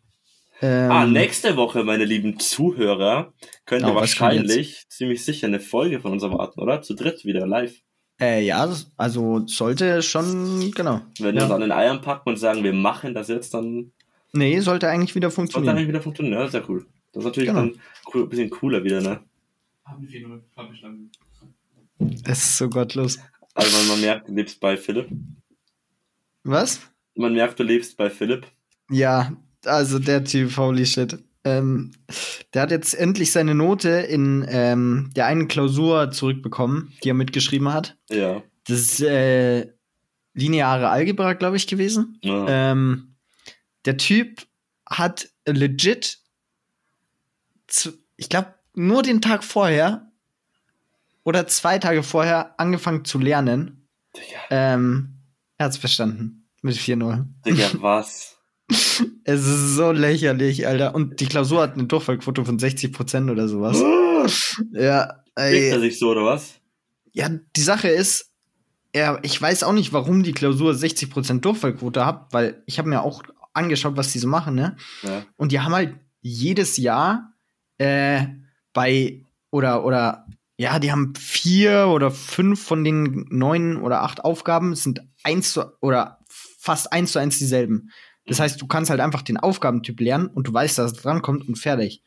Ähm, 0.62 0.92
ah, 0.92 1.06
nächste 1.06 1.56
Woche, 1.56 1.84
meine 1.84 2.06
lieben 2.06 2.40
Zuhörer, 2.40 3.34
könnt 3.66 3.84
ihr 3.86 3.92
oh, 3.92 3.96
wahrscheinlich 3.96 4.86
ziemlich 4.90 5.24
sicher 5.24 5.46
eine 5.46 5.60
Folge 5.60 6.00
von 6.00 6.14
uns 6.14 6.24
erwarten, 6.24 6.60
oder? 6.60 6.82
Zu 6.82 6.96
dritt 6.96 7.26
wieder 7.26 7.46
live. 7.46 7.76
Äh, 8.20 8.44
ja, 8.44 8.68
also 8.98 9.46
sollte 9.46 10.02
schon, 10.02 10.72
genau. 10.72 11.02
Wenn 11.20 11.36
wir 11.36 11.42
ja. 11.42 11.44
uns 11.44 11.54
an 11.54 11.62
den 11.62 11.72
Eiern 11.72 12.02
packen 12.02 12.30
und 12.30 12.38
sagen, 12.38 12.64
wir 12.64 12.74
machen 12.74 13.14
das 13.14 13.28
jetzt, 13.28 13.54
dann. 13.54 13.92
Nee, 14.34 14.60
sollte 14.60 14.90
eigentlich 14.90 15.14
wieder 15.14 15.30
funktionieren. 15.30 15.66
Sollte 15.66 15.78
eigentlich 15.78 15.90
wieder 15.90 16.02
funktionieren, 16.02 16.40
ja, 16.40 16.48
sehr 16.48 16.68
cool. 16.68 16.88
Das 17.14 17.22
ist 17.22 17.26
natürlich 17.26 17.50
genau. 17.50 17.62
dann 17.62 17.80
cool, 18.14 18.24
ein 18.24 18.30
bisschen 18.30 18.50
cooler 18.50 18.84
wieder, 18.84 19.02
ne? 19.02 19.20
Es 22.26 22.40
ist 22.40 22.58
so 22.58 22.70
gottlos. 22.70 23.20
Also 23.54 23.90
man 23.90 24.02
merkt, 24.02 24.28
du 24.28 24.34
lebst 24.34 24.60
bei 24.60 24.78
Philipp. 24.78 25.10
Was? 26.44 26.82
Man 27.16 27.34
merkt, 27.34 27.60
du 27.60 27.64
lebst 27.64 27.98
bei 27.98 28.10
Philipp. 28.10 28.46
Ja, 28.90 29.36
also 29.66 30.00
der 30.00 30.24
Typ, 30.24 30.56
holy 30.58 30.86
shit. 30.86 31.18
Ähm, 31.44 31.92
der 32.54 32.64
hat 32.64 32.72
jetzt 32.72 32.94
endlich 32.94 33.32
seine 33.32 33.56
Note 33.56 33.90
in 33.90 34.46
ähm, 34.50 35.12
der 35.16 35.26
einen 35.26 35.48
Klausur 35.48 36.12
zurückbekommen, 36.12 36.94
die 37.04 37.10
er 37.10 37.14
mitgeschrieben 37.14 37.74
hat. 37.74 37.98
Ja. 38.10 38.44
Das 38.66 38.80
ist 38.80 39.02
äh, 39.02 39.72
lineare 40.34 40.90
Algebra, 40.90 41.34
glaube 41.34 41.58
ich, 41.58 41.68
gewesen. 41.68 42.20
Ja. 42.22 42.72
Ähm, 42.72 43.16
der 43.86 43.98
Typ 43.98 44.46
hat 44.86 45.30
legit, 45.46 46.20
zu, 47.68 47.94
ich 48.18 48.30
glaube, 48.30 48.54
nur 48.78 49.02
den 49.02 49.22
Tag 49.22 49.44
vorher 49.44 50.12
oder 51.24 51.48
zwei 51.48 51.80
Tage 51.80 52.04
vorher 52.04 52.60
angefangen 52.60 53.04
zu 53.04 53.18
lernen. 53.18 53.88
Digga. 54.16 54.40
Ähm, 54.52 55.16
er 55.58 55.66
hat's 55.66 55.78
verstanden. 55.78 56.48
Mit 56.62 56.76
4-0. 56.76 57.26
Digga, 57.46 57.70
was? 57.82 58.38
Es 59.24 59.46
ist 59.46 59.76
so 59.76 59.92
lächerlich, 59.92 60.68
Alter. 60.68 60.94
Und 60.94 61.20
die 61.20 61.26
Klausur 61.26 61.62
hat 61.62 61.74
eine 61.74 61.86
Durchfallquote 61.86 62.46
von 62.46 62.60
60% 62.60 63.32
oder 63.32 63.48
sowas. 63.48 63.78
ja, 64.72 65.06
Kriegt 65.08 65.28
er 65.36 65.76
ey. 65.76 65.80
sich 65.80 66.00
so, 66.00 66.12
oder 66.12 66.26
was? 66.26 66.56
Ja, 67.14 67.30
die 67.56 67.62
Sache 67.62 67.88
ist, 67.88 68.32
er, 68.94 69.20
ich 69.24 69.42
weiß 69.42 69.64
auch 69.64 69.74
nicht, 69.74 69.94
warum 69.94 70.24
die 70.24 70.34
Klausur 70.34 70.74
60% 70.74 71.40
Durchfallquote 71.40 72.06
hat, 72.06 72.28
weil 72.32 72.62
ich 72.68 72.78
habe 72.78 72.90
mir 72.90 73.02
auch 73.02 73.24
angeschaut, 73.54 73.98
was 73.98 74.12
die 74.12 74.20
so 74.20 74.28
machen, 74.28 74.54
ne? 74.54 74.76
Ja. 75.02 75.26
Und 75.36 75.52
die 75.52 75.62
haben 75.62 75.74
halt 75.74 75.96
jedes 76.22 76.78
Jahr 76.78 77.34
äh, 77.80 78.28
bei 78.78 79.24
oder 79.50 79.84
oder 79.86 80.28
ja, 80.56 80.78
die 80.78 80.92
haben 80.92 81.16
vier 81.16 81.88
oder 81.88 82.12
fünf 82.12 82.64
von 82.64 82.84
den 82.84 83.26
neun 83.30 83.78
oder 83.78 84.04
acht 84.04 84.24
Aufgaben 84.24 84.76
sind 84.76 85.02
eins 85.24 85.54
zu, 85.54 85.66
oder 85.82 86.20
fast 86.28 86.94
eins 86.94 87.12
zu 87.12 87.18
eins 87.20 87.40
dieselben. 87.40 87.90
Das 88.28 88.40
heißt, 88.40 88.62
du 88.62 88.68
kannst 88.68 88.92
halt 88.92 89.00
einfach 89.00 89.24
den 89.24 89.38
Aufgabentyp 89.38 90.00
lernen 90.00 90.28
und 90.28 90.48
du 90.48 90.54
weißt, 90.54 90.78
dass 90.78 90.92
es 90.92 91.02
drankommt 91.02 91.48
und 91.48 91.58
fertig. 91.58 92.04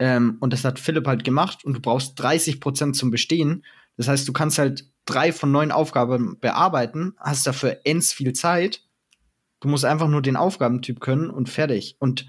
Ähm, 0.00 0.38
und 0.40 0.52
das 0.52 0.64
hat 0.64 0.80
Philipp 0.80 1.06
halt 1.06 1.22
gemacht 1.22 1.64
und 1.64 1.74
du 1.74 1.80
brauchst 1.80 2.20
30% 2.20 2.94
zum 2.94 3.12
Bestehen. 3.12 3.64
Das 3.96 4.08
heißt, 4.08 4.26
du 4.26 4.32
kannst 4.32 4.58
halt 4.58 4.90
drei 5.04 5.32
von 5.32 5.52
neun 5.52 5.70
Aufgaben 5.70 6.36
bearbeiten, 6.40 7.14
hast 7.18 7.46
dafür 7.46 7.78
ends 7.84 8.12
viel 8.12 8.32
Zeit. 8.32 8.82
Du 9.60 9.68
musst 9.68 9.84
einfach 9.84 10.08
nur 10.08 10.22
den 10.22 10.36
Aufgabentyp 10.36 10.98
können 10.98 11.30
und 11.30 11.48
fertig. 11.48 11.94
Und 12.00 12.26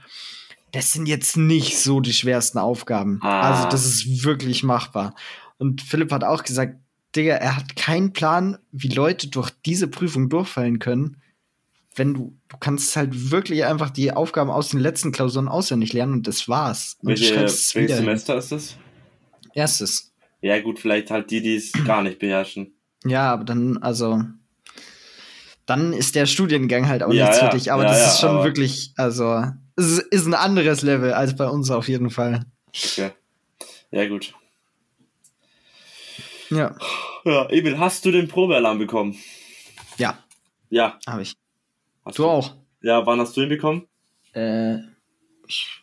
das 0.71 0.93
sind 0.93 1.07
jetzt 1.07 1.37
nicht 1.37 1.79
so 1.79 1.99
die 1.99 2.13
schwersten 2.13 2.57
Aufgaben. 2.57 3.19
Ah. 3.21 3.51
Also, 3.51 3.69
das 3.69 3.85
ist 3.85 4.23
wirklich 4.23 4.63
machbar. 4.63 5.15
Und 5.57 5.81
Philipp 5.81 6.11
hat 6.11 6.23
auch 6.23 6.43
gesagt, 6.43 6.77
Digga, 7.15 7.35
er 7.35 7.55
hat 7.55 7.75
keinen 7.75 8.13
Plan, 8.13 8.57
wie 8.71 8.89
Leute 8.89 9.27
durch 9.29 9.49
diese 9.65 9.87
Prüfung 9.87 10.29
durchfallen 10.29 10.79
können, 10.79 11.17
wenn 11.95 12.13
du, 12.13 12.37
du 12.47 12.57
kannst 12.59 12.95
halt 12.95 13.31
wirklich 13.31 13.65
einfach 13.65 13.89
die 13.89 14.11
Aufgaben 14.11 14.49
aus 14.51 14.69
den 14.69 14.79
letzten 14.79 15.11
Klausuren 15.11 15.47
auswendig 15.47 15.91
lernen 15.93 16.13
und 16.13 16.27
das 16.27 16.47
war's. 16.47 16.97
Und 17.01 17.09
Welche, 17.09 17.35
welches 17.35 17.71
hin. 17.71 17.87
Semester 17.87 18.37
ist 18.37 18.51
das? 18.51 18.77
Erstes. 19.53 20.13
Ja, 20.41 20.61
gut, 20.61 20.79
vielleicht 20.79 21.11
halt 21.11 21.31
die, 21.31 21.41
die 21.41 21.55
es 21.55 21.71
gar 21.85 22.03
nicht 22.03 22.19
beherrschen. 22.19 22.73
Ja, 23.05 23.31
aber 23.33 23.43
dann, 23.43 23.77
also, 23.77 24.23
dann 25.65 25.93
ist 25.93 26.15
der 26.15 26.25
Studiengang 26.25 26.87
halt 26.87 27.03
auch 27.03 27.11
Ja, 27.11 27.25
nichts 27.25 27.41
ja, 27.41 27.49
für 27.49 27.57
dich. 27.57 27.71
Aber 27.71 27.83
ja, 27.83 27.89
das 27.89 28.13
ist 28.13 28.19
schon 28.21 28.43
wirklich, 28.43 28.93
also, 28.95 29.43
ist, 29.79 29.99
ist 30.11 30.25
ein 30.27 30.33
anderes 30.33 30.81
Level 30.81 31.13
als 31.13 31.35
bei 31.35 31.47
uns 31.47 31.69
auf 31.71 31.87
jeden 31.87 32.09
Fall. 32.09 32.45
Okay. 32.75 33.11
Ja, 33.91 34.07
gut. 34.07 34.33
Ja, 36.49 36.75
Ja, 37.25 37.45
Emil, 37.49 37.77
hast 37.77 38.05
du 38.05 38.11
den 38.11 38.27
Probealarm 38.27 38.79
bekommen? 38.79 39.15
ja, 39.97 40.17
Ja. 40.69 40.97
habe 41.07 41.21
ich. 41.21 41.33
Hast 42.05 42.17
Du 42.17 42.25
auch. 42.27 42.55
Ja, 42.81 43.05
wann 43.05 43.19
hast 43.19 43.35
du 43.37 43.41
ihn 43.41 43.49
bekommen? 43.49 43.85
Äh, 44.33 44.77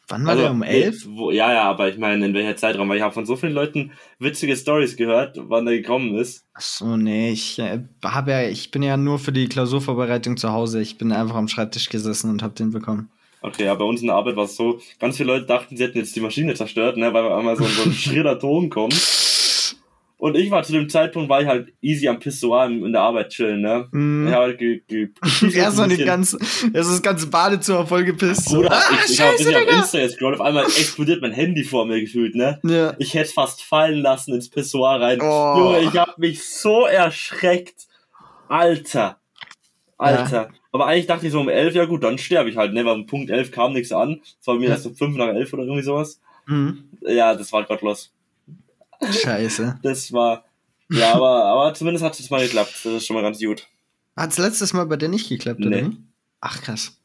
wann 0.08 0.26
war 0.26 0.34
der? 0.34 0.50
Um 0.50 0.62
elf? 0.62 1.04
Wo, 1.06 1.30
ja, 1.30 1.52
ja, 1.52 1.64
aber 1.64 1.88
ich 1.88 1.98
meine, 1.98 2.24
in 2.26 2.34
welcher 2.34 2.56
Zeitraum? 2.56 2.88
Weil 2.88 2.96
ich 2.96 3.02
habe 3.02 3.14
von 3.14 3.26
so 3.26 3.36
vielen 3.36 3.52
Leuten 3.52 3.92
witzige 4.18 4.56
Stories 4.56 4.96
gehört, 4.96 5.36
wann 5.40 5.66
der 5.66 5.76
gekommen 5.76 6.16
ist. 6.16 6.44
Ach 6.54 6.60
so, 6.60 6.96
nee, 6.96 7.30
ich 7.30 7.58
äh, 7.58 7.84
hab 8.02 8.26
ja, 8.28 8.42
ich 8.48 8.70
bin 8.70 8.82
ja 8.82 8.96
nur 8.96 9.18
für 9.18 9.32
die 9.32 9.48
Klausurvorbereitung 9.48 10.36
zu 10.36 10.50
Hause. 10.52 10.80
Ich 10.80 10.98
bin 10.98 11.12
einfach 11.12 11.36
am 11.36 11.48
Schreibtisch 11.48 11.88
gesessen 11.90 12.30
und 12.30 12.42
hab 12.42 12.54
den 12.56 12.70
bekommen. 12.70 13.10
Okay, 13.42 13.64
ja, 13.64 13.74
bei 13.74 13.84
uns 13.84 14.00
in 14.00 14.08
der 14.08 14.16
Arbeit 14.16 14.36
war 14.36 14.44
es 14.44 14.56
so, 14.56 14.80
ganz 14.98 15.16
viele 15.16 15.32
Leute 15.32 15.46
dachten, 15.46 15.76
sie 15.76 15.84
hätten 15.84 15.98
jetzt 15.98 16.16
die 16.16 16.20
Maschine 16.20 16.54
zerstört, 16.54 16.96
ne, 16.96 17.12
weil 17.14 17.24
auf 17.24 17.38
einmal 17.38 17.56
so, 17.56 17.64
so 17.64 17.82
ein 17.82 17.92
schriller 17.94 18.38
Ton 18.38 18.70
kommt. 18.70 18.94
Und 20.18 20.34
ich 20.34 20.50
war 20.50 20.62
zu 20.62 20.72
dem 20.72 20.88
Zeitpunkt, 20.88 21.28
war 21.28 21.42
ich 21.42 21.46
halt 21.46 21.74
easy 21.82 22.08
am 22.08 22.18
Pissoir 22.18 22.66
in 22.66 22.90
der 22.90 23.02
Arbeit 23.02 23.28
chillen, 23.28 23.60
ne. 23.60 23.86
Mhm. 23.92 24.26
Ich 24.26 24.32
hab 24.32 24.40
halt 24.40 24.58
ge, 24.58 24.80
ge, 24.88 25.08
Erst 25.52 25.76
mal 25.76 25.84
die 25.88 25.96
bisschen- 25.96 26.06
ganze, 26.06 26.38
erst 26.72 26.90
das 26.90 27.02
ganze 27.02 27.26
Badezimmer 27.26 27.86
vollgepisst. 27.86 28.48
So. 28.48 28.56
Bruder, 28.62 28.72
ah, 28.72 28.82
ich, 29.04 29.12
ich 29.12 29.20
hab 29.20 29.32
ein 29.32 29.36
bisschen 29.36 29.54
auf! 29.54 29.72
Insta 29.78 29.98
gescrollt, 29.98 30.40
auf 30.40 30.46
einmal 30.46 30.64
explodiert 30.64 31.20
mein 31.20 31.32
Handy 31.32 31.62
vor 31.64 31.84
mir 31.84 32.00
gefühlt, 32.00 32.34
ne. 32.34 32.58
Ja. 32.64 32.94
Ich 32.98 33.12
hätte 33.12 33.30
fast 33.30 33.62
fallen 33.62 33.98
lassen 34.00 34.34
ins 34.34 34.48
Pissoir 34.48 35.00
rein. 35.02 35.20
Oh. 35.20 35.54
Junge, 35.58 35.80
ich 35.82 35.96
hab 35.98 36.16
mich 36.16 36.42
so 36.48 36.86
erschreckt. 36.86 37.82
Alter. 38.48 39.20
Alter. 39.98 40.48
Aber 40.76 40.86
eigentlich 40.86 41.06
dachte 41.06 41.26
ich 41.26 41.32
so 41.32 41.40
um 41.40 41.48
11, 41.48 41.74
ja 41.74 41.86
gut, 41.86 42.04
dann 42.04 42.18
sterbe 42.18 42.50
ich 42.50 42.56
halt, 42.58 42.74
ne, 42.74 42.84
weil 42.84 42.92
um 42.94 43.06
Punkt 43.06 43.30
11 43.30 43.50
kam 43.50 43.72
nichts 43.72 43.92
an. 43.92 44.20
Es 44.40 44.46
war 44.46 44.56
bei 44.56 44.60
mir 44.60 44.68
erst 44.68 44.86
um 44.86 44.94
5 44.94 45.16
nach 45.16 45.28
11 45.28 45.50
oder 45.54 45.62
irgendwie 45.62 45.82
sowas. 45.82 46.20
Mhm. 46.46 46.84
Ja, 47.00 47.34
das 47.34 47.50
war 47.52 47.64
gottlos. 47.64 48.12
Scheiße. 49.02 49.78
Das 49.82 50.12
war, 50.12 50.44
ja, 50.90 51.14
aber, 51.14 51.44
aber 51.46 51.74
zumindest 51.74 52.04
hat 52.04 52.18
es 52.20 52.28
mal 52.30 52.42
geklappt. 52.42 52.74
Das 52.84 52.92
ist 52.92 53.06
schon 53.06 53.14
mal 53.16 53.22
ganz 53.22 53.40
gut. 53.40 53.66
Hat's 54.16 54.36
letztes 54.38 54.74
Mal 54.74 54.84
bei 54.86 54.96
dir 54.96 55.08
nicht 55.08 55.28
geklappt, 55.30 55.60
Nee. 55.60 55.66
oder? 55.66 55.86
wie? 55.90 55.96
Ach, 56.40 56.62
krass. 56.62 56.98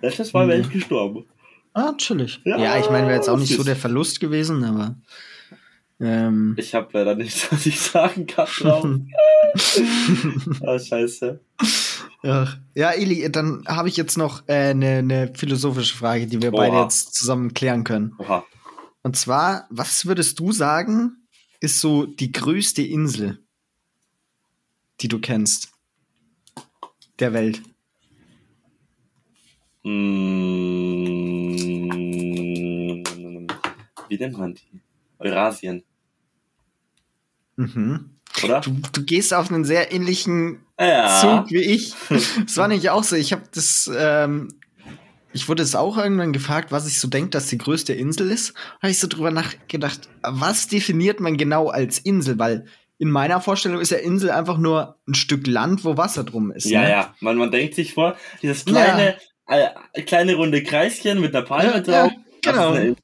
Letztes 0.00 0.32
Mal 0.32 0.46
wäre 0.48 0.58
Nee. 0.60 0.64
ich 0.66 0.72
gestorben. 0.72 1.24
Ah, 1.74 1.92
chillig. 1.96 2.40
Ja, 2.44 2.56
Ja, 2.58 2.78
ich 2.78 2.88
meine, 2.88 3.06
wäre 3.08 3.16
jetzt 3.16 3.28
auch 3.28 3.36
nicht 3.38 3.54
so 3.56 3.64
der 3.64 3.76
Verlust 3.76 4.20
gewesen, 4.20 4.62
aber. 4.64 4.94
Ähm, 6.00 6.54
Ich 6.58 6.74
habe 6.74 6.88
leider 6.92 7.14
nichts, 7.14 7.46
was 7.52 7.66
ich 7.66 7.80
sagen 7.80 8.26
kann 8.26 8.46
drauf. 8.58 8.84
ah, 10.66 10.78
scheiße. 10.78 11.40
Ja. 12.22 12.48
ja, 12.74 12.90
Eli, 12.90 13.30
dann 13.30 13.64
habe 13.66 13.88
ich 13.88 13.96
jetzt 13.96 14.16
noch 14.16 14.46
eine 14.48 14.64
äh, 14.64 14.74
ne- 14.74 15.02
ne 15.02 15.32
philosophische 15.34 15.96
Frage, 15.96 16.26
die 16.26 16.40
wir 16.42 16.52
Oha. 16.52 16.62
beide 16.68 16.76
jetzt 16.82 17.14
zusammen 17.14 17.54
klären 17.54 17.84
können. 17.84 18.14
Oha. 18.18 18.44
Und 19.02 19.16
zwar, 19.16 19.66
was 19.70 20.06
würdest 20.06 20.38
du 20.38 20.52
sagen, 20.52 21.16
ist 21.60 21.80
so 21.80 22.06
die 22.06 22.30
größte 22.32 22.82
Insel, 22.82 23.38
die 25.00 25.08
du 25.08 25.18
kennst? 25.20 25.70
Der 27.18 27.32
Welt. 27.32 27.60
Mm, 32.12 33.46
Wie 34.08 34.18
nennt 34.18 34.36
man 34.38 34.54
die? 34.54 34.80
Eurasien, 35.18 35.82
Mhm. 37.56 38.10
oder? 38.44 38.60
Du, 38.60 38.72
du 38.92 39.04
gehst 39.04 39.32
auf 39.34 39.50
einen 39.52 39.64
sehr 39.64 39.92
ähnlichen 39.92 40.60
Ja. 40.86 41.20
Zug 41.20 41.50
wie 41.50 41.60
ich. 41.62 41.94
Das 42.44 42.56
war 42.56 42.68
nicht 42.68 42.90
auch 42.90 43.04
so. 43.04 43.16
Ich 43.16 43.32
habe 43.32 43.42
das, 43.54 43.90
ähm, 43.96 44.48
ich 45.32 45.48
wurde 45.48 45.62
es 45.62 45.74
auch 45.74 45.96
irgendwann 45.96 46.32
gefragt, 46.32 46.72
was 46.72 46.86
ich 46.86 46.98
so 47.00 47.08
denke, 47.08 47.30
dass 47.30 47.46
die 47.46 47.58
größte 47.58 47.92
Insel 47.92 48.30
ist. 48.30 48.54
Habe 48.82 48.90
ich 48.90 48.98
so 48.98 49.06
drüber 49.06 49.30
nachgedacht, 49.30 50.08
was 50.22 50.68
definiert 50.68 51.20
man 51.20 51.36
genau 51.36 51.68
als 51.68 51.98
Insel? 51.98 52.38
Weil 52.38 52.66
in 52.98 53.10
meiner 53.10 53.40
Vorstellung 53.40 53.80
ist 53.80 53.90
ja 53.90 53.98
Insel 53.98 54.30
einfach 54.30 54.58
nur 54.58 54.96
ein 55.08 55.14
Stück 55.14 55.46
Land, 55.46 55.84
wo 55.84 55.96
Wasser 55.96 56.24
drum 56.24 56.52
ist. 56.52 56.66
Ja, 56.66 56.82
ne? 56.82 56.90
ja. 56.90 57.14
Man, 57.20 57.36
man 57.36 57.50
denkt 57.50 57.74
sich 57.74 57.94
vor, 57.94 58.16
dieses 58.42 58.64
kleine, 58.64 59.16
äh, 59.48 60.02
kleine 60.02 60.34
runde 60.34 60.62
Kreischen 60.62 61.20
mit 61.20 61.34
einer 61.34 61.44
Palme 61.44 61.72
Ja, 61.72 61.80
drauf. 61.80 62.12
ja, 62.44 62.52
genau. 62.52 62.96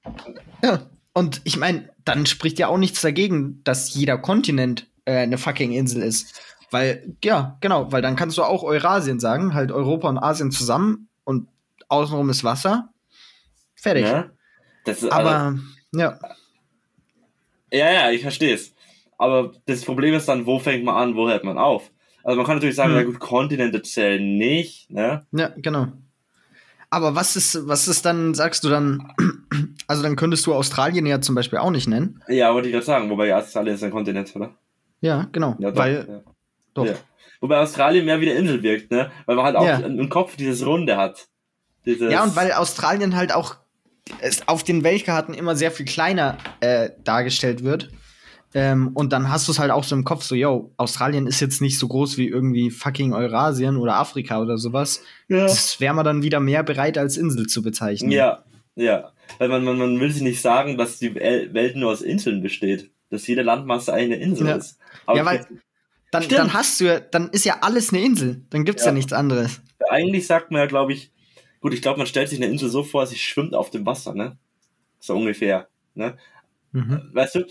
Ja. 0.63 0.83
Und 1.15 1.41
ich 1.45 1.57
meine, 1.57 1.89
dann 2.05 2.27
spricht 2.27 2.59
ja 2.61 2.69
auch 2.69 2.79
nichts 2.79 3.01
dagegen, 3.01 3.61
dass 3.65 3.93
jeder 3.93 4.19
Kontinent 4.19 4.87
äh, 5.05 5.17
eine 5.17 5.37
fucking 5.37 5.73
Insel 5.73 6.03
ist. 6.03 6.41
Weil, 6.71 7.15
ja, 7.25 7.57
genau, 7.61 7.91
weil 7.93 8.03
dann 8.03 8.17
kannst 8.17 8.37
du 8.37 8.43
auch 8.43 8.63
Eurasien 8.63 9.21
sagen, 9.21 9.55
halt 9.55 9.73
Europa 9.73 10.09
und 10.09 10.19
Asien 10.19 10.51
zusammen 10.51 11.09
und 11.25 11.49
außenrum 11.89 12.29
ist 12.31 12.45
Wasser. 12.45 12.91
Fertig. 13.75 14.07
Das 14.85 15.03
ist, 15.03 15.13
also, 15.13 15.29
Aber, 15.29 15.59
ja. 15.93 16.19
ja, 17.73 17.93
ja, 17.93 18.11
ich 18.11 18.23
verstehe 18.23 18.55
es. 18.55 18.75
Aber 19.17 19.53
das 19.67 19.85
Problem 19.85 20.15
ist 20.15 20.29
dann, 20.29 20.47
wo 20.47 20.59
fängt 20.59 20.85
man 20.85 20.97
an, 20.97 21.17
wo 21.17 21.29
hört 21.29 21.45
man 21.45 21.59
auf? 21.59 21.91
Also 22.23 22.37
man 22.37 22.47
kann 22.47 22.57
natürlich 22.57 22.77
sagen, 22.77 22.91
Hm. 22.91 22.99
ja 22.99 23.05
gut, 23.05 23.19
Kontinente 23.21 23.83
zählen 23.83 24.37
nicht, 24.37 24.91
ne? 24.91 25.27
Ja, 25.33 25.53
genau. 25.57 25.89
Aber 26.91 27.15
was 27.15 27.37
ist, 27.37 27.69
was 27.69 27.87
ist 27.89 28.05
dann, 28.05 28.35
sagst 28.35 28.65
du 28.65 28.69
dann, 28.69 29.13
also 29.87 30.03
dann 30.03 30.17
könntest 30.17 30.47
du 30.47 30.55
Australien 30.55 31.07
ja 31.07 31.21
zum 31.21 31.35
Beispiel 31.35 31.59
auch 31.59 31.71
nicht 31.71 31.87
nennen. 31.89 32.23
Ja, 32.29 32.53
wollte 32.55 32.69
ich 32.69 32.73
gerade 32.73 32.87
sagen, 32.87 33.11
wobei 33.11 33.35
Australien 33.35 33.75
ist 33.75 33.83
ein 33.83 33.91
Kontinent, 33.91 34.35
oder? 34.35 34.55
Ja, 35.01 35.29
genau. 35.33 35.57
Ja, 35.59 35.71
doch, 35.71 35.79
weil, 35.79 36.07
ja. 36.09 36.33
Doch. 36.79 36.87
Ja. 36.87 36.95
Wobei 37.41 37.59
Australien 37.61 38.05
mehr 38.05 38.21
wie 38.21 38.29
eine 38.31 38.39
Insel 38.39 38.63
wirkt, 38.63 38.91
ne? 38.91 39.11
Weil 39.27 39.37
man 39.37 39.45
halt 39.45 39.57
auch 39.57 39.65
Ja. 39.67 39.77
im 39.79 40.09
Kopf 40.09 40.37
dieses 40.37 40.67
Runde 40.67 40.97
hat. 40.97 41.29
Dieses, 41.87 42.13
Ja, 42.13 42.25
und 42.25 42.35
weil 42.37 42.53
Australien 42.53 43.15
halt 43.17 43.33
auch 43.33 43.57
auf 44.47 44.65
den 44.65 44.83
Weltkarten 44.85 45.35
immer 45.35 45.55
sehr 45.55 45.71
viel 45.71 45.87
kleiner 45.87 46.39
äh, 46.61 46.91
dargestellt 47.05 47.63
wird. 47.63 47.91
Ähm, 48.55 48.93
und 48.95 49.13
dann 49.13 49.31
hast 49.31 49.47
du 49.47 49.53
es 49.53 49.59
halt 49.59 49.71
auch 49.71 49.85
so 49.85 49.95
im 49.95 50.05
Kopf, 50.05 50.23
so, 50.25 50.35
yo, 50.35 50.73
Australien 50.79 51.27
ist 51.27 51.41
jetzt 51.41 51.61
nicht 51.61 51.79
so 51.79 51.87
groß 51.87 52.17
wie 52.17 52.27
irgendwie 52.29 52.71
fucking 52.71 53.13
Eurasien 53.13 53.77
oder 53.77 53.97
Afrika 53.97 54.41
oder 54.41 54.57
sowas. 54.57 55.03
ja. 55.29 55.43
Das 55.43 55.79
wäre 55.81 55.95
man 55.95 56.05
dann 56.07 56.23
wieder 56.23 56.41
mehr 56.41 56.63
bereit, 56.63 56.97
als 56.97 57.19
Insel 57.19 57.47
zu 57.47 57.63
bezeichnen. 57.63 58.11
ja, 58.11 58.43
ja. 58.75 59.13
Weil 59.39 59.51
man, 59.51 59.63
man, 59.65 59.77
man 59.77 60.01
will 60.01 60.11
sich 60.11 60.23
nicht 60.23 60.41
sagen, 60.41 60.79
dass 60.79 60.99
die 60.99 61.15
El- 61.15 61.53
Welt 61.53 61.77
nur 61.77 61.91
aus 61.93 62.01
Inseln 62.01 62.43
besteht. 62.43 62.91
Dass 63.11 63.27
jede 63.27 63.43
Landmasse 63.43 63.93
eine 63.93 64.17
Insel 64.17 64.47
Ja. 64.49 64.55
ist. 64.57 64.79
Aber 65.05 65.19
Ja, 65.19 65.25
weil 65.27 65.47
dann, 66.11 66.23
Stimmt. 66.23 66.39
dann 66.41 66.53
hast 66.55 66.81
du 66.81 66.85
ja, 66.87 67.01
dann 67.01 67.29
ist 67.31 67.45
ja 67.45 67.59
alles 67.61 67.93
eine 67.93 68.03
Insel. 68.03 68.43
Dann 68.51 68.65
gibt's 68.65 68.83
ja, 68.85 68.89
Ja. 68.91 68.95
nichts 68.95 69.13
anderes. 69.13 69.61
eigentlich 69.91 70.27
sagt 70.27 70.51
man 70.51 70.61
ja, 70.61 70.67
glaube 70.67 70.93
ich, 70.93 71.13
gut, 71.61 71.73
ich 71.75 71.83
glaube, 71.83 71.99
man 71.99 72.07
stellt 72.07 72.29
sich 72.29 72.39
eine 72.39 72.51
Insel 72.51 72.69
so 72.69 72.83
vor, 72.83 73.07
sie 73.07 73.17
schwimmt 73.17 73.55
auf 73.55 73.71
dem 73.71 73.85
Wasser, 73.87 74.15
ne? 74.15 74.39
So 75.01 75.15
ungefähr, 75.17 75.69
ne? 75.95 76.17
Mhm. 76.73 77.11
Weißt 77.13 77.37
du? 77.37 77.41
Äh, 77.41 77.45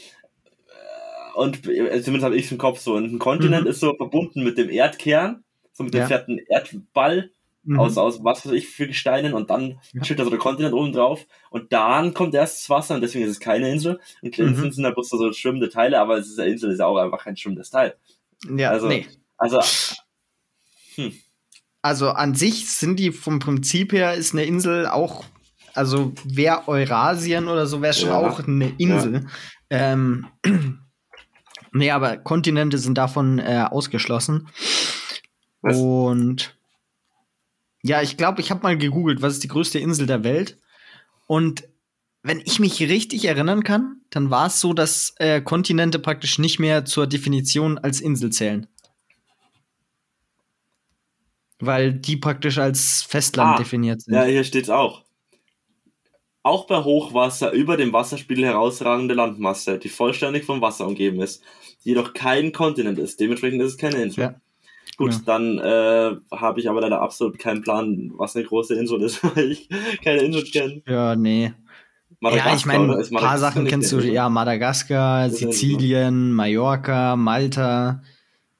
Und 1.35 1.67
äh, 1.67 2.01
zumindest 2.01 2.25
habe 2.25 2.35
ich 2.35 2.45
es 2.45 2.51
im 2.51 2.57
Kopf 2.57 2.79
so. 2.79 2.95
Und 2.95 3.13
ein 3.13 3.19
Kontinent 3.19 3.63
Mhm. 3.65 3.69
ist 3.69 3.79
so 3.79 3.95
verbunden 3.95 4.43
mit 4.43 4.57
dem 4.57 4.69
Erdkern, 4.69 5.43
so 5.73 5.83
mit 5.83 5.93
dem 5.93 6.01
Ja. 6.01 6.07
fetten 6.07 6.39
Erdball 6.49 7.31
Mhm. 7.63 7.79
aus, 7.79 7.97
aus 7.97 8.23
was 8.23 8.45
weiß 8.45 8.53
ich 8.53 8.67
für 8.69 8.87
Gesteinen 8.87 9.33
und 9.33 9.49
dann 9.49 9.79
Ja. 9.93 10.01
da 10.15 10.23
so 10.23 10.29
der 10.29 10.39
Kontinent 10.39 10.73
oben 10.73 10.93
drauf 10.93 11.27
und 11.49 11.73
dann 11.73 12.13
kommt 12.13 12.33
erst 12.33 12.61
das 12.61 12.69
Wasser 12.69 12.95
und 12.95 13.01
deswegen 13.01 13.25
ist 13.25 13.31
es 13.31 13.39
keine 13.39 13.69
Insel. 13.69 13.99
Und 14.21 14.37
Mhm. 14.37 14.47
Inseln 14.47 14.71
sind 14.71 14.83
da 14.83 14.91
bloß 14.91 15.09
so 15.09 15.33
schwimmende 15.33 15.69
Teile, 15.69 15.99
aber 15.99 16.17
es 16.17 16.27
ist 16.27 16.39
eine 16.39 16.49
Insel, 16.51 16.71
ist 16.71 16.79
ja 16.79 16.85
auch 16.85 16.97
einfach 16.97 17.25
ein 17.25 17.35
schwimmendes 17.37 17.69
Teil. 17.69 17.95
Ja, 18.45 18.71
also- 18.71 18.87
nee. 18.87 19.07
Also, 19.37 19.59
Also 21.81 22.09
an 22.09 22.33
sich 22.33 22.69
sind 22.69 22.97
die 22.97 23.11
vom 23.11 23.39
Prinzip 23.39 23.93
her 23.93 24.15
ist 24.15 24.33
eine 24.33 24.43
Insel 24.45 24.87
auch, 24.87 25.25
also 25.73 26.11
wäre 26.25 26.67
Eurasien 26.67 27.47
oder 27.47 27.67
so, 27.67 27.81
wäre 27.81 27.93
schon 27.93 28.09
Ja. 28.09 28.17
auch 28.17 28.39
eine 28.39 28.73
Insel. 28.77 29.27
Ähm, 29.69 30.27
nee, 31.71 31.91
aber 31.91 32.17
Kontinente 32.17 32.77
sind 32.79 32.97
davon 32.97 33.39
äh, 33.39 33.65
ausgeschlossen. 33.69 34.49
Was? 35.61 35.77
Und 35.77 36.57
ja, 37.83 38.01
ich 38.01 38.17
glaube, 38.17 38.41
ich 38.41 38.49
habe 38.49 38.63
mal 38.63 38.77
gegoogelt, 38.77 39.21
was 39.21 39.33
ist 39.33 39.43
die 39.43 39.47
größte 39.49 39.79
Insel 39.79 40.07
der 40.07 40.23
Welt. 40.23 40.57
Und 41.27 41.63
wenn 42.23 42.41
ich 42.45 42.59
mich 42.59 42.79
richtig 42.81 43.25
erinnern 43.25 43.63
kann, 43.63 44.01
dann 44.09 44.29
war 44.29 44.47
es 44.47 44.59
so, 44.59 44.73
dass 44.73 45.13
äh, 45.17 45.41
Kontinente 45.41 45.99
praktisch 45.99 46.39
nicht 46.39 46.59
mehr 46.59 46.83
zur 46.85 47.07
Definition 47.07 47.77
als 47.77 48.01
Insel 48.01 48.31
zählen. 48.31 48.67
Weil 51.59 51.93
die 51.93 52.17
praktisch 52.17 52.57
als 52.59 53.01
Festland 53.03 53.55
Ah, 53.55 53.57
definiert 53.57 54.01
sind. 54.01 54.13
ja, 54.13 54.23
hier 54.23 54.43
steht's 54.43 54.69
auch. 54.69 55.03
Auch 56.43 56.67
bei 56.67 56.83
Hochwasser 56.83 57.51
über 57.51 57.77
dem 57.77 57.91
Wasserspiegel 57.93 58.45
herausragende 58.45 59.15
Landmasse, 59.15 59.79
die 59.79 59.89
vollständig 59.89 60.45
vom 60.45 60.61
Wasser 60.61 60.85
umgeben 60.87 61.19
ist, 61.21 61.43
die 61.83 61.89
jedoch 61.89 62.13
kein 62.13 62.51
Kontinent 62.51 62.99
ist. 62.99 63.19
Dementsprechend 63.19 63.61
ist 63.61 63.71
es 63.73 63.77
keine 63.77 64.01
Insel. 64.03 64.21
Ja. 64.21 64.35
Gut, 64.97 65.13
Ja. 65.13 65.21
dann 65.25 65.57
äh, 65.57 66.15
habe 66.31 66.59
ich 66.59 66.69
aber 66.69 66.81
leider 66.81 67.01
absolut 67.01 67.37
keinen 67.39 67.61
Plan, 67.63 68.11
was 68.15 68.35
eine 68.35 68.45
große 68.45 68.75
Insel 68.75 69.01
ist, 69.01 69.23
weil 69.35 69.51
ich 69.51 69.67
keine 70.03 70.21
Insel 70.21 70.43
kenne. 70.43 70.81
Ja, 70.87 71.15
nee. 71.15 71.53
Madagaskar, 72.19 72.51
ja, 72.51 72.57
ich 72.57 72.65
meine, 72.65 72.95
ein 72.97 73.09
paar 73.15 73.37
Sachen 73.37 73.65
kennst 73.67 73.91
du. 73.91 73.99
Ja, 73.99 74.27
Madagaskar, 74.29 75.29
Sizilien, 75.29 76.31
Mallorca, 76.33 77.15
Malta, 77.15 78.01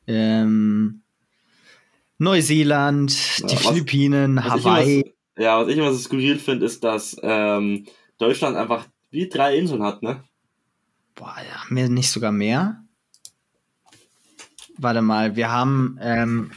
ähm, 0.05 1.01
Neuseeland, 2.19 3.11
die 3.39 3.55
was- 3.55 3.67
Philippinen, 3.67 4.37
Was 4.37 4.45
Hawaii. 4.63 5.01
immer, 5.01 5.43
ja, 5.43 5.59
was 5.61 5.67
ich 5.69 5.77
immer 5.77 5.91
so 5.91 5.99
skurril 5.99 6.37
finde, 6.39 6.65
ist, 6.65 6.83
dass 6.83 7.17
ähm, 7.23 7.85
Deutschland 8.19 8.55
einfach 8.57 8.85
wie 9.09 9.27
drei 9.27 9.57
Inseln 9.57 9.83
hat, 9.83 10.01
ne? 10.03 10.23
Boah, 11.15 11.35
ja, 11.37 11.61
mehr, 11.69 11.89
nicht 11.89 12.11
sogar 12.11 12.31
mehr. 12.31 12.83
Warte 14.77 15.01
mal, 15.01 15.35
wir 15.35 15.51
haben 15.51 15.97
ähm, 16.01 16.51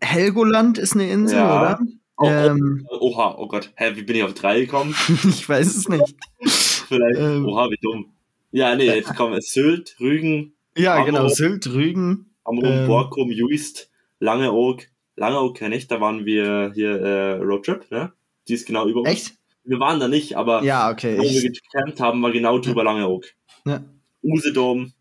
Helgoland 0.00 0.78
ist 0.78 0.94
eine 0.94 1.08
Insel, 1.10 1.38
Ja. 1.38 1.60
oder? 1.60 1.80
Oh, 2.20 2.26
Ähm, 2.26 2.86
oh, 2.90 2.98
oha, 3.12 3.36
oh 3.38 3.46
Gott, 3.46 3.70
hä, 3.76 3.92
wie 3.94 4.02
bin 4.02 4.16
ich 4.16 4.22
auf 4.24 4.34
drei 4.34 4.60
gekommen? 4.60 4.94
ich 5.28 5.48
weiß 5.48 5.66
es 5.66 5.88
nicht. 5.88 6.14
Vielleicht, 6.44 7.18
Ähm. 7.20 7.46
oha, 7.46 7.70
wie 7.70 7.78
dumm. 7.80 8.12
Ja, 8.50 8.74
nee, 8.74 8.86
jetzt 8.86 9.14
kommen 9.14 9.40
Sylt, 9.40 9.96
Rügen, 10.00 10.54
Ja, 10.76 10.94
Amrum. 10.94 11.06
genau, 11.06 11.28
Sylt, 11.28 11.66
Rügen. 11.68 12.34
Amrum, 12.44 12.64
Ähm. 12.64 12.86
Borkum, 12.86 13.30
Juist, 13.30 13.90
Langeoog. 14.20 14.82
Langeoog 15.16 15.56
kenne 15.56 15.76
ich, 15.76 15.86
da 15.86 16.00
waren 16.00 16.24
wir 16.24 16.72
hier 16.74 16.90
äh, 17.00 17.32
Roadtrip, 17.42 17.90
ne? 17.90 18.12
Die 18.48 18.54
ist 18.54 18.66
genau 18.66 18.88
über 18.88 19.00
uns. 19.00 19.08
Echt? 19.10 19.34
Wir 19.64 19.78
waren 19.80 20.00
da 20.00 20.08
nicht, 20.08 20.36
aber 20.36 20.62
Ja, 20.62 20.90
okay. 20.90 21.18
wo 21.18 21.22
wir 21.22 21.52
gecampt 21.52 22.00
haben, 22.00 22.22
war 22.22 22.32
genau 22.32 22.58
drüber 22.58 22.82
Langeoog. 22.84 23.26
ja. 23.66 23.80
Usedom. 24.22 24.92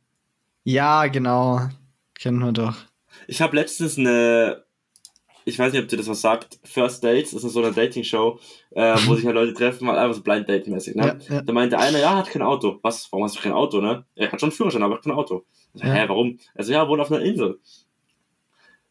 ja, 0.64 1.08
genau. 1.08 1.62
Kennen 2.14 2.40
wir 2.40 2.52
doch. 2.52 2.76
Ich 3.28 3.42
habe 3.42 3.56
letztens 3.56 3.98
eine, 3.98 4.64
ich 5.48 5.58
weiß 5.58 5.72
nicht, 5.72 5.82
ob 5.82 5.88
dir 5.88 5.98
das 5.98 6.08
was 6.08 6.22
sagt, 6.22 6.60
First 6.64 7.04
Dates, 7.04 7.32
das 7.32 7.44
ist 7.44 7.54
so 7.54 7.64
eine 7.64 7.72
Dating-Show, 7.72 8.40
äh, 8.72 8.96
wo 9.06 9.16
sich 9.16 9.26
halt 9.26 9.36
Leute 9.36 9.54
treffen, 9.54 9.88
halt 9.88 9.98
einfach 9.98 10.16
so 10.16 10.22
Blind 10.22 10.48
Date-mäßig, 10.50 10.96
ne? 10.96 11.20
Ja, 11.30 11.36
ja. 11.36 11.42
Da 11.42 11.54
meinte 11.54 11.80
einer, 11.80 12.00
ja, 12.00 12.16
hat 12.18 12.30
kein 12.30 12.42
Auto. 12.42 12.80
Was? 12.82 13.08
Warum 13.12 13.24
hast 13.24 13.38
du 13.38 13.42
kein 13.42 13.54
Auto, 13.54 13.80
ne? 13.80 14.06
Er 14.16 14.32
hat 14.32 14.40
schon 14.40 14.50
einen 14.50 14.56
Führerschein, 14.56 14.84
aber 14.84 14.96
hat 14.96 15.04
kein 15.04 15.14
Auto. 15.14 15.46
Ich 15.74 15.82
so, 15.82 15.88
Ja. 15.88 15.94
Hä, 15.94 16.06
warum? 16.08 16.38
Also 16.54 16.74
ja, 16.74 16.88
wohnt 16.88 17.02
auf 17.02 17.12
einer 17.12 17.24
Insel. 17.24 17.60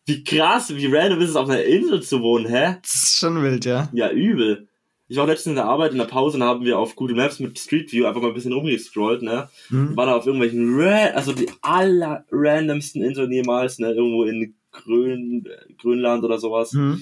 Wie 0.06 0.24
krass, 0.24 0.74
wie 0.74 0.86
random 0.86 1.20
ist 1.20 1.30
es, 1.30 1.36
auf 1.36 1.48
einer 1.48 1.62
Insel 1.62 2.02
zu 2.02 2.22
wohnen, 2.22 2.46
hä? 2.46 2.76
Das 2.80 2.94
ist 2.94 3.18
schon 3.18 3.42
wild, 3.42 3.64
ja. 3.64 3.88
Ja, 3.92 4.10
übel. 4.10 4.68
Ich 5.08 5.16
war 5.18 5.26
letztens 5.26 5.52
in 5.52 5.56
der 5.56 5.66
Arbeit, 5.66 5.92
in 5.92 5.98
der 5.98 6.06
Pause, 6.06 6.36
und 6.36 6.40
da 6.40 6.46
haben 6.46 6.64
wir 6.64 6.78
auf 6.78 6.96
Google 6.96 7.16
Maps 7.16 7.38
mit 7.38 7.58
Street 7.58 7.92
View 7.92 8.06
einfach 8.06 8.20
mal 8.22 8.28
ein 8.28 8.34
bisschen 8.34 8.52
rumgescrollt, 8.52 9.22
ne? 9.22 9.48
Hm. 9.68 9.96
War 9.96 10.06
da 10.06 10.16
auf 10.16 10.26
irgendwelchen, 10.26 10.74
Ra 10.80 11.10
also 11.14 11.32
die 11.32 11.48
aller 11.60 12.24
randomsten 12.32 13.02
Inseln 13.02 13.30
jemals, 13.30 13.78
ne? 13.78 13.92
Irgendwo 13.92 14.24
in 14.24 14.54
Grön, 14.84 15.46
Grönland 15.78 16.24
oder 16.24 16.38
sowas. 16.38 16.72
Hm. 16.72 17.00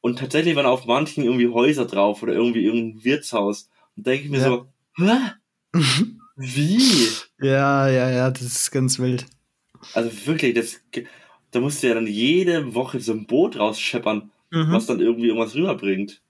Und 0.00 0.18
tatsächlich 0.18 0.56
waren 0.56 0.66
auf 0.66 0.86
manchen 0.86 1.22
irgendwie 1.24 1.48
Häuser 1.48 1.84
drauf 1.84 2.22
oder 2.22 2.32
irgendwie 2.32 2.64
irgendein 2.64 3.04
Wirtshaus. 3.04 3.68
Und 3.96 4.06
denke 4.06 4.24
ich 4.24 4.30
mir 4.30 4.38
Ja. 4.38 4.44
so, 4.48 4.66
hä? 4.96 5.18
Wie? 6.36 7.08
Ja, 7.40 7.88
ja, 7.88 8.10
ja, 8.10 8.30
das 8.30 8.42
ist 8.42 8.70
ganz 8.70 8.98
wild. 8.98 9.26
Also 9.94 10.10
wirklich, 10.26 10.54
das, 10.54 10.80
da 11.50 11.60
musst 11.60 11.82
du 11.82 11.88
ja 11.88 11.94
dann 11.94 12.06
jede 12.06 12.74
Woche 12.74 13.00
so 13.00 13.12
ein 13.12 13.26
Boot 13.26 13.58
rausscheppern, 13.58 14.30
Mhm. 14.50 14.70
was 14.72 14.86
dann 14.86 15.00
irgendwie 15.00 15.28
irgendwas 15.28 15.54
rüberbringt. 15.54 16.20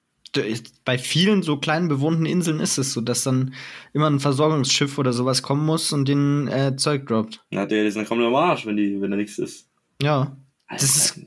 Bei 0.85 0.97
vielen 0.97 1.43
so 1.43 1.59
kleinen 1.59 1.89
bewohnten 1.89 2.25
Inseln 2.25 2.61
ist 2.61 2.79
es 2.79 2.93
so, 2.95 3.01
dass 3.03 3.25
dann 3.25 3.53
immer 3.93 4.09
ein 4.09 4.20
Versorgungsschiff 4.20 4.97
oder 4.97 5.12
sowas 5.12 5.43
kommen 5.43 5.66
muss 5.66 5.93
und 5.93 6.09
den 6.09 6.49
äh, 6.49 6.75
Zeug 6.77 7.07
droppt. 7.07 7.45
Na, 7.51 7.66
der 7.66 7.85
ist 7.85 7.97
dann 7.97 8.07
kommt 8.07 8.23
am 8.23 8.35
Arsch, 8.35 8.64
wenn 8.64 8.77
die, 8.79 8.99
wenn 9.01 9.11
da 9.11 9.16
nichts 9.16 9.39
ist. 9.39 9.68
Ja. 10.01 10.37
Das 10.73 10.97
ist-. 10.97 11.20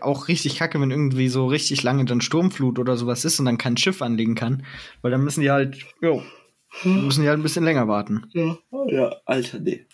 Auch 0.00 0.28
richtig 0.28 0.56
kacke, 0.56 0.80
wenn 0.80 0.90
irgendwie 0.90 1.28
so 1.28 1.46
richtig 1.46 1.82
lange 1.82 2.04
dann 2.04 2.20
Sturmflut 2.22 2.78
oder 2.78 2.96
sowas 2.96 3.24
ist 3.24 3.38
und 3.40 3.46
dann 3.46 3.58
kein 3.58 3.76
Schiff 3.76 4.00
anlegen 4.00 4.34
kann. 4.34 4.64
Weil 5.02 5.10
dann 5.10 5.22
müssen 5.22 5.42
die 5.42 5.50
halt, 5.50 5.76
jo, 6.00 6.22
müssen 6.84 7.22
die 7.22 7.28
halt 7.28 7.38
ein 7.38 7.42
bisschen 7.42 7.64
länger 7.64 7.88
warten. 7.88 8.24
Ja, 8.32 8.56
oh 8.70 8.86
ja, 8.88 9.14
Alter, 9.26 9.58
nee. 9.58 9.84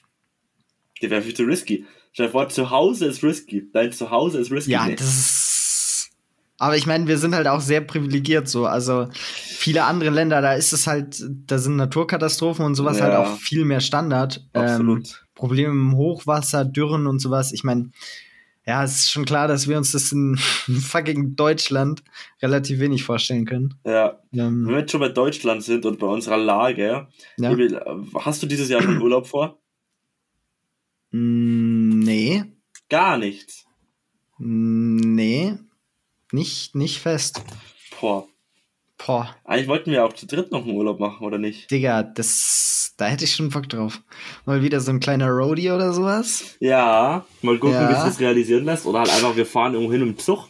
Der 1.02 1.10
wäre 1.10 1.22
viel 1.22 1.34
zu 1.34 1.42
risky. 1.44 1.84
Stell 2.12 2.26
dir 2.26 2.32
vor, 2.32 2.48
zu 2.48 2.70
Hause 2.70 3.06
ist 3.06 3.24
risky. 3.24 3.68
Dein 3.72 3.92
Zuhause 3.92 4.38
ist 4.38 4.52
risky. 4.52 4.72
Ja, 4.72 4.86
nee. 4.86 4.94
das 4.94 5.08
ist. 5.08 6.10
Aber 6.58 6.76
ich 6.76 6.86
meine, 6.86 7.06
wir 7.06 7.18
sind 7.18 7.34
halt 7.34 7.46
auch 7.46 7.60
sehr 7.60 7.80
privilegiert 7.80 8.48
so. 8.48 8.66
Also 8.66 9.08
viele 9.12 9.84
andere 9.84 10.10
Länder, 10.10 10.42
da 10.42 10.54
ist 10.54 10.72
es 10.72 10.86
halt, 10.88 11.24
da 11.46 11.58
sind 11.58 11.76
Naturkatastrophen 11.76 12.64
und 12.64 12.74
sowas 12.74 12.98
Ja. 12.98 13.04
halt 13.04 13.14
auch 13.14 13.38
viel 13.38 13.64
mehr 13.64 13.80
Standard. 13.80 14.44
Ähm, 14.54 14.62
Absolut. 14.62 15.24
Probleme 15.34 15.70
im 15.70 15.96
Hochwasser, 15.96 16.64
Dürren 16.64 17.06
und 17.06 17.20
sowas. 17.20 17.52
Ich 17.52 17.62
meine, 17.62 17.90
ja, 18.68 18.84
es 18.84 18.98
ist 18.98 19.10
schon 19.10 19.24
klar, 19.24 19.48
dass 19.48 19.66
wir 19.66 19.78
uns 19.78 19.92
das 19.92 20.12
in 20.12 20.36
fucking 20.36 21.36
Deutschland 21.36 22.02
relativ 22.42 22.80
wenig 22.80 23.02
vorstellen 23.02 23.46
können. 23.46 23.74
ja. 23.84 24.20
Ähm, 24.32 24.66
Wenn 24.66 24.74
wir 24.74 24.80
jetzt 24.80 24.92
schon 24.92 25.00
bei 25.00 25.08
Deutschland 25.08 25.62
sind 25.64 25.86
und 25.86 25.98
bei 25.98 26.06
unserer 26.06 26.36
Lage, 26.36 27.08
ja. 27.38 27.56
Hast 28.20 28.42
du 28.42 28.46
dieses 28.46 28.68
Jahr 28.68 28.82
schon 28.82 29.00
Urlaub 29.00 29.26
vor? 29.26 29.58
Mm, 31.12 32.00
nee. 32.00 32.44
Gar 32.90 33.16
nichts. 33.16 33.64
Mm, 34.38 35.14
Nee. 35.14 35.54
Nicht, 36.30 36.74
nicht 36.74 37.00
fest. 37.00 37.42
Boah. 37.98 38.28
Boah, 39.06 39.34
Eigentlich 39.44 39.68
wollten 39.68 39.90
wir 39.92 40.04
auch 40.04 40.12
zu 40.12 40.26
dritt 40.26 40.50
noch 40.50 40.64
einen 40.64 40.72
Urlaub 40.76 40.98
machen, 40.98 41.24
oder 41.24 41.38
nicht? 41.38 41.70
Digga, 41.70 42.02
das, 42.02 42.94
da 42.96 43.06
hätte 43.06 43.24
ich 43.24 43.34
schon 43.34 43.48
Bock 43.50 43.68
drauf. 43.68 44.02
Mal 44.44 44.60
wieder 44.62 44.80
so 44.80 44.90
ein 44.90 44.98
kleiner 45.00 45.28
Roadie 45.28 45.70
oder 45.70 45.92
sowas. 45.92 46.56
Ja, 46.60 47.24
mal 47.42 47.58
gucken, 47.58 47.74
Ja. 47.76 47.88
wie 47.90 47.94
sich 47.94 48.02
das 48.04 48.20
realisieren 48.20 48.64
lässt. 48.64 48.86
Oder 48.86 49.00
halt 49.00 49.10
einfach, 49.10 49.36
wir 49.36 49.46
fahren 49.46 49.74
irgendwo 49.74 49.92
hin 49.92 50.02
im 50.02 50.18
Zug, 50.18 50.48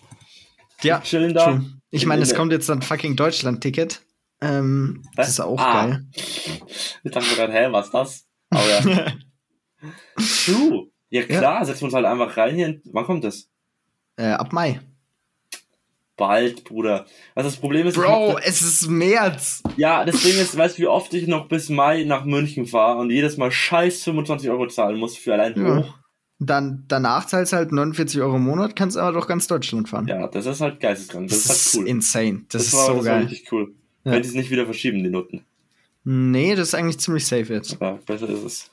Ja, 0.83 1.01
chillen 1.01 1.35
da. 1.35 1.45
true. 1.45 1.65
Ich 1.91 2.07
meine, 2.07 2.23
es 2.23 2.35
kommt 2.35 2.53
jetzt 2.53 2.71
ein 2.71 2.81
fucking 2.83 3.17
Deutschland-Ticket. 3.17 4.01
Ähm, 4.41 5.03
das 5.17 5.29
ist 5.29 5.41
auch 5.41 5.59
Ah. 5.61 5.87
geil. 5.87 6.07
Ich 6.15 7.11
dachte 7.13 7.35
gerade, 7.35 7.53
hä, 7.53 7.69
was 7.71 7.87
ist 7.87 7.95
das? 7.95 8.27
Aber 8.51 8.67
ja. 8.69 8.81
True. 10.45 10.87
Ja 11.11 11.23
klar, 11.23 11.65
setzen 11.65 11.83
wir 11.83 11.85
uns 11.87 11.95
halt 11.95 12.07
einfach 12.07 12.37
rein 12.37 12.55
hier. 12.55 12.81
Wann 12.93 13.05
kommt 13.05 13.25
das? 13.25 13.49
äh, 14.17 14.33
ab 14.33 14.53
Mai. 14.53 14.81
Bald, 16.19 16.65
Bruder. 16.65 17.07
Was 17.35 17.47
das 17.47 17.57
Problem 17.57 17.87
ist, 17.87 17.95
Bro, 17.95 18.33
hab- 18.35 18.41
es 18.47 18.61
ist 18.61 18.89
März. 18.89 19.63
ja, 19.79 20.05
das 20.05 20.21
Ding 20.23 20.39
ist, 20.39 20.55
weißt 20.59 20.77
du, 20.77 20.83
wie 20.83 20.87
oft 20.89 21.15
ich 21.15 21.27
noch 21.27 21.49
bis 21.49 21.71
Mai 21.71 22.05
nach 22.05 22.27
München 22.27 22.67
fahre 22.67 22.99
und 22.99 23.11
jedes 23.11 23.39
Mal 23.39 23.51
scheiß 23.51 24.03
25 24.03 24.51
Euro 24.51 24.67
zahlen 24.67 24.99
muss 24.99 25.17
für 25.17 25.33
allein 25.33 25.55
Ja. 25.57 25.77
hoch. 25.79 25.95
Dann, 26.41 26.85
danach 26.87 27.27
zahlst 27.27 27.53
halt 27.53 27.73
49 27.73 28.21
Euro 28.21 28.37
im 28.37 28.45
Monat, 28.45 28.77
kannst 28.77 28.97
aber 28.97 29.13
durch 29.13 29.27
ganz 29.27 29.47
Deutschland 29.49 29.89
fahren. 29.89 30.07
Ja, 30.07 30.29
das 30.29 30.47
ist 30.47 30.61
halt 30.61 30.79
geisteskrank. 30.79 31.29
Das, 31.31 31.45
das 31.45 31.57
ist 31.67 31.75
halt 31.75 31.83
cool. 31.85 31.89
insane. 31.89 32.43
Das, 32.51 32.63
ist 32.67 32.75
war, 32.75 32.87
so 32.87 32.95
das 32.97 33.05
war 33.07 33.15
geil. 33.15 33.23
richtig 33.27 33.51
cool. 33.53 33.73
Ja. 34.05 34.13
Wenn 34.13 34.23
die 34.23 34.29
es 34.29 34.35
nicht 34.35 34.51
wieder 34.51 34.65
verschieben, 34.65 35.03
die 35.03 35.11
Noten. 35.11 35.45
Nee, 36.05 36.55
das 36.55 36.69
ist 36.69 36.75
eigentlich 36.75 36.99
ziemlich 37.01 37.27
safe 37.27 37.53
jetzt. 37.53 37.77
Ja, 37.81 37.99
besser 38.07 38.29
ist 38.29 38.45
es. 38.45 38.71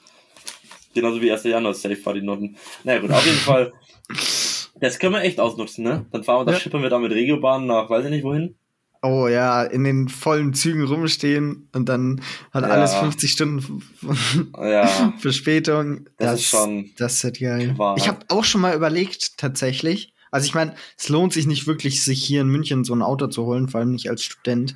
Genauso 0.94 1.20
wie 1.22 1.32
1. 1.32 1.44
Januar 1.44 1.74
safe 1.74 1.98
war 2.06 2.14
die 2.14 2.22
Noten. 2.22 2.56
Naja 2.84 3.00
gut, 3.02 3.12
auf 3.12 3.26
jeden 3.26 3.38
Fall. 3.40 3.74
Das 4.80 5.00
können 5.00 5.14
wir 5.14 5.22
echt 5.22 5.40
ausnutzen, 5.40 5.84
ne? 5.84 6.06
Dann 6.12 6.24
fahren 6.24 6.46
wir, 6.46 6.54
ja. 6.54 6.60
schippern 6.60 6.82
wir 6.82 6.90
da 6.90 7.00
mit 7.00 7.12
Regiobahn 7.12 7.66
nach, 7.66 7.90
weiß 7.90 8.06
ich 8.06 8.12
nicht 8.12 8.24
wohin. 8.24 8.56
Oh 9.02 9.28
ja, 9.28 9.64
in 9.64 9.84
den 9.84 10.10
vollen 10.10 10.54
Zügen 10.54 10.84
rumstehen 10.84 11.70
und 11.74 11.88
dann 11.90 12.22
hat 12.52 12.64
ja. 12.64 12.70
alles 12.70 12.96
50 12.96 13.32
Stunden 13.32 13.84
ja. 14.58 15.14
Verspätung. 15.20 16.06
Das, 16.18 16.32
das, 16.32 16.40
ist 16.40 16.46
schon. 16.48 16.92
Das 16.98 17.24
ist 17.24 17.40
geil. 17.40 17.78
Wahr. 17.78 17.96
Ich 17.98 18.08
habe 18.08 18.20
auch 18.30 18.44
schon 18.44 18.62
mal 18.62 18.76
überlegt, 18.76 19.38
tatsächlich. 19.38 20.14
Also 20.32 20.48
ich 20.48 20.56
meine, 20.56 20.74
es 20.98 21.08
lohnt 21.08 21.34
sich 21.34 21.46
nicht 21.46 21.68
wirklich, 21.68 22.04
sich 22.04 22.24
hier 22.24 22.42
in 22.42 22.48
München 22.48 22.84
so 22.84 22.96
ein 22.96 23.02
Auto 23.04 23.28
zu 23.28 23.46
holen, 23.46 23.70
vor 23.70 23.80
allem 23.80 23.92
nicht 23.92 24.10
als 24.10 24.24
Student. 24.24 24.76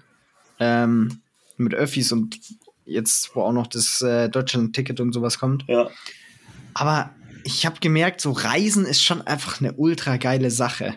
Ähm, 0.60 1.22
mit 1.58 1.74
Öffis 1.74 2.12
und 2.12 2.40
jetzt, 2.86 3.36
wo 3.36 3.42
auch 3.42 3.52
noch 3.52 3.68
das 3.68 4.02
äh, 4.02 4.30
Deutschland-Ticket 4.30 5.00
und 5.00 5.12
sowas 5.12 5.40
kommt. 5.40 5.66
Ja. 5.68 5.90
Aber 6.74 7.10
ich 7.44 7.66
habe 7.66 7.80
gemerkt, 7.80 8.22
so 8.22 8.32
Reisen 8.32 8.86
ist 8.86 9.04
schon 9.04 9.22
einfach 9.22 9.62
eine 9.62 9.74
ultra 9.74 10.18
geile 10.18 10.52
Sache. 10.52 10.96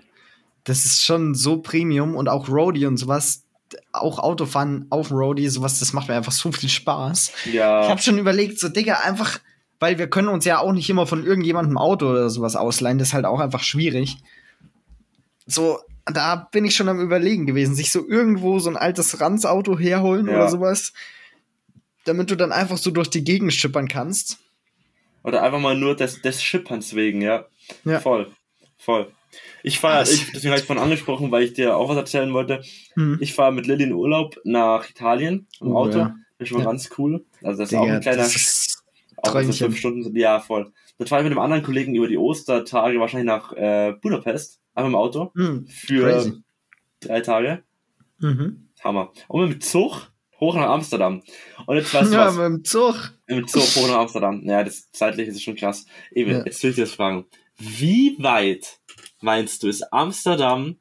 Das 0.64 0.84
ist 0.84 1.05
schon 1.05 1.34
so 1.34 1.59
Premium 1.59 2.14
und 2.14 2.28
auch 2.28 2.49
Roadie 2.49 2.86
und 2.86 2.97
sowas, 2.97 3.45
auch 3.93 4.18
Autofahren 4.18 4.86
auf 4.90 5.09
dem 5.09 5.16
Roadie, 5.16 5.49
sowas, 5.49 5.80
das 5.80 5.93
macht 5.93 6.09
mir 6.09 6.14
einfach 6.14 6.32
so 6.32 6.53
viel 6.53 6.68
Spaß. 6.68 7.32
Ja. 7.53 7.82
Ich 7.82 7.88
habe 7.88 8.01
schon 8.01 8.18
überlegt, 8.18 8.59
so 8.59 8.68
Digga, 8.68 9.01
einfach, 9.01 9.40
weil 9.80 9.99
wir 9.99 10.09
können 10.09 10.28
uns 10.28 10.45
ja 10.45 10.59
auch 10.59 10.72
nicht 10.72 10.88
immer 10.88 11.07
von 11.07 11.24
irgendjemandem 11.24 11.78
Auto 11.78 12.11
oder 12.11 12.30
sowas 12.30 12.57
ausleihen, 12.57 12.99
das 12.99 13.09
ist 13.09 13.14
halt 13.14 13.24
auch 13.24 13.40
einfach 13.40 13.62
schwierig. 13.62 14.18
So, 15.47 15.80
da 16.07 16.36
bin 16.36 16.64
ich 16.64 16.76
schon 16.76 16.88
am 16.88 17.01
überlegen 17.01 17.47
gewesen, 17.47 17.74
sich 17.74 17.90
so 17.90 18.07
irgendwo 18.07 18.59
so 18.59 18.70
ein 18.70 18.76
altes 18.76 19.20
Ranz-Auto 19.20 19.78
herholen 19.78 20.26
ja. 20.26 20.34
oder 20.34 20.49
sowas, 20.49 20.93
damit 22.05 22.30
du 22.30 22.36
dann 22.36 22.53
einfach 22.53 22.78
so 22.78 22.90
durch 22.90 23.09
die 23.09 23.24
Gegend 23.24 23.53
schippern 23.53 23.88
kannst. 23.88 24.38
Oder 25.24 25.42
einfach 25.42 25.60
mal 25.60 25.76
nur 25.76 25.96
des, 25.96 26.20
des 26.22 26.42
Schipperns 26.42 26.94
wegen, 26.94 27.22
ja. 27.22 27.46
ja. 27.84 28.00
Voll. 28.00 28.30
Voll. 28.78 29.12
Ich 29.62 29.78
fahre, 29.78 30.02
ich, 30.02 30.32
deswegen 30.32 30.50
habe 30.50 30.60
ich 30.60 30.66
von 30.66 30.78
angesprochen, 30.78 31.30
weil 31.30 31.44
ich 31.44 31.52
dir 31.54 31.76
auch 31.76 31.88
was 31.88 31.96
erzählen 31.96 32.32
wollte. 32.32 32.62
Hm. 32.94 33.18
Ich 33.20 33.34
fahre 33.34 33.52
mit 33.52 33.66
Lilly 33.66 33.84
in 33.84 33.92
Urlaub 33.92 34.38
nach 34.44 34.90
Italien 34.90 35.46
im 35.60 35.72
oh, 35.72 35.78
Auto. 35.78 35.98
Ja. 35.98 36.16
Das 36.38 36.46
ist 36.46 36.48
schon 36.48 36.60
ja. 36.60 36.66
ganz 36.66 36.90
cool. 36.98 37.24
Also 37.42 37.62
das 37.62 37.70
ist 37.70 37.72
Digga, 37.72 37.82
auch 37.82 37.88
ein 37.88 38.00
kleiner 38.00 38.24
auch 38.24 39.42
so 39.42 39.52
fünf 39.52 39.78
Stunden. 39.78 40.16
Ja, 40.16 40.40
voll. 40.40 40.72
Dann 40.98 41.06
fahre 41.06 41.22
ich 41.22 41.24
mit 41.24 41.32
einem 41.32 41.44
anderen 41.44 41.62
Kollegen 41.62 41.94
über 41.94 42.08
die 42.08 42.18
Ostertage 42.18 42.98
wahrscheinlich 42.98 43.26
nach 43.26 43.52
äh, 43.52 43.94
Budapest, 44.00 44.60
einfach 44.74 44.88
im 44.88 44.96
Auto. 44.96 45.32
Hm. 45.34 45.66
Für 45.66 46.10
Crazy. 46.10 46.42
drei 47.00 47.20
Tage. 47.20 47.62
Mhm. 48.18 48.68
Hammer. 48.82 49.12
Und 49.28 49.48
mit 49.48 49.52
dem 49.52 49.60
Zug 49.60 50.11
hoch 50.43 50.57
nach 50.57 50.70
Amsterdam. 50.70 51.22
Und 51.66 51.76
jetzt 51.76 51.95
weißt 51.95 52.11
du 52.11 52.16
ja, 52.16 52.26
was? 52.26 52.34
mit 52.34 52.45
dem 52.45 52.64
Zug. 52.64 53.12
Mit 53.28 53.38
dem 53.38 53.49
Zug 53.49 53.62
hoch 53.62 53.88
nach 53.88 53.99
Amsterdam. 53.99 54.43
Ja, 54.45 54.64
das 54.64 54.90
zeitlich 54.93 55.28
ist 55.28 55.43
schon 55.43 55.57
krass. 55.57 55.86
Eben, 56.11 56.32
ja. 56.32 56.45
jetzt 56.45 56.62
will 56.62 56.70
ich 56.70 56.76
dir 56.76 56.84
das 56.84 56.95
fragen. 56.95 57.24
Wie 57.59 58.16
weit 58.18 58.80
meinst 59.20 59.62
du, 59.62 59.68
ist 59.68 59.93
Amsterdam 59.93 60.76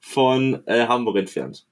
von 0.00 0.62
äh, 0.66 0.86
Hamburg 0.86 1.16
entfernt? 1.16 1.66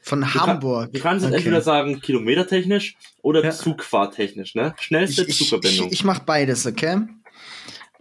Von 0.00 0.20
du 0.20 0.34
Hamburg. 0.34 0.84
Kann, 0.84 0.92
du 0.92 1.00
kannst 1.00 1.26
okay. 1.26 1.36
entweder 1.36 1.62
sagen 1.62 2.00
kilometertechnisch 2.00 2.96
oder 3.22 3.42
ja. 3.42 3.50
zugfahrtechnisch, 3.50 4.54
ne? 4.54 4.74
Schnellste 4.78 5.24
ich, 5.24 5.38
Zugverbindung. 5.38 5.86
Ich, 5.86 5.92
ich, 5.94 6.00
ich 6.00 6.04
mach 6.04 6.20
beides, 6.20 6.66
okay? 6.66 7.00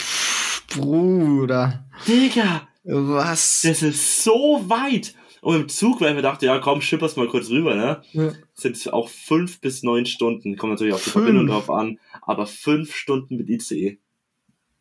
Pff, 0.00 0.66
Bruder. 0.68 1.86
Digga. 2.06 2.68
Was? 2.86 3.62
Das 3.62 3.82
ist 3.82 4.22
so 4.22 4.64
weit. 4.68 5.14
Und 5.42 5.56
im 5.56 5.68
Zug, 5.68 6.00
weil 6.00 6.10
ich 6.10 6.16
mir 6.16 6.22
dachte, 6.22 6.46
ja 6.46 6.58
komm, 6.58 6.80
schipper's 6.80 7.16
mal 7.16 7.28
kurz 7.28 7.50
rüber, 7.50 7.74
ne? 7.74 8.02
Ja. 8.12 8.32
Sind 8.54 8.92
auch 8.92 9.08
fünf 9.08 9.60
bis 9.60 9.82
neun 9.82 10.06
Stunden. 10.06 10.56
Kommt 10.56 10.72
natürlich 10.72 10.94
auf 10.94 11.04
die 11.04 11.10
fünf. 11.10 11.26
Verbindung 11.26 11.46
drauf 11.46 11.70
an. 11.70 11.98
Aber 12.22 12.46
fünf 12.46 12.94
Stunden 12.94 13.36
mit 13.36 13.48
ICE. 13.48 13.98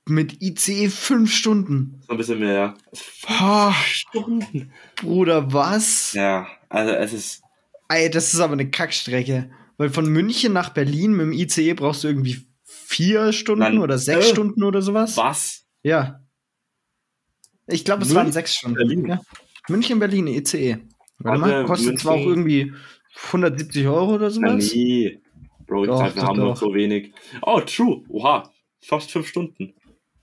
Mit 0.07 0.41
ICE 0.41 0.89
fünf 0.89 1.33
Stunden. 1.33 2.01
So 2.07 2.11
ein 2.13 2.17
bisschen 2.17 2.39
mehr, 2.39 2.53
ja. 2.53 2.73
Fünf 2.93 3.85
Stunden. 3.85 4.71
Bruder, 4.95 5.51
was? 5.51 6.13
Ja, 6.13 6.47
also 6.69 6.93
es 6.93 7.13
ist. 7.13 7.41
Ey, 7.89 8.09
das 8.09 8.33
ist 8.33 8.39
aber 8.39 8.53
eine 8.53 8.69
Kackstrecke. 8.69 9.49
Weil 9.77 9.89
von 9.89 10.07
München 10.07 10.53
nach 10.53 10.69
Berlin 10.69 11.11
mit 11.11 11.25
dem 11.25 11.33
ICE 11.33 11.73
brauchst 11.73 12.03
du 12.03 12.07
irgendwie 12.07 12.45
vier 12.63 13.33
Stunden 13.33 13.59
Nein, 13.59 13.77
oder 13.79 13.97
sechs 13.97 14.27
äh, 14.27 14.29
Stunden 14.29 14.63
oder 14.63 14.81
sowas. 14.81 15.17
Was? 15.17 15.65
Ja. 15.83 16.21
Ich 17.67 17.85
glaube, 17.85 18.03
es 18.03 18.09
München, 18.09 18.25
waren 18.25 18.31
sechs 18.31 18.55
Stunden. 18.55 18.77
Berlin. 18.77 19.05
Ja. 19.07 19.21
München, 19.69 19.99
Berlin, 19.99 20.27
ICE. 20.27 20.77
Warte 21.19 21.39
mal, 21.39 21.65
kostet 21.65 21.99
zwar 21.99 22.13
auch 22.13 22.25
irgendwie 22.25 22.73
170 23.27 23.87
Euro 23.87 24.15
oder 24.15 24.29
sowas. 24.29 24.71
Ja, 24.73 24.79
nee. 24.79 25.21
Bro, 25.65 25.83
ich 25.83 25.89
doch, 25.89 26.15
wir 26.15 26.23
haben 26.23 26.37
noch 26.37 26.57
so 26.57 26.73
wenig. 26.73 27.13
Oh, 27.41 27.59
true. 27.61 28.03
Oha. 28.09 28.51
Fast 28.81 29.11
fünf 29.11 29.27
Stunden. 29.27 29.73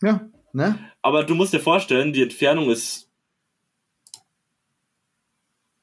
Ja, 0.02 0.28
ne? 0.52 0.78
Aber 1.00 1.24
du 1.24 1.34
musst 1.34 1.52
dir 1.52 1.60
vorstellen, 1.60 2.12
die 2.12 2.22
Entfernung 2.22 2.70
ist. 2.70 3.08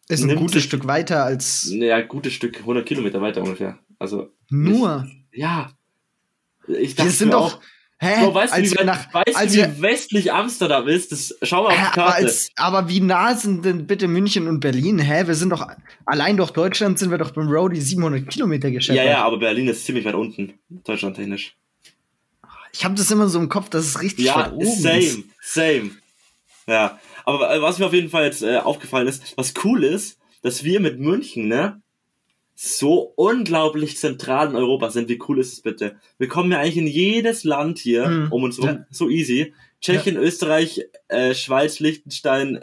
Ist 0.08 0.24
ein 0.24 0.36
gutes 0.38 0.64
Stück 0.64 0.88
weiter 0.88 1.24
als. 1.26 1.70
Ja, 1.72 1.98
ein 1.98 2.08
gutes 2.08 2.34
Stück, 2.34 2.60
100 2.60 2.86
Kilometer 2.86 3.22
weiter 3.22 3.42
ungefähr. 3.42 3.80
Also. 4.00 4.32
Nur? 4.50 5.08
Ich, 5.32 5.40
ja. 5.40 5.72
Ich 6.68 6.96
dachte 6.96 7.10
Wir 7.10 7.14
sind 7.14 7.34
doch. 7.34 7.56
Auch, 7.56 7.62
Hä? 8.02 8.24
Bro, 8.24 8.34
weißt 8.34 8.54
als 8.54 8.72
du, 8.72 8.80
wie, 8.80 8.84
nach, 8.86 9.14
weißt 9.14 9.36
als 9.36 9.52
du, 9.52 9.60
wie 9.60 9.82
westlich 9.82 10.32
Amsterdam 10.32 10.88
ist? 10.88 11.12
Das, 11.12 11.36
schau 11.42 11.64
mal 11.64 11.70
auf 11.70 11.76
die 11.76 11.82
Karte. 11.82 12.02
Aber, 12.02 12.16
als, 12.16 12.50
aber, 12.56 12.90
wie 12.90 13.02
nah 13.02 13.36
sind 13.36 13.66
denn 13.66 13.88
bitte 13.88 14.08
München 14.08 14.48
und 14.48 14.62
Berlin? 14.62 15.00
Hä? 15.00 15.28
Wir 15.28 15.36
sind 15.36 15.50
doch, 15.50 15.68
allein 16.06 16.38
durch 16.38 16.52
Deutschland 16.52 16.98
sind 16.98 17.12
wir 17.12 17.18
doch 17.18 17.32
beim 17.32 17.50
Roadie 17.50 17.82
700 17.82 18.30
Kilometer 18.30 18.72
geschätzt. 18.72 18.96
Ja, 18.96 19.04
ja, 19.04 19.24
aber 19.24 19.38
Berlin 19.38 19.68
ist 19.68 19.86
ziemlich 19.86 20.06
weit 20.06 20.16
unten, 20.16 20.54
deutschlandtechnisch. 20.70 21.58
Ich 22.72 22.86
habe 22.86 22.96
das 22.96 23.12
immer 23.12 23.28
so 23.28 23.38
im 23.38 23.50
Kopf, 23.50 23.70
dass 23.70 23.86
es 23.86 24.02
richtig 24.02 24.26
ja, 24.26 24.36
weit 24.36 24.54
oben 24.54 24.66
same, 24.66 25.00
ist. 25.00 25.20
same. 25.42 25.78
same. 25.82 25.92
Ja, 26.68 27.00
aber 27.26 27.62
was 27.62 27.80
mir 27.80 27.88
auf 27.88 27.94
jeden 27.94 28.10
Fall 28.10 28.24
jetzt 28.26 28.44
äh, 28.44 28.58
aufgefallen 28.58 29.08
ist, 29.08 29.36
was 29.36 29.54
cool 29.66 29.84
ist, 29.84 30.20
dass 30.42 30.64
wir 30.64 30.80
mit 30.80 31.00
München, 31.00 31.50
ne, 31.50 31.82
so 32.62 33.14
unglaublich 33.16 33.98
zentral 33.98 34.50
in 34.50 34.58
Europa 34.58 34.90
sind. 34.90 35.08
Wie 35.08 35.22
cool 35.30 35.40
ist 35.40 35.54
es 35.54 35.62
bitte? 35.62 35.96
Wir 36.18 36.28
kommen 36.28 36.52
ja 36.52 36.60
eigentlich 36.60 36.76
in 36.76 36.88
jedes 36.88 37.46
Land 37.46 37.80
hier 37.80 38.06
hm. 38.06 38.28
um 38.34 38.44
uns 38.44 38.60
rum, 38.60 38.68
ja. 38.68 38.86
so 38.92 39.08
easy. 39.10 39.54
Tschechien, 39.80 40.16
ja. 40.16 40.22
Österreich, 40.22 40.82
äh, 41.08 41.34
Schweiz, 41.34 41.80
Liechtenstein, 41.80 42.60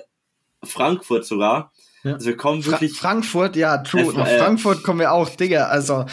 Frankfurt 0.63 1.25
sogar. 1.25 1.73
Ja. 2.07 2.15
Also 2.15 2.27
wir 2.27 2.37
kommen 2.37 2.65
wirklich. 2.65 2.93
Fra 2.93 3.09
Frankfurt, 3.09 3.57
ja, 3.57 3.79
true. 3.79 4.13
Nach 4.15 4.29
Frankfurt 4.29 4.85
kommen 4.85 5.01
wir 5.01 5.11
auch, 5.11 5.29
Digga. 5.29 5.67
Also 5.67 6.05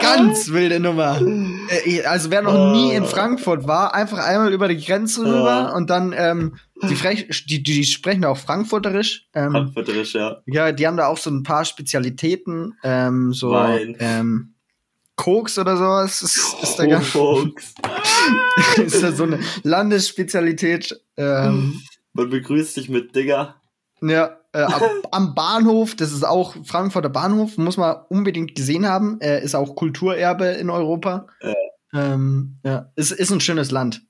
ganz 0.00 0.50
wilde 0.50 0.80
Nummer. 0.80 1.20
Äh, 1.84 2.02
also 2.04 2.30
wer 2.30 2.40
noch 2.40 2.54
oh. 2.54 2.72
nie 2.72 2.94
in 2.94 3.04
Frankfurt 3.04 3.66
war, 3.66 3.94
einfach 3.94 4.16
einmal 4.16 4.50
über 4.54 4.66
die 4.66 4.82
Grenze 4.82 5.20
rüber 5.20 5.74
und 5.76 5.90
dann 5.90 6.14
ähm, 6.16 6.56
Die, 6.88 6.96
Frech, 6.96 7.28
die, 7.46 7.62
die, 7.62 7.84
sprechen 7.84 8.24
auch 8.24 8.38
Frankfurterisch. 8.38 9.28
Ähm, 9.34 9.52
Frankfurterisch, 9.52 10.14
ja. 10.14 10.38
Ja, 10.46 10.72
die 10.72 10.86
haben 10.86 10.96
da 10.96 11.08
auch 11.08 11.18
so 11.18 11.28
ein 11.28 11.42
paar 11.42 11.66
Spezialitäten. 11.66 12.72
Ähm, 12.82 13.34
so 13.34 13.50
Wein. 13.50 13.94
Ähm, 14.00 14.54
Koks 15.16 15.58
oder 15.58 15.76
sowas. 15.76 16.22
Ist, 16.22 16.56
ist 16.62 16.76
da 16.78 16.86
Koks. 17.12 17.74
ist 18.78 19.02
da 19.02 19.12
so 19.12 19.24
eine 19.24 19.38
Landesspezialität. 19.64 20.98
Ähm, 21.18 21.82
Man 22.14 22.30
begrüßt 22.30 22.78
dich 22.78 22.88
mit 22.88 23.14
Digger. 23.14 23.56
Ja, 24.00 24.38
äh, 24.52 24.60
ab, 24.60 24.82
am 25.10 25.34
Bahnhof, 25.34 25.94
das 25.94 26.12
ist 26.12 26.24
auch 26.24 26.54
Frankfurter 26.64 27.08
Bahnhof, 27.08 27.56
muss 27.56 27.76
man 27.76 27.96
unbedingt 28.08 28.54
gesehen 28.54 28.86
haben. 28.86 29.20
Äh, 29.20 29.42
ist 29.42 29.54
auch 29.54 29.74
Kulturerbe 29.74 30.46
in 30.46 30.70
Europa. 30.70 31.26
Ja. 31.42 31.54
Ähm, 31.94 32.58
ja, 32.64 32.90
ist, 32.96 33.12
ist 33.12 33.30
ein 33.30 33.40
schönes 33.40 33.70
Land. 33.70 34.02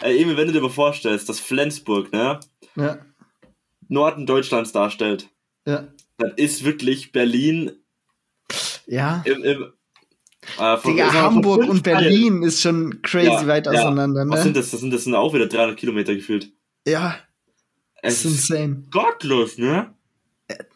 Ey, 0.00 0.22
Emil, 0.22 0.36
wenn 0.36 0.46
du 0.46 0.52
dir 0.52 0.60
mal 0.60 0.70
vorstellst, 0.70 1.28
dass 1.28 1.40
Flensburg, 1.40 2.12
ne? 2.12 2.40
Ja. 2.76 2.98
Norden 3.88 4.26
Deutschlands 4.26 4.72
darstellt. 4.72 5.28
Ja. 5.66 5.88
Dann 6.18 6.32
ist 6.36 6.64
wirklich 6.64 7.12
Berlin. 7.12 7.72
Ja. 8.86 9.22
Im, 9.24 9.42
im, 9.42 9.72
äh, 10.58 10.76
von, 10.76 10.92
Digga, 10.92 11.12
Hamburg 11.12 11.68
und 11.68 11.82
Berlin 11.82 12.42
ist 12.42 12.60
schon 12.60 13.02
crazy 13.02 13.28
ja, 13.28 13.46
weit 13.46 13.66
ja. 13.66 13.72
auseinander, 13.72 14.24
ne? 14.24 14.32
Was 14.32 14.42
sind 14.42 14.56
das? 14.56 14.70
Das 14.70 14.80
sind, 14.80 14.92
das 14.92 15.04
sind 15.04 15.14
auch 15.14 15.34
wieder 15.34 15.46
300 15.46 15.76
Kilometer 15.76 16.14
gefühlt. 16.14 16.52
Ja. 16.86 17.16
Es 18.02 18.24
ist 18.24 18.50
insane. 18.50 18.84
Gottlos, 18.90 19.58
ne? 19.58 19.94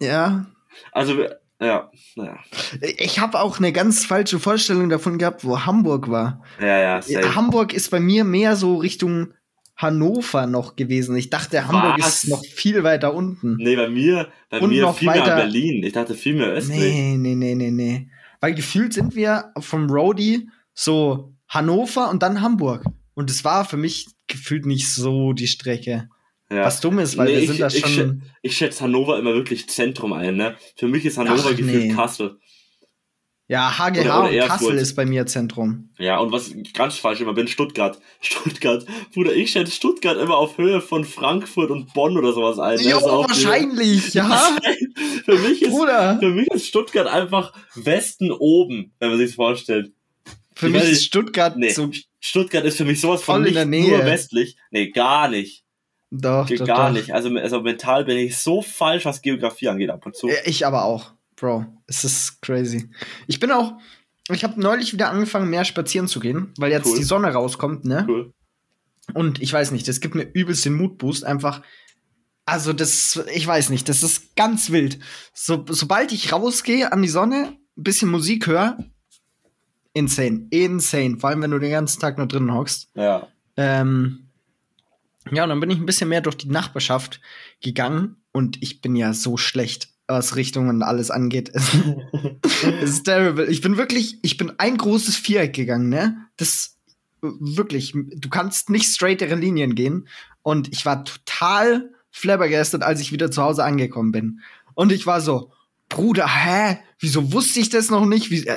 Ja. 0.00 0.46
Also, 0.90 1.24
ja, 1.60 1.90
naja. 2.16 2.38
Ich 2.80 3.20
habe 3.20 3.40
auch 3.40 3.58
eine 3.58 3.72
ganz 3.72 4.04
falsche 4.04 4.38
Vorstellung 4.38 4.88
davon 4.88 5.18
gehabt, 5.18 5.44
wo 5.44 5.60
Hamburg 5.60 6.10
war. 6.10 6.42
Ja, 6.60 6.78
ja. 6.78 7.02
Safe. 7.02 7.34
Hamburg 7.34 7.72
ist 7.72 7.90
bei 7.90 8.00
mir 8.00 8.24
mehr 8.24 8.56
so 8.56 8.76
Richtung 8.76 9.34
Hannover 9.76 10.46
noch 10.46 10.76
gewesen. 10.76 11.16
Ich 11.16 11.30
dachte, 11.30 11.66
Hamburg 11.66 11.98
Was? 11.98 12.24
ist 12.24 12.30
noch 12.30 12.44
viel 12.44 12.82
weiter 12.82 13.14
unten. 13.14 13.56
Nee, 13.56 13.76
bei 13.76 13.88
mir, 13.88 14.28
bei 14.50 14.60
Und 14.60 14.70
mir 14.70 14.92
viel 14.92 15.08
weiter... 15.08 15.26
mehr 15.26 15.36
Berlin. 15.36 15.82
Ich 15.84 15.92
dachte 15.92 16.14
viel 16.14 16.34
mehr 16.34 16.48
östlich. 16.48 16.78
Nee, 16.78 17.16
nee, 17.16 17.34
nee, 17.34 17.54
nee, 17.54 17.70
nee. 17.70 18.08
Weil 18.40 18.54
gefühlt 18.54 18.92
sind 18.92 19.14
wir 19.14 19.52
vom 19.60 19.88
Roadie 19.88 20.48
so 20.74 21.32
Hannover 21.48 22.10
und 22.10 22.22
dann 22.22 22.40
Hamburg. 22.40 22.84
Und 23.14 23.30
es 23.30 23.44
war 23.44 23.64
für 23.64 23.76
mich 23.76 24.08
gefühlt 24.26 24.66
nicht 24.66 24.88
so 24.88 25.32
die 25.32 25.46
Strecke. 25.46 26.08
Ja. 26.52 26.64
Was 26.64 26.80
dumm 26.80 26.98
ist, 26.98 27.16
weil 27.16 27.28
nee, 27.28 27.40
wir 27.40 27.46
sind 27.46 27.60
da 27.60 27.70
schon. 27.70 27.78
Ich, 27.78 27.94
schätze, 27.94 28.20
ich 28.42 28.56
schätze 28.56 28.84
Hannover 28.84 29.18
immer 29.18 29.32
wirklich 29.32 29.68
Zentrum 29.70 30.12
ein, 30.12 30.36
ne? 30.36 30.56
Für 30.76 30.86
mich 30.86 31.04
ist 31.04 31.16
Hannover 31.16 31.50
Ach, 31.52 31.56
gefühlt 31.56 31.86
nee. 31.86 31.94
Kassel. 31.94 32.38
Ja, 33.48 33.78
HGH 33.78 34.00
oder, 34.00 34.30
oder 34.30 34.42
und 34.42 34.48
Kassel 34.48 34.78
ist 34.78 34.94
bei 34.94 35.04
mir 35.04 35.26
Zentrum. 35.26 35.90
Ja, 35.98 36.18
und 36.18 36.32
was 36.32 36.48
ich 36.48 36.72
ganz 36.72 36.96
falsch 36.96 37.20
immer 37.20 37.32
bin, 37.32 37.48
Stuttgart. 37.48 37.98
Stuttgart. 38.20 38.86
Bruder, 39.12 39.34
ich 39.34 39.50
schätze 39.50 39.72
Stuttgart 39.72 40.16
immer 40.18 40.36
auf 40.36 40.58
Höhe 40.58 40.80
von 40.80 41.04
Frankfurt 41.04 41.70
und 41.70 41.92
Bonn 41.94 42.16
oder 42.16 42.32
sowas 42.32 42.58
ein. 42.58 42.78
Jo, 42.78 43.00
wahrscheinlich, 43.00 44.14
ja. 44.14 44.56
für, 45.24 45.38
mich 45.38 45.62
ist, 45.62 45.70
Bruder. 45.70 46.18
für 46.18 46.30
mich 46.30 46.48
ist 46.48 46.66
Stuttgart 46.66 47.06
einfach 47.06 47.52
Westen 47.74 48.30
oben, 48.30 48.92
wenn 48.98 49.10
man 49.10 49.18
sich 49.18 49.34
vorstellt. 49.34 49.92
Für 50.54 50.68
ich 50.68 50.72
mich 50.72 50.84
ist 50.84 51.04
Stuttgart 51.04 51.56
nee, 51.56 51.70
so 51.70 51.90
Stuttgart 52.20 52.64
ist 52.64 52.76
für 52.76 52.84
mich 52.84 53.00
sowas 53.00 53.22
von 53.22 53.42
nicht 53.42 53.54
nur 53.54 54.04
westlich. 54.04 54.56
Nee, 54.70 54.90
gar 54.90 55.28
nicht. 55.28 55.61
Doch, 56.14 56.46
Geht 56.46 56.60
doch, 56.60 56.66
gar 56.66 56.88
doch. 56.88 56.94
nicht. 56.94 57.14
Also, 57.14 57.34
also 57.36 57.62
mental 57.62 58.04
bin 58.04 58.18
ich 58.18 58.36
so 58.36 58.60
falsch, 58.60 59.06
was 59.06 59.22
Geografie 59.22 59.68
angeht 59.68 59.88
ab 59.88 60.04
und 60.04 60.14
zu. 60.14 60.28
Ich 60.44 60.66
aber 60.66 60.84
auch, 60.84 61.12
Bro. 61.36 61.64
Es 61.86 62.04
ist 62.04 62.42
crazy. 62.42 62.90
Ich 63.26 63.40
bin 63.40 63.50
auch, 63.50 63.78
ich 64.30 64.44
habe 64.44 64.60
neulich 64.60 64.92
wieder 64.92 65.08
angefangen, 65.08 65.48
mehr 65.48 65.64
spazieren 65.64 66.08
zu 66.08 66.20
gehen, 66.20 66.52
weil 66.58 66.70
jetzt 66.70 66.88
cool. 66.88 66.98
die 66.98 67.02
Sonne 67.02 67.32
rauskommt, 67.32 67.86
ne? 67.86 68.04
Cool. 68.06 68.32
Und 69.14 69.40
ich 69.40 69.50
weiß 69.52 69.70
nicht, 69.70 69.88
das 69.88 70.00
gibt 70.00 70.14
mir 70.14 70.28
übelst 70.34 70.66
den 70.66 70.74
Moodboost. 70.74 71.24
Einfach, 71.24 71.62
also 72.44 72.74
das, 72.74 73.24
ich 73.32 73.46
weiß 73.46 73.70
nicht, 73.70 73.88
das 73.88 74.02
ist 74.02 74.36
ganz 74.36 74.70
wild. 74.70 74.98
So, 75.32 75.64
sobald 75.66 76.12
ich 76.12 76.30
rausgehe 76.30 76.92
an 76.92 77.00
die 77.00 77.08
Sonne, 77.08 77.56
ein 77.76 77.82
bisschen 77.82 78.10
Musik 78.10 78.46
höre, 78.46 78.76
insane, 79.94 80.46
insane. 80.50 81.16
Vor 81.18 81.30
allem, 81.30 81.40
wenn 81.40 81.50
du 81.52 81.58
den 81.58 81.72
ganzen 81.72 82.00
Tag 82.00 82.18
nur 82.18 82.28
drinnen 82.28 82.52
hockst. 82.52 82.90
Ja. 82.94 83.28
Ähm, 83.56 84.28
ja, 85.30 85.44
und 85.44 85.48
dann 85.50 85.60
bin 85.60 85.70
ich 85.70 85.78
ein 85.78 85.86
bisschen 85.86 86.08
mehr 86.08 86.20
durch 86.20 86.36
die 86.36 86.48
Nachbarschaft 86.48 87.20
gegangen 87.60 88.16
und 88.32 88.62
ich 88.62 88.80
bin 88.80 88.96
ja 88.96 89.12
so 89.12 89.36
schlecht, 89.36 89.88
was 90.08 90.36
Richtungen 90.36 90.82
alles 90.82 91.10
angeht. 91.10 91.52
Es 92.80 92.90
ist 92.90 93.04
terrible. 93.04 93.50
Ich 93.50 93.60
bin 93.60 93.76
wirklich, 93.76 94.18
ich 94.22 94.36
bin 94.36 94.52
ein 94.58 94.76
großes 94.76 95.16
Viereck 95.16 95.52
gegangen, 95.52 95.88
ne? 95.88 96.28
Das 96.36 96.76
wirklich, 97.20 97.92
du 97.92 98.28
kannst 98.28 98.70
nicht 98.70 98.86
straightere 98.86 99.34
Linien 99.34 99.74
gehen 99.74 100.08
und 100.42 100.72
ich 100.72 100.86
war 100.86 101.04
total 101.04 101.90
flabbergasted, 102.10 102.82
als 102.82 103.00
ich 103.00 103.10
wieder 103.10 103.30
zu 103.30 103.42
Hause 103.42 103.64
angekommen 103.64 104.12
bin. 104.12 104.40
Und 104.74 104.92
ich 104.92 105.06
war 105.06 105.20
so, 105.20 105.52
Bruder, 105.88 106.26
hä? 106.26 106.78
Wieso 106.98 107.32
wusste 107.32 107.60
ich 107.60 107.68
das 107.68 107.90
noch 107.90 108.06
nicht? 108.06 108.30
Wie, 108.30 108.48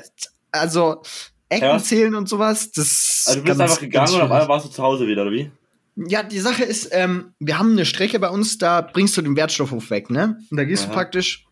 also, 0.52 1.02
Ecken 1.50 1.66
ja. 1.68 1.80
zählen 1.80 2.16
und 2.16 2.28
sowas, 2.28 2.72
das. 2.72 3.26
Also 3.28 3.40
du 3.40 3.46
bist 3.46 3.58
ganz, 3.58 3.72
einfach 3.72 3.82
gegangen 3.82 4.14
und 4.14 4.22
auf 4.22 4.32
einmal 4.32 4.48
warst 4.48 4.66
du 4.66 4.70
zu 4.70 4.84
Hause 4.84 5.08
wieder, 5.08 5.22
oder 5.24 5.32
wie? 5.32 5.52
Ja, 5.96 6.24
die 6.24 6.40
Sache 6.40 6.64
ist, 6.64 6.90
ähm, 6.92 7.34
wir 7.40 7.58
haben 7.58 7.72
eine 7.72 7.86
Strecke 7.86 8.20
bei 8.20 8.30
uns, 8.30 8.58
da 8.58 8.82
bringst 8.82 9.16
du 9.16 9.22
den 9.22 9.36
Wertstoffhof 9.36 9.90
weg, 9.90 10.10
ne? 10.10 10.40
Und 10.52 10.58
da 10.58 10.66
gehst 10.66 10.84
Aha. 10.84 10.90
du 10.90 10.96
praktisch 10.96 11.46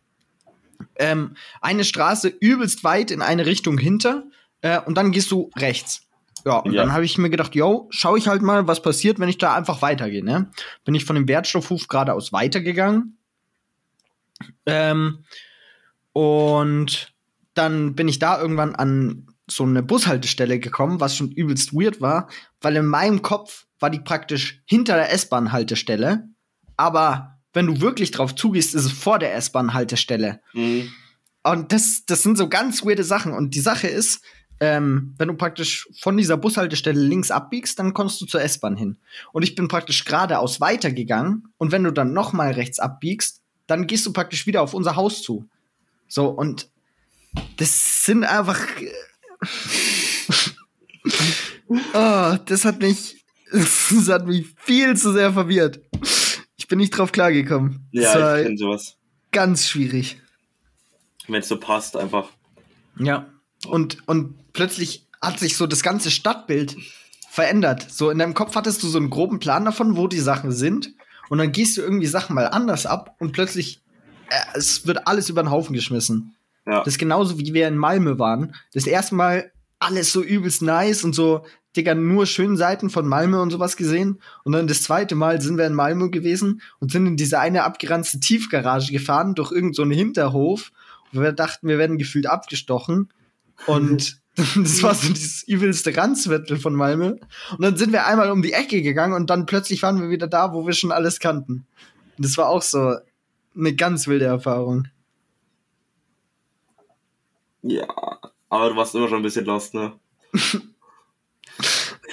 ähm, 0.97 1.35
eine 1.61 1.85
Straße 1.85 2.27
übelst 2.27 2.83
weit 2.83 3.11
in 3.11 3.21
eine 3.21 3.45
Richtung 3.45 3.77
hinter 3.77 4.23
äh, 4.61 4.79
und 4.81 4.95
dann 4.97 5.11
gehst 5.11 5.31
du 5.31 5.49
rechts. 5.55 6.07
Ja, 6.45 6.57
und 6.57 6.73
ja. 6.73 6.81
dann 6.81 6.91
habe 6.91 7.05
ich 7.05 7.17
mir 7.17 7.29
gedacht, 7.29 7.55
yo, 7.55 7.87
schau 7.89 8.17
ich 8.17 8.27
halt 8.27 8.41
mal, 8.41 8.67
was 8.67 8.81
passiert, 8.81 9.17
wenn 9.19 9.29
ich 9.29 9.37
da 9.37 9.55
einfach 9.55 9.81
weitergehe, 9.81 10.23
ne? 10.23 10.51
Bin 10.83 10.93
ich 10.93 11.05
von 11.05 11.15
dem 11.15 11.27
Wertstoffhof 11.27 11.87
geradeaus 11.87 12.33
weitergegangen. 12.33 13.17
Ähm, 14.65 15.23
und 16.11 17.13
dann 17.53 17.95
bin 17.95 18.09
ich 18.09 18.19
da 18.19 18.41
irgendwann 18.41 18.75
an 18.75 19.27
so 19.47 19.63
eine 19.63 19.83
Bushaltestelle 19.83 20.59
gekommen, 20.59 20.99
was 20.99 21.15
schon 21.17 21.31
übelst 21.31 21.73
weird 21.73 22.01
war, 22.01 22.29
weil 22.61 22.75
in 22.75 22.85
meinem 22.85 23.21
Kopf 23.21 23.65
war 23.79 23.89
die 23.89 23.99
praktisch 23.99 24.61
hinter 24.65 24.95
der 24.95 25.11
S-Bahn-Haltestelle, 25.11 26.29
aber 26.77 27.39
wenn 27.53 27.67
du 27.67 27.81
wirklich 27.81 28.11
drauf 28.11 28.33
zugehst, 28.35 28.73
ist 28.73 28.85
es 28.85 28.91
vor 28.91 29.19
der 29.19 29.35
S-Bahn-Haltestelle. 29.35 30.41
Mhm. 30.53 30.91
Und 31.43 31.71
das, 31.71 32.05
das 32.05 32.23
sind 32.23 32.37
so 32.37 32.47
ganz 32.49 32.85
weirde 32.85 33.03
Sachen. 33.03 33.33
Und 33.33 33.53
die 33.53 33.59
Sache 33.59 33.87
ist, 33.87 34.23
ähm, 34.59 35.13
wenn 35.17 35.27
du 35.27 35.35
praktisch 35.35 35.87
von 35.99 36.17
dieser 36.17 36.37
Bushaltestelle 36.37 36.99
links 36.99 37.31
abbiegst, 37.31 37.77
dann 37.77 37.93
kommst 37.93 38.21
du 38.21 38.25
zur 38.25 38.41
S-Bahn 38.41 38.77
hin. 38.77 38.97
Und 39.33 39.43
ich 39.43 39.55
bin 39.55 39.67
praktisch 39.67 40.05
geradeaus 40.05 40.61
weitergegangen. 40.61 41.49
Und 41.57 41.71
wenn 41.71 41.83
du 41.83 41.91
dann 41.91 42.13
noch 42.13 42.33
mal 42.33 42.51
rechts 42.51 42.79
abbiegst, 42.79 43.41
dann 43.67 43.87
gehst 43.87 44.05
du 44.05 44.13
praktisch 44.13 44.47
wieder 44.47 44.61
auf 44.61 44.73
unser 44.73 44.95
Haus 44.95 45.21
zu. 45.21 45.47
So, 46.07 46.29
und 46.29 46.69
das 47.57 48.05
sind 48.05 48.23
einfach. 48.23 48.59
oh, 51.93 52.37
das 52.45 52.65
hat 52.65 52.81
mich 52.81 53.23
das 53.53 54.09
hat 54.09 54.25
mich 54.25 54.47
viel 54.57 54.97
zu 54.97 55.13
sehr 55.13 55.31
verwirrt. 55.31 55.79
Ich 56.57 56.67
bin 56.67 56.79
nicht 56.79 56.97
drauf 56.97 57.11
klargekommen. 57.11 57.87
Ja, 57.91 58.37
ich 58.37 58.45
kenne 58.45 58.57
sowas. 58.57 58.97
Ganz 59.31 59.67
schwierig. 59.67 60.19
Wenn 61.27 61.41
es 61.41 61.47
so 61.47 61.59
passt, 61.59 61.95
einfach. 61.95 62.29
Ja. 62.97 63.27
Und, 63.67 64.07
und 64.07 64.53
plötzlich 64.53 65.07
hat 65.21 65.39
sich 65.39 65.55
so 65.55 65.67
das 65.67 65.83
ganze 65.83 66.09
Stadtbild 66.09 66.75
verändert. 67.29 67.91
So 67.91 68.09
in 68.09 68.17
deinem 68.17 68.33
Kopf 68.33 68.55
hattest 68.55 68.81
du 68.81 68.87
so 68.87 68.97
einen 68.97 69.11
groben 69.11 69.39
Plan 69.39 69.65
davon, 69.65 69.97
wo 69.97 70.07
die 70.07 70.19
Sachen 70.19 70.51
sind. 70.51 70.93
Und 71.29 71.37
dann 71.37 71.51
gehst 71.51 71.77
du 71.77 71.81
irgendwie 71.81 72.07
Sachen 72.07 72.35
mal 72.35 72.47
anders 72.47 72.85
ab 72.85 73.15
und 73.19 73.33
plötzlich, 73.33 73.81
äh, 74.29 74.57
es 74.57 74.87
wird 74.87 75.07
alles 75.07 75.29
über 75.29 75.43
den 75.43 75.51
Haufen 75.51 75.73
geschmissen. 75.73 76.35
Ja. 76.65 76.79
Das 76.79 76.93
ist 76.93 76.99
genauso 76.99 77.39
wie 77.39 77.53
wir 77.53 77.67
in 77.67 77.77
Malmö 77.77 78.17
waren. 78.19 78.55
Das 78.73 78.87
erste 78.87 79.15
Mal 79.15 79.51
alles 79.79 80.13
so 80.13 80.21
übelst 80.21 80.61
nice 80.61 81.03
und 81.03 81.13
so 81.13 81.43
Digga, 81.75 81.95
nur 81.95 82.25
schöne 82.27 82.55
Seiten 82.55 82.89
von 82.89 83.07
Malmö 83.07 83.41
und 83.41 83.49
sowas 83.49 83.75
gesehen. 83.75 84.19
Und 84.43 84.53
dann 84.53 84.67
das 84.67 84.83
zweite 84.83 85.15
Mal 85.15 85.41
sind 85.41 85.57
wir 85.57 85.65
in 85.65 85.73
Malmö 85.73 86.09
gewesen 86.09 86.61
und 86.79 86.91
sind 86.91 87.07
in 87.07 87.17
diese 87.17 87.39
eine 87.39 87.63
abgeranzte 87.63 88.19
Tiefgarage 88.19 88.91
gefahren 88.91 89.33
durch 89.33 89.51
irgendeinen 89.51 89.91
so 89.91 89.95
Hinterhof. 89.95 90.71
Und 91.11 91.21
wir 91.21 91.31
dachten, 91.31 91.67
wir 91.67 91.79
werden 91.79 91.97
gefühlt 91.97 92.27
abgestochen. 92.27 93.09
Und 93.65 94.21
das 94.55 94.83
war 94.83 94.93
so 94.93 95.11
dieses 95.11 95.43
übelste 95.43 95.95
Ranzviertel 95.95 96.57
von 96.57 96.75
Malmö. 96.75 97.15
Und 97.51 97.61
dann 97.61 97.77
sind 97.77 97.91
wir 97.91 98.05
einmal 98.05 98.31
um 98.31 98.43
die 98.43 98.53
Ecke 98.53 98.81
gegangen 98.81 99.13
und 99.13 99.29
dann 99.29 99.45
plötzlich 99.45 99.81
waren 99.81 99.99
wir 99.99 100.09
wieder 100.09 100.27
da, 100.27 100.53
wo 100.53 100.67
wir 100.67 100.73
schon 100.73 100.91
alles 100.91 101.19
kannten. 101.19 101.65
Und 102.17 102.25
das 102.25 102.37
war 102.37 102.49
auch 102.49 102.61
so 102.61 102.95
eine 103.55 103.75
ganz 103.75 104.07
wilde 104.07 104.25
Erfahrung. 104.25 104.87
Ja, 107.63 107.87
aber 108.49 108.69
du 108.69 108.75
warst 108.75 108.93
immer 108.93 109.07
schon 109.07 109.17
ein 109.17 109.23
bisschen 109.23 109.45
lost, 109.45 109.73
ne? 109.73 109.93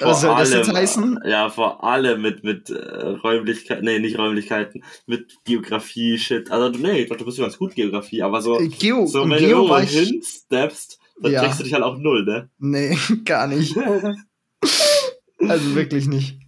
Was 0.00 0.22
soll 0.22 0.36
das 0.36 0.52
jetzt 0.52 0.72
heißen? 0.72 1.20
Ja, 1.26 1.50
vor 1.50 1.84
allem 1.84 2.22
mit, 2.22 2.42
mit 2.42 2.70
äh, 2.70 3.08
Räumlichkeiten, 3.08 3.84
nee, 3.84 3.98
nicht 3.98 4.18
Räumlichkeiten, 4.18 4.82
mit 5.06 5.38
Geografie, 5.44 6.16
Shit. 6.18 6.50
Also, 6.50 6.78
nee, 6.78 7.00
ich 7.00 7.06
glaube, 7.06 7.18
du 7.18 7.26
bist 7.26 7.38
ganz 7.38 7.58
gut 7.58 7.74
Geografie, 7.74 8.22
aber 8.22 8.40
so, 8.40 8.58
äh, 8.58 8.68
Geo, 8.68 9.06
so 9.06 9.28
wenn 9.28 9.38
Geo 9.38 9.66
du 9.66 9.74
irgendwo 9.74 9.78
hinsteppst, 9.78 10.98
dann 11.20 11.32
ja. 11.32 11.42
kriegst 11.42 11.60
du 11.60 11.64
dich 11.64 11.74
halt 11.74 11.84
auch 11.84 11.98
null, 11.98 12.24
ne? 12.24 12.48
Nee, 12.58 12.96
gar 13.24 13.46
nicht. 13.46 13.76
also 15.38 15.74
wirklich 15.74 16.06
nicht. 16.06 16.38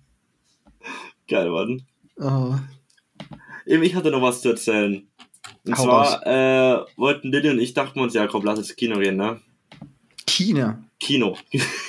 Geil, 1.29 1.51
Mann. 1.51 1.83
Oh. 2.17 2.55
Eben, 3.67 3.83
ich 3.83 3.95
hatte 3.95 4.11
noch 4.11 4.23
was 4.23 4.41
zu 4.41 4.51
erzählen. 4.51 5.07
Und 5.65 5.79
Hau 5.79 5.85
zwar 5.85 6.27
äh, 6.27 6.85
wollten 6.97 7.31
Lilly 7.31 7.51
und 7.51 7.61
ich 7.61 7.75
dachten 7.75 8.01
uns, 8.01 8.15
ja 8.15 8.27
komm, 8.27 8.45
lass 8.45 8.59
ins 8.59 8.75
Kino 8.75 8.99
gehen, 8.99 9.17
ne? 9.17 9.41
Kino? 10.27 10.75
Kino. 10.99 11.37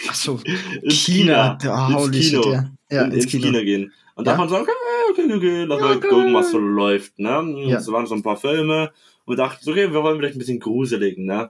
Achso, 0.08 0.40
China. 0.88 1.58
Oh, 1.96 2.06
ins 2.06 2.30
Kino. 2.30 2.52
Ja. 2.52 2.70
Ja, 2.90 3.04
in, 3.04 3.12
ins, 3.12 3.24
ins 3.24 3.32
Kino. 3.32 3.48
Kino. 3.48 3.60
gehen. 3.64 3.94
Und 4.16 4.28
ja? 4.28 4.34
da 4.34 4.38
man 4.38 4.50
sagen, 4.50 4.64
okay, 4.64 5.24
okay, 5.24 5.34
okay, 5.34 5.64
lass 5.64 5.82
mal 5.82 6.00
gucken, 6.00 6.34
was 6.34 6.52
so 6.52 6.60
läuft, 6.60 7.18
ne? 7.18 7.66
Ja. 7.68 7.78
Es 7.78 7.92
waren 7.92 8.06
so 8.06 8.16
ein 8.16 8.24
paar 8.24 8.38
Filme 8.38 8.92
und 9.26 9.38
dachten, 9.38 9.68
okay, 9.70 9.92
wir 9.92 10.04
wollen 10.04 10.18
vielleicht 10.18 10.36
ein 10.36 10.40
bisschen 10.40 10.60
gruseligen, 10.60 11.26
ne? 11.26 11.50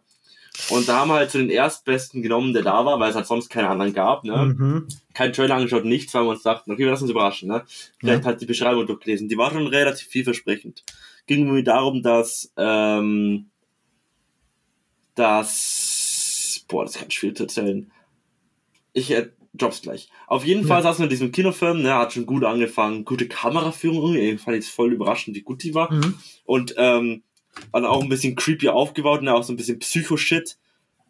Und 0.70 0.88
da 0.88 1.00
haben 1.00 1.10
wir 1.10 1.16
halt 1.16 1.32
zu 1.32 1.40
den 1.40 1.50
Erstbesten 1.50 2.22
genommen, 2.22 2.54
der 2.54 2.62
da 2.62 2.86
war, 2.86 3.00
weil 3.00 3.10
es 3.10 3.16
halt 3.16 3.26
sonst 3.26 3.50
keine 3.50 3.70
anderen 3.70 3.94
gab. 3.94 4.24
Ne? 4.24 4.56
Mhm. 4.58 4.88
Kein 5.14 5.34
Trailer 5.34 5.56
angeschaut, 5.56 5.84
nichts, 5.84 6.14
weil 6.14 6.24
wir 6.24 6.30
uns 6.30 6.44
dachten, 6.44 6.72
okay, 6.72 6.84
wir 6.84 6.92
lassen 6.92 7.06
uns 7.06 7.12
überraschen. 7.12 7.50
Ne? 7.50 7.64
Vielleicht 7.98 8.22
ja. 8.22 8.26
halt 8.26 8.42
die 8.42 8.46
Beschreibung 8.46 8.86
durchgelesen. 8.86 9.28
Die 9.28 9.38
war 9.38 9.52
schon 9.52 9.66
relativ 9.66 10.08
vielversprechend. 10.08 10.84
Ging 11.26 11.50
mir 11.50 11.64
darum, 11.64 12.02
dass, 12.02 12.52
ähm, 12.58 13.50
dass, 15.16 16.66
boah, 16.68 16.84
das 16.84 16.96
ist 16.96 17.02
ganz 17.02 17.14
schwierig 17.14 17.38
zu 17.38 17.44
erzählen. 17.44 17.92
Ich 18.94 19.12
äh, 19.12 19.30
Jobs 19.54 19.82
gleich. 19.82 20.10
Auf 20.28 20.46
jeden 20.46 20.62
ja. 20.62 20.68
Fall 20.68 20.84
saßen 20.84 21.00
wir 21.00 21.06
in 21.06 21.10
diesem 21.10 21.32
Kinofilm, 21.32 21.84
ne, 21.84 21.94
hat 21.94 22.14
schon 22.14 22.26
gut 22.26 22.44
angefangen, 22.44 23.06
gute 23.06 23.28
Kameraführung 23.28 24.16
irgendwie, 24.16 24.36
ich 24.36 24.42
fand 24.42 24.58
es 24.58 24.70
voll 24.70 24.94
überraschend, 24.94 25.36
wie 25.36 25.42
gut 25.42 25.64
die 25.64 25.76
war. 25.76 25.94
Mhm. 25.94 26.16
Und 26.46 26.74
ähm, 26.78 27.24
dann 27.72 27.86
auch 27.86 28.02
ein 28.02 28.10
bisschen 28.10 28.36
creepy 28.36 28.70
aufgebaut 28.70 29.22
und 29.22 29.30
auch 29.30 29.44
so 29.44 29.54
ein 29.54 29.58
bisschen 29.58 29.80
Psycho-Shit. 29.80 30.58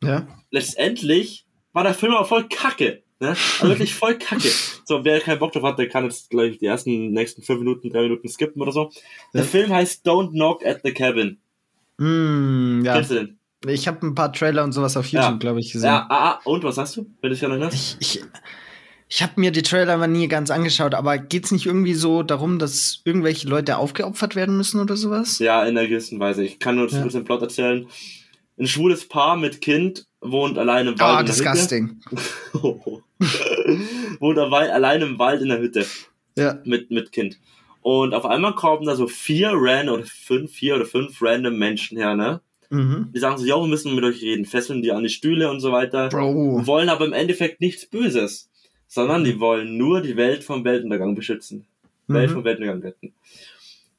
Ja. 0.03 0.27
Letztendlich 0.51 1.45
war 1.71 1.83
der 1.83 1.93
Film 1.93 2.13
aber 2.13 2.25
voll 2.25 2.47
kacke. 2.49 3.02
Ne? 3.23 3.29
Also 3.29 3.69
wirklich 3.69 3.95
voll 3.95 4.17
kacke. 4.17 4.49
So, 4.83 5.05
wer 5.05 5.21
keinen 5.21 5.39
Bock 5.39 5.53
drauf 5.53 5.63
hat, 5.63 5.79
der 5.79 5.87
kann 5.87 6.03
jetzt 6.03 6.29
gleich 6.29 6.57
die 6.57 6.65
ersten 6.65 7.11
nächsten 7.11 7.41
fünf 7.41 7.59
Minuten, 7.59 7.89
drei 7.89 8.01
Minuten 8.01 8.27
skippen 8.27 8.61
oder 8.61 8.73
so. 8.73 8.91
Der 9.33 9.43
ja. 9.43 9.47
Film 9.47 9.71
heißt 9.71 10.05
Don't 10.05 10.31
Knock 10.31 10.65
at 10.65 10.81
the 10.83 10.91
Cabin. 10.91 11.37
Mm, 11.97 12.83
ja. 12.83 12.95
Kennst 12.95 13.11
du 13.11 13.15
den? 13.15 13.39
Ich 13.65 13.87
habe 13.87 14.05
ein 14.05 14.13
paar 14.13 14.33
Trailer 14.33 14.65
und 14.65 14.73
sowas 14.73 14.97
auf 14.97 15.05
YouTube, 15.05 15.31
ja. 15.31 15.37
glaube 15.37 15.61
ich, 15.61 15.71
gesehen. 15.71 15.87
Ja, 15.87 16.05
ah, 16.09 16.31
ah, 16.31 16.39
und 16.43 16.65
was 16.65 16.77
hast 16.77 16.97
du, 16.97 17.05
wenn 17.21 17.29
du 17.29 17.35
dich 17.35 17.43
erinnerst? 17.43 17.97
Ich, 18.01 18.17
ich, 18.17 18.23
ich 19.07 19.23
habe 19.23 19.33
mir 19.37 19.51
die 19.51 19.61
Trailer 19.61 19.95
mal 19.95 20.07
nie 20.07 20.27
ganz 20.27 20.51
angeschaut, 20.51 20.93
aber 20.93 21.17
geht's 21.17 21.51
nicht 21.51 21.65
irgendwie 21.65 21.93
so 21.93 22.23
darum, 22.23 22.59
dass 22.59 22.99
irgendwelche 23.05 23.47
Leute 23.47 23.77
aufgeopfert 23.77 24.35
werden 24.35 24.57
müssen 24.57 24.81
oder 24.81 24.97
sowas? 24.97 25.39
Ja, 25.39 25.63
in 25.63 25.77
einer 25.77 25.87
gewissen 25.87 26.19
Weise. 26.19 26.43
Ich 26.43 26.59
kann 26.59 26.75
nur 26.75 26.89
ja. 26.89 27.05
den 27.05 27.23
Plot 27.23 27.41
erzählen. 27.41 27.87
Ein 28.59 28.67
schwules 28.67 29.07
Paar 29.07 29.37
mit 29.37 29.61
Kind 29.61 30.07
wohnt 30.23 30.57
alleine 30.57 30.91
im 30.91 30.99
Wald. 30.99 31.17
Ah, 31.17 31.21
oh, 31.21 31.23
disgusting. 31.23 31.99
wohnt 34.19 34.37
alleine 34.37 35.05
im 35.05 35.19
Wald 35.19 35.41
in 35.41 35.49
der 35.49 35.59
Hütte. 35.59 35.85
Ja. 36.37 36.59
Mit, 36.63 36.89
mit 36.89 37.11
Kind. 37.11 37.37
Und 37.81 38.13
auf 38.13 38.25
einmal 38.25 38.55
kommen 38.55 38.85
da 38.85 38.95
so 38.95 39.07
vier 39.07 39.51
random 39.53 39.95
oder 39.95 40.05
fünf, 40.05 40.51
vier 40.51 40.75
oder 40.75 40.85
fünf 40.85 41.21
random 41.21 41.57
Menschen 41.57 41.97
her, 41.97 42.15
ne? 42.15 42.41
Mhm. 42.69 43.09
Die 43.13 43.19
sagen 43.19 43.37
so, 43.37 43.45
ja, 43.45 43.59
wir 43.59 43.67
müssen 43.67 43.93
mit 43.93 44.03
euch 44.03 44.21
reden, 44.21 44.45
fesseln 44.45 44.81
die 44.81 44.91
an 44.91 45.03
die 45.03 45.09
Stühle 45.09 45.51
und 45.51 45.59
so 45.59 45.71
weiter. 45.71 46.09
Bro. 46.09 46.65
Wollen 46.65 46.89
aber 46.89 47.05
im 47.05 47.13
Endeffekt 47.13 47.61
nichts 47.61 47.85
Böses 47.85 48.49
sondern 48.93 49.23
die 49.23 49.39
wollen 49.39 49.75
nur 49.75 50.01
die 50.01 50.17
Welt 50.17 50.43
vom 50.43 50.63
Weltuntergang 50.63 51.15
beschützen. 51.15 51.65
Mhm. 52.05 52.13
Welt 52.13 52.29
vom 52.29 52.43
Weltuntergang 52.43 52.83
retten. 52.83 53.11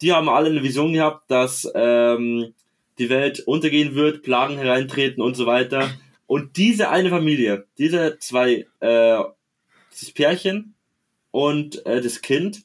Die 0.00 0.12
haben 0.12 0.28
alle 0.28 0.50
eine 0.50 0.62
Vision 0.62 0.92
gehabt, 0.92 1.28
dass 1.28 1.68
ähm, 1.74 2.54
die 2.98 3.10
Welt 3.10 3.40
untergehen 3.40 3.96
wird, 3.96 4.22
Plagen 4.22 4.56
hereintreten 4.56 5.20
und 5.20 5.34
so 5.34 5.46
weiter. 5.46 5.90
Und 6.26 6.56
diese 6.56 6.90
eine 6.90 7.10
Familie, 7.10 7.66
diese 7.78 8.18
zwei, 8.18 8.66
äh, 8.80 9.22
das 9.90 10.10
Pärchen 10.12 10.74
und 11.30 11.84
äh, 11.86 12.00
das 12.00 12.22
Kind, 12.22 12.62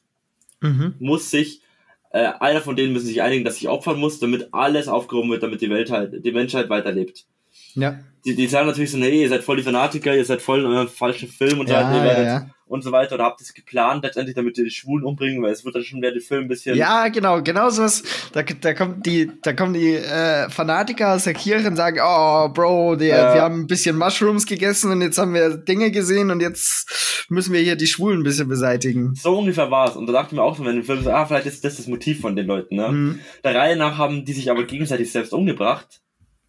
mhm. 0.60 0.94
muss 0.98 1.30
sich, 1.30 1.62
äh, 2.10 2.32
einer 2.40 2.60
von 2.60 2.76
denen 2.76 2.92
müssen 2.92 3.06
sich 3.06 3.22
einigen, 3.22 3.44
dass 3.44 3.56
sich 3.56 3.68
opfern 3.68 3.98
muss, 3.98 4.18
damit 4.18 4.48
alles 4.52 4.88
aufgehoben 4.88 5.30
wird, 5.30 5.42
damit 5.42 5.60
die 5.60 5.70
Welt 5.70 5.90
halt, 5.90 6.24
die 6.24 6.32
Menschheit 6.32 6.68
weiterlebt. 6.70 7.26
Ja 7.74 7.98
die, 8.24 8.34
die 8.34 8.46
sagen 8.46 8.66
natürlich 8.66 8.90
so, 8.90 8.98
nee, 8.98 9.22
ihr 9.22 9.28
seid 9.28 9.42
voll 9.42 9.56
die 9.56 9.62
Fanatiker, 9.62 10.14
ihr 10.14 10.24
seid 10.24 10.42
voll 10.42 10.60
in 10.60 10.66
eurem 10.66 10.88
falschen 10.88 11.28
Film 11.28 11.60
und 11.60 11.68
so 11.68 11.74
weiter, 11.74 12.04
ja, 12.04 12.22
ja. 12.22 12.50
und 12.66 12.82
so 12.82 12.92
weiter, 12.92 13.14
oder 13.14 13.24
habt 13.24 13.40
ihr 13.40 13.44
es 13.44 13.54
geplant, 13.54 14.04
letztendlich, 14.04 14.36
damit 14.36 14.58
ihr 14.58 14.64
die 14.64 14.70
Schwulen 14.70 15.04
umbringen, 15.04 15.42
weil 15.42 15.52
es 15.52 15.64
wird 15.64 15.74
dann 15.74 15.82
schon 15.82 16.00
wieder 16.00 16.12
der 16.12 16.20
Film 16.20 16.42
ein 16.42 16.48
bisschen. 16.48 16.76
Ja, 16.76 17.08
genau, 17.08 17.42
genau 17.42 17.70
sowas. 17.70 18.02
Da, 18.32 18.42
da 18.42 18.74
kommt 18.74 19.06
die, 19.06 19.30
da 19.42 19.54
kommen 19.54 19.72
die 19.72 19.94
äh, 19.94 20.50
Fanatiker 20.50 21.14
aus 21.14 21.24
der 21.24 21.32
Kirche 21.32 21.68
und 21.68 21.76
sagen, 21.76 21.98
oh, 22.02 22.48
Bro, 22.52 22.96
der, 22.96 23.16
ja. 23.16 23.34
wir 23.34 23.42
haben 23.42 23.60
ein 23.60 23.66
bisschen 23.66 23.96
Mushrooms 23.96 24.44
gegessen 24.44 24.90
und 24.90 25.00
jetzt 25.00 25.16
haben 25.16 25.32
wir 25.32 25.56
Dinge 25.56 25.90
gesehen 25.90 26.30
und 26.30 26.40
jetzt 26.40 27.26
müssen 27.30 27.54
wir 27.54 27.60
hier 27.60 27.76
die 27.76 27.86
Schwulen 27.86 28.20
ein 28.20 28.24
bisschen 28.24 28.48
beseitigen. 28.48 29.14
So 29.14 29.38
ungefähr 29.38 29.70
war 29.70 29.88
es. 29.88 29.96
Und 29.96 30.06
da 30.06 30.12
dachten 30.12 30.36
wir 30.36 30.42
auch 30.42 30.56
so, 30.56 30.64
wenn 30.64 30.76
der 30.76 30.84
Film 30.84 31.02
so, 31.02 31.10
ah, 31.10 31.24
vielleicht 31.24 31.46
ist 31.46 31.64
das 31.64 31.78
das 31.78 31.86
Motiv 31.86 32.20
von 32.20 32.36
den 32.36 32.46
Leuten, 32.46 32.76
ne? 32.76 32.88
Mhm. 32.88 33.20
Der 33.44 33.54
Reihe 33.54 33.76
nach 33.76 33.96
haben 33.96 34.26
die 34.26 34.32
sich 34.34 34.50
aber 34.50 34.64
gegenseitig 34.64 35.10
selbst 35.10 35.32
umgebracht 35.32 36.02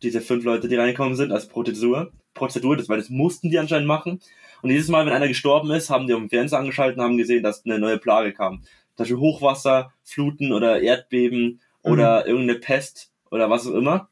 diese 0.03 0.21
fünf 0.21 0.43
Leute, 0.43 0.67
die 0.67 0.75
reingekommen 0.75 1.15
sind, 1.15 1.31
als 1.31 1.47
Prozedur. 1.47 2.11
Prozedur, 2.33 2.77
das, 2.77 2.89
weil 2.89 2.97
das 2.97 3.09
mussten 3.09 3.49
die 3.49 3.59
anscheinend 3.59 3.87
machen. 3.87 4.19
Und 4.61 4.69
jedes 4.69 4.87
Mal, 4.87 5.05
wenn 5.05 5.13
einer 5.13 5.27
gestorben 5.27 5.71
ist, 5.71 5.89
haben 5.89 6.07
die 6.07 6.13
auf 6.13 6.19
dem 6.19 6.29
Fernseher 6.29 6.59
angeschaltet 6.59 6.97
und 6.97 7.03
haben 7.03 7.17
gesehen, 7.17 7.43
dass 7.43 7.65
eine 7.65 7.79
neue 7.79 7.97
Plage 7.97 8.33
kam. 8.33 8.61
Zum 8.95 9.03
Beispiel 9.03 9.17
Hochwasser, 9.17 9.93
Fluten 10.03 10.53
oder 10.53 10.81
Erdbeben 10.81 11.61
mhm. 11.83 11.91
oder 11.91 12.27
irgendeine 12.27 12.59
Pest 12.59 13.11
oder 13.29 13.49
was 13.49 13.67
auch 13.67 13.73
immer. 13.73 14.09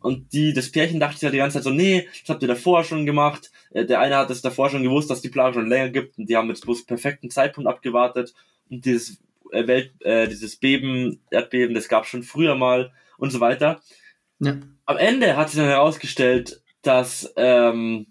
Und 0.00 0.32
die, 0.32 0.54
das 0.54 0.72
Pärchen 0.72 0.98
dachte 0.98 1.16
sich 1.16 1.24
halt 1.24 1.34
die 1.34 1.38
ganze 1.38 1.58
Zeit 1.58 1.64
so, 1.64 1.70
nee, 1.70 2.08
das 2.22 2.30
habt 2.30 2.42
ihr 2.42 2.48
davor 2.48 2.84
schon 2.84 3.04
gemacht. 3.04 3.50
Äh, 3.70 3.84
der 3.84 4.00
eine 4.00 4.16
hat 4.16 4.30
es 4.30 4.40
davor 4.40 4.70
schon 4.70 4.82
gewusst, 4.82 5.10
dass 5.10 5.20
die 5.20 5.28
Plage 5.28 5.54
schon 5.54 5.68
länger 5.68 5.90
gibt 5.90 6.18
und 6.18 6.28
die 6.28 6.36
haben 6.36 6.48
jetzt 6.48 6.64
bloß 6.64 6.86
perfekten 6.86 7.30
Zeitpunkt 7.30 7.68
abgewartet. 7.68 8.34
Und 8.70 8.84
dieses 8.84 9.20
äh, 9.52 9.66
Welt, 9.66 9.92
äh, 10.00 10.26
dieses 10.28 10.56
Beben, 10.56 11.20
Erdbeben, 11.30 11.74
das 11.74 11.88
gab 11.88 12.06
schon 12.06 12.22
früher 12.22 12.54
mal 12.54 12.92
und 13.18 13.30
so 13.30 13.40
weiter. 13.40 13.82
Ja. 14.40 14.56
Am 14.86 14.96
Ende 14.96 15.36
hat 15.36 15.50
sich 15.50 15.58
dann 15.58 15.68
herausgestellt, 15.68 16.62
dass 16.82 17.32
ähm, 17.36 18.06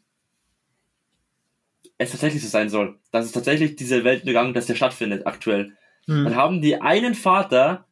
es 1.98 2.12
tatsächlich 2.12 2.42
so 2.42 2.48
sein 2.48 2.70
soll. 2.70 2.98
Dass 3.12 3.26
es 3.26 3.32
tatsächlich 3.32 3.76
diese 3.76 4.04
Weltuntergang, 4.04 4.54
dass 4.54 4.68
der 4.68 4.76
stattfindet 4.76 5.28
aktuell. 5.28 5.74
Mhm. 6.08 6.26
Dann 6.26 6.36
haben 6.36 6.62
die 6.62 6.82
einen 6.82 7.16
Vater, 7.16 7.86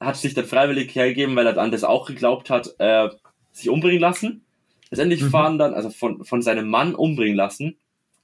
hat 0.00 0.16
sich 0.16 0.34
dann 0.34 0.46
freiwillig 0.46 0.94
hergegeben, 0.94 1.36
weil 1.36 1.46
er 1.46 1.58
an 1.58 1.70
das 1.70 1.84
auch 1.84 2.06
geglaubt 2.06 2.48
hat, 2.50 2.74
äh, 2.78 3.08
sich 3.52 3.68
umbringen 3.68 4.00
lassen. 4.00 4.44
Letztendlich 4.90 5.22
mhm. 5.22 5.30
fahren 5.30 5.58
dann, 5.58 5.74
also 5.74 5.90
von, 5.90 6.24
von 6.24 6.40
seinem 6.40 6.68
Mann 6.68 6.94
umbringen 6.94 7.36
lassen. 7.36 7.76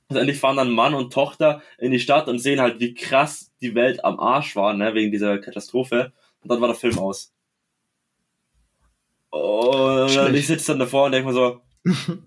Letztendlich 0.08 0.38
fahren 0.38 0.56
dann 0.56 0.70
Mann 0.70 0.94
und 0.94 1.12
Tochter 1.12 1.62
in 1.78 1.90
die 1.90 1.98
Stadt 1.98 2.28
und 2.28 2.38
sehen 2.38 2.60
halt, 2.60 2.78
wie 2.78 2.94
krass 2.94 3.52
die 3.60 3.74
Welt 3.74 4.04
am 4.04 4.20
Arsch 4.20 4.54
war, 4.54 4.72
ne, 4.72 4.94
wegen 4.94 5.10
dieser 5.10 5.38
Katastrophe. 5.38 6.12
Und 6.42 6.50
dann 6.50 6.60
war 6.60 6.68
der 6.68 6.76
Film 6.76 6.98
aus. 6.98 7.33
Und 9.34 10.10
Schlecht. 10.10 10.34
ich 10.36 10.46
sitze 10.46 10.66
dann 10.68 10.78
davor 10.78 11.06
und 11.06 11.12
denke 11.12 11.28
mir 11.28 11.34
so, 11.34 11.60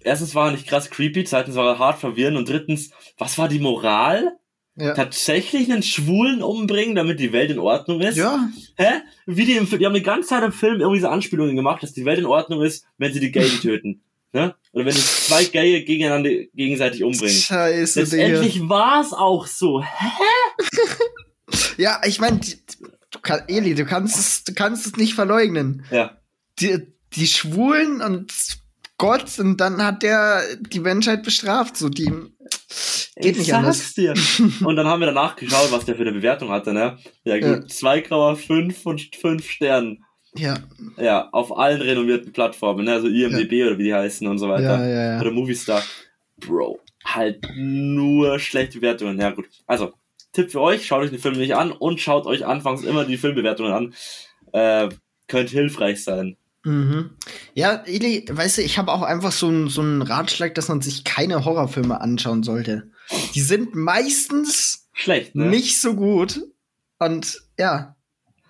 erstens 0.00 0.34
war 0.34 0.48
er 0.48 0.52
nicht 0.52 0.66
krass 0.66 0.90
creepy, 0.90 1.24
zweitens 1.24 1.56
war 1.56 1.66
er 1.66 1.78
hart 1.78 1.98
verwirrend 1.98 2.36
und 2.36 2.48
drittens, 2.48 2.90
was 3.16 3.38
war 3.38 3.48
die 3.48 3.60
Moral? 3.60 4.36
Ja. 4.76 4.92
Tatsächlich 4.92 5.72
einen 5.72 5.82
Schwulen 5.82 6.42
umbringen, 6.42 6.96
damit 6.96 7.18
die 7.18 7.32
Welt 7.32 7.50
in 7.50 7.60
Ordnung 7.60 8.00
ist? 8.00 8.16
Ja. 8.16 8.50
Hä? 8.76 9.00
Wie 9.24 9.46
die, 9.46 9.56
im, 9.56 9.70
die 9.70 9.86
haben 9.86 9.94
die 9.94 10.02
ganze 10.02 10.30
Zeit 10.30 10.42
im 10.42 10.52
Film 10.52 10.80
irgendwie 10.80 11.00
so 11.00 11.08
Anspielungen 11.08 11.56
gemacht, 11.56 11.82
dass 11.82 11.92
die 11.92 12.04
Welt 12.04 12.18
in 12.18 12.26
Ordnung 12.26 12.60
ist, 12.60 12.84
wenn 12.98 13.12
sie 13.12 13.20
die 13.20 13.32
Gays 13.32 13.62
töten. 13.62 14.02
Ne? 14.32 14.54
Oder 14.72 14.84
wenn 14.84 14.92
sie 14.92 15.00
zwei 15.00 15.44
Gaye 15.44 15.84
gegeneinander 15.84 16.28
gegenseitig 16.54 17.04
umbringen. 17.04 17.36
Scheiße, 17.36 18.00
Letztendlich 18.00 18.68
war 18.68 19.00
es 19.00 19.12
auch 19.12 19.46
so. 19.46 19.82
Hä? 19.82 20.08
ja, 21.78 22.02
ich 22.04 22.18
meine, 22.18 22.40
du 22.40 23.18
kann, 23.22 23.44
Eli, 23.46 23.76
du 23.76 23.86
kannst 23.86 24.18
es, 24.18 24.44
du 24.44 24.52
kannst 24.52 24.86
es 24.86 24.96
nicht 24.96 25.14
verleugnen. 25.14 25.86
Ja 25.90 26.18
die, 26.60 26.86
die 27.14 27.26
Schwulen 27.26 28.00
und 28.00 28.32
Gott 28.98 29.38
und 29.38 29.60
dann 29.60 29.84
hat 29.84 30.02
der 30.02 30.42
die 30.56 30.80
Menschheit 30.80 31.24
bestraft. 31.24 31.76
So, 31.76 31.88
die 31.88 32.12
geht 33.16 33.32
ich 33.32 33.38
nicht 33.38 33.54
anders. 33.54 33.94
dir. 33.94 34.14
und 34.64 34.76
dann 34.76 34.86
haben 34.86 35.00
wir 35.00 35.06
danach 35.06 35.36
geschaut, 35.36 35.72
was 35.72 35.84
der 35.84 35.96
für 35.96 36.02
eine 36.02 36.12
Bewertung 36.12 36.50
hatte, 36.50 36.72
ne? 36.72 36.98
Ja, 37.24 37.34
gut, 37.34 37.70
ja. 37.70 37.90
2,5 37.92 38.72
von 38.72 38.98
5 38.98 39.50
Sternen. 39.50 40.04
Ja. 40.36 40.58
Ja, 40.96 41.28
auf 41.30 41.56
allen 41.56 41.80
renommierten 41.80 42.32
Plattformen, 42.32 42.84
ne? 42.84 42.92
Also 42.92 43.08
IMDB 43.08 43.52
ja. 43.52 43.66
oder 43.66 43.78
wie 43.78 43.84
die 43.84 43.94
heißen 43.94 44.26
und 44.26 44.38
so 44.38 44.48
weiter. 44.48 44.78
Ja, 44.80 44.86
ja, 44.86 45.12
ja. 45.14 45.20
Oder 45.20 45.30
Movistar. 45.30 45.82
Bro, 46.38 46.80
halt 47.04 47.46
nur 47.56 48.38
schlechte 48.38 48.78
Bewertungen. 48.78 49.18
Ja, 49.18 49.30
gut. 49.30 49.46
Also, 49.66 49.92
Tipp 50.32 50.50
für 50.50 50.60
euch, 50.60 50.86
schaut 50.86 51.02
euch 51.02 51.10
den 51.10 51.20
Film 51.20 51.36
nicht 51.36 51.54
an 51.54 51.70
und 51.70 52.00
schaut 52.00 52.26
euch 52.26 52.44
anfangs 52.44 52.82
immer 52.82 53.04
die 53.04 53.16
Filmbewertungen 53.16 53.72
an. 53.72 53.94
Äh, 54.52 54.88
könnte 55.28 55.52
hilfreich 55.52 56.02
sein. 56.02 56.36
Mhm. 56.64 57.10
Ja, 57.52 57.82
Eli, 57.84 58.24
weißt 58.30 58.58
du, 58.58 58.62
ich 58.62 58.78
habe 58.78 58.92
auch 58.92 59.02
einfach 59.02 59.32
so 59.32 59.48
einen 59.48 59.68
so 59.68 59.82
einen 59.82 60.02
Ratschlag, 60.02 60.54
dass 60.54 60.68
man 60.68 60.80
sich 60.80 61.04
keine 61.04 61.44
Horrorfilme 61.44 62.00
anschauen 62.00 62.42
sollte. 62.42 62.90
Die 63.34 63.40
sind 63.40 63.74
meistens 63.74 64.88
schlecht, 64.92 65.34
ne? 65.34 65.46
nicht 65.46 65.80
so 65.80 65.94
gut. 65.94 66.40
Und 66.98 67.42
ja, 67.58 67.96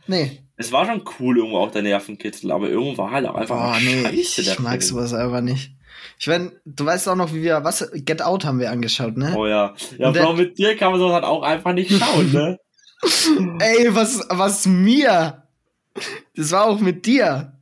nee. 0.07 0.41
Es 0.57 0.71
war 0.71 0.87
schon 0.87 1.03
cool 1.19 1.39
irgendwo 1.39 1.59
auch 1.59 1.73
der 1.73 1.83
Nervenkitzel, 1.83 2.53
aber 2.53 2.69
irgendwo 2.69 2.97
war 3.03 3.11
halt 3.11 3.27
auch 3.27 3.35
einfach 3.35 3.77
oh, 3.77 3.81
nee, 3.81 4.03
scheiße. 4.03 4.53
Ich, 4.53 4.59
mag 4.61 4.81
sowas 4.83 5.13
einfach 5.13 5.41
nicht. 5.41 5.73
Ich 6.19 6.29
meine, 6.29 6.53
du 6.65 6.87
weißt 6.87 7.09
auch 7.09 7.17
noch, 7.17 7.35
wie 7.35 7.43
wir, 7.43 7.65
was, 7.65 7.91
Get 7.93 8.23
Out 8.23 8.45
haben 8.45 8.61
wir 8.61 8.71
angeschaut, 8.71 9.17
ne? 9.17 9.35
Oh 9.37 9.47
ja. 9.47 9.75
Ja, 9.99 10.13
Bro, 10.13 10.35
mit 10.35 10.57
dir 10.57 10.77
kann 10.77 10.93
man 10.93 11.01
sowas 11.01 11.15
halt 11.15 11.25
auch 11.25 11.43
einfach 11.43 11.73
nicht 11.73 11.91
schauen, 11.91 12.31
ne? 12.33 12.59
Ey, 13.59 13.93
was, 13.95 14.25
was 14.29 14.67
mir? 14.67 15.43
Das 16.37 16.53
war 16.53 16.67
auch 16.67 16.79
mit 16.79 17.07
dir. 17.07 17.54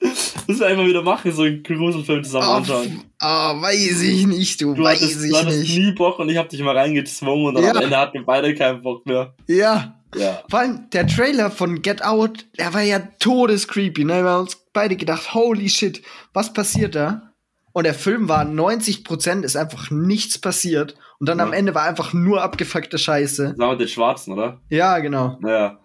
Das 0.00 0.60
wir 0.60 0.66
einfach 0.66 0.84
wieder 0.84 1.02
machen, 1.02 1.32
so 1.32 1.42
einen 1.42 1.62
Gruselfilm 1.62 2.22
zusammen 2.22 2.46
Oh, 2.48 2.52
anschauen. 2.52 3.02
oh, 3.20 3.26
weiß 3.62 4.02
ich 4.02 4.26
nicht, 4.26 4.60
du, 4.60 4.74
Du 4.74 4.84
weiß 4.84 5.00
hattest, 5.00 5.24
ich 5.24 5.30
du 5.32 5.36
hattest 5.38 5.58
nicht. 5.60 5.78
nie 5.78 5.92
Bock 5.92 6.18
und 6.18 6.28
ich 6.28 6.36
hab 6.36 6.48
dich 6.48 6.60
mal 6.60 6.76
reingezwungen 6.76 7.46
und 7.46 7.54
dann 7.56 7.64
Ja. 7.64 7.70
am 7.72 7.82
Ende 7.82 7.96
hatten 7.96 8.14
wir 8.18 8.24
beide 8.26 8.54
keinen 8.54 8.82
Bock 8.82 9.04
mehr. 9.06 9.34
Ja. 9.46 9.94
Ja. 10.14 10.42
Vor 10.48 10.60
allem 10.60 10.88
der 10.92 11.06
Trailer 11.06 11.50
von 11.50 11.82
Get 11.82 12.02
Out, 12.04 12.46
der 12.58 12.72
war 12.72 12.82
ja 12.82 13.00
todescreepy. 13.18 14.04
Ne? 14.04 14.22
Wir 14.22 14.30
haben 14.30 14.40
uns 14.42 14.56
beide 14.72 14.96
gedacht, 14.96 15.34
holy 15.34 15.68
shit, 15.68 16.00
was 16.32 16.52
passiert 16.52 16.94
da? 16.94 17.32
Und 17.72 17.84
der 17.84 17.92
Film 17.94 18.28
war 18.28 18.44
90% 18.44 19.42
ist 19.44 19.56
einfach 19.56 19.90
nichts 19.90 20.38
passiert. 20.38 20.94
Und 21.18 21.28
dann 21.28 21.38
Ja. 21.38 21.44
am 21.44 21.52
Ende 21.52 21.74
war 21.74 21.82
einfach 21.82 22.12
nur 22.14 22.40
abgefuckte 22.42 22.98
Scheiße. 22.98 23.54
War 23.58 23.72
mit 23.72 23.80
den 23.80 23.88
Schwarzen, 23.88 24.32
oder? 24.32 24.60
Ja, 24.70 24.98
genau. 25.00 25.38
Ja. 25.44 25.80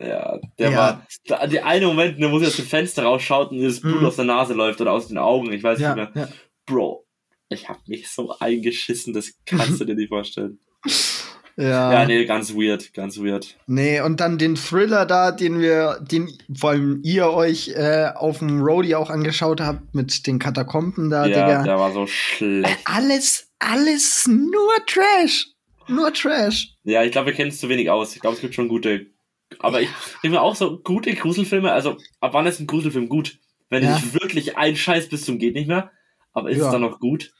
Ja, 0.00 0.38
der 0.58 0.70
Ja. 0.70 1.02
war. 1.28 1.46
Die 1.46 1.60
eine 1.60 1.86
Moment, 1.86 2.18
wo 2.20 2.38
sie 2.38 2.46
aus 2.46 2.56
dem 2.56 2.64
Fenster 2.64 3.02
rausschaut 3.02 3.50
und 3.50 3.58
ihr 3.58 3.68
das 3.68 3.80
Blut 3.80 4.00
Mhm. 4.00 4.06
aus 4.06 4.16
der 4.16 4.24
Nase 4.24 4.54
läuft 4.54 4.80
oder 4.80 4.92
aus 4.92 5.08
den 5.08 5.18
Augen, 5.18 5.52
ich 5.52 5.62
weiß 5.62 5.78
Ja, 5.78 5.94
nicht 5.94 6.14
mehr. 6.14 6.24
ja. 6.24 6.28
Bro, 6.66 7.04
ich 7.50 7.68
hab 7.68 7.86
mich 7.86 8.08
so 8.08 8.34
eingeschissen, 8.38 9.12
das 9.12 9.32
kannst 9.44 9.80
du 9.80 9.84
dir 9.84 9.94
nicht 9.94 10.08
vorstellen. 10.08 10.58
Ja. 11.56 11.92
Ja, 11.92 12.06
nee, 12.06 12.24
ganz 12.24 12.54
weird, 12.54 12.94
ganz 12.94 13.18
weird. 13.18 13.54
Nee, 13.66 14.00
und 14.00 14.20
dann 14.20 14.38
den 14.38 14.54
Thriller 14.54 15.04
da, 15.04 15.30
den 15.30 15.60
wir, 15.60 15.98
den 16.00 16.32
vor 16.56 16.70
allem 16.70 17.00
ihr 17.02 17.28
euch 17.32 17.68
äh, 17.74 18.12
auf 18.14 18.38
dem 18.38 18.62
Roadie 18.62 18.94
auch 18.94 19.10
angeschaut 19.10 19.60
habt, 19.60 19.94
mit 19.94 20.26
den 20.26 20.38
Katakomben 20.38 21.10
da, 21.10 21.26
ja, 21.26 21.46
Digga. 21.48 21.62
der 21.64 21.78
war 21.78 21.92
so 21.92 22.06
schlecht. 22.06 22.78
Alles, 22.86 23.50
alles 23.58 24.26
nur 24.26 24.72
Trash. 24.86 25.48
Nur 25.86 26.14
Trash. 26.14 26.76
Ja, 26.84 27.02
ich 27.02 27.12
glaube, 27.12 27.26
wir 27.26 27.34
kennen 27.34 27.50
es 27.50 27.58
zu 27.58 27.68
wenig 27.68 27.90
aus. 27.90 28.14
Ich 28.14 28.22
glaube, 28.22 28.36
es 28.36 28.40
gibt 28.40 28.54
schon 28.54 28.68
gute. 28.68 29.06
Aber 29.58 29.80
ich 29.82 29.88
denke 30.22 30.36
mir 30.36 30.42
auch 30.42 30.54
so 30.56 30.78
gute 30.78 31.14
Gruselfilme. 31.14 31.72
Also, 31.72 31.98
ab 32.20 32.32
wann 32.34 32.46
ist 32.46 32.60
ein 32.60 32.66
Gruselfilm 32.66 33.08
gut? 33.08 33.38
Wenn 33.68 33.82
Ja. 33.84 33.96
sich 33.98 34.14
wirklich 34.14 34.56
ein 34.56 34.76
Scheiß 34.76 35.08
bis 35.08 35.24
zum 35.24 35.38
geht 35.38 35.54
nicht 35.54 35.68
mehr. 35.68 35.90
Aber 36.32 36.50
ist 36.50 36.58
Ja. 36.58 36.66
es 36.66 36.72
dann 36.72 36.80
noch 36.82 37.00
gut? 37.00 37.32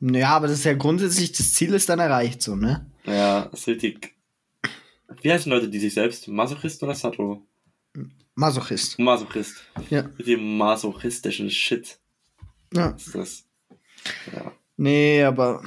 Ja, 0.00 0.30
aber 0.36 0.46
das 0.46 0.58
ist 0.58 0.64
ja 0.64 0.74
grundsätzlich, 0.74 1.32
das 1.32 1.54
Ziel 1.54 1.72
ist 1.74 1.88
dann 1.88 1.98
erreicht, 1.98 2.40
so, 2.42 2.54
ne? 2.54 2.86
Ja, 3.04 3.42
ist 3.52 3.66
richtig. 3.66 4.14
Wie 5.22 5.32
heißen 5.32 5.50
Leute, 5.50 5.68
die 5.68 5.78
sich 5.80 5.94
selbst? 5.94 6.28
Masochist 6.28 6.82
oder 6.82 6.94
Sato? 6.94 7.42
Masochist. 8.34 8.98
Masochist. 8.98 9.56
Ja. 9.90 10.02
Mit 10.16 10.26
dem 10.26 10.56
masochistischen 10.58 11.50
Shit 11.50 11.98
Ja. 12.72 12.90
ist 12.90 13.14
das. 13.14 13.44
Ja. 14.32 14.52
Nee, 14.76 15.24
aber 15.24 15.64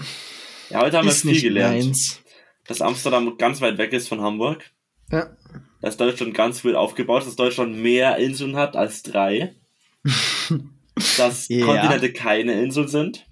ja, 0.70 0.80
heute 0.82 0.98
haben 0.98 1.06
wir 1.08 1.12
viel 1.14 1.42
gelernt. 1.42 1.74
meins. 1.84 2.22
Dass 2.66 2.80
Amsterdam 2.82 3.38
ganz 3.38 3.60
weit 3.60 3.78
weg 3.78 3.92
ist 3.92 4.08
von 4.08 4.22
Hamburg. 4.22 4.64
Ja. 5.12 5.36
Dass 5.82 5.98
Deutschland 5.98 6.34
ganz 6.34 6.64
wild 6.64 6.76
aufgebaut 6.76 7.22
ist, 7.22 7.28
dass 7.30 7.36
Deutschland 7.36 7.76
mehr 7.78 8.18
Inseln 8.18 8.56
hat 8.56 8.76
als 8.76 9.04
drei. 9.04 9.56
dass 11.18 11.48
Ja. 11.50 11.66
Kontinente 11.66 12.14
keine 12.14 12.62
Inseln 12.62 12.88
sind. 12.88 13.26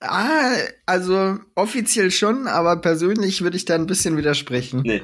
Ah, 0.00 0.56
also 0.84 1.38
offiziell 1.54 2.10
schon, 2.10 2.48
aber 2.48 2.76
persönlich 2.80 3.42
würde 3.42 3.56
ich 3.56 3.64
da 3.64 3.76
ein 3.76 3.86
bisschen 3.86 4.16
widersprechen. 4.16 4.82
Nee. 4.84 5.02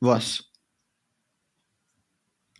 Was? 0.00 0.48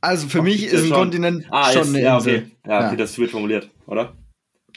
Also 0.01 0.29
für 0.29 0.43
mich 0.43 0.57
Offiziell 0.63 0.75
ist 0.79 0.83
ein 0.85 0.89
schon. 0.89 0.97
Kontinent 0.99 1.47
Ah, 1.51 1.73
schon 1.73 1.83
jetzt, 1.83 1.89
eine 1.89 2.03
ja, 2.03 2.17
Insel. 2.19 2.37
okay. 2.39 2.51
Ja, 2.67 2.79
okay, 2.79 2.91
Ja. 2.91 2.97
das 2.97 3.19
wird 3.19 3.31
formuliert, 3.31 3.71
oder? 3.87 4.17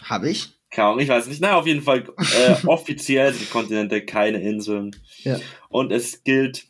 Habe 0.04 0.30
ich? 0.30 0.50
Keine 0.72 0.88
Ahnung, 0.90 1.00
ich 1.00 1.10
weiß 1.10 1.28
nicht. 1.28 1.42
Naja, 1.42 1.56
auf 1.58 1.68
jeden 1.68 1.82
Fall, 1.82 2.04
äh, 2.18 2.56
offiziell 2.68 3.34
sind 3.34 3.50
Kontinente 3.50 4.04
keine 4.06 4.42
Inseln. 4.42 4.96
Ja. 5.24 5.40
Und 5.70 5.92
es 5.92 6.24
gilt, 6.24 6.66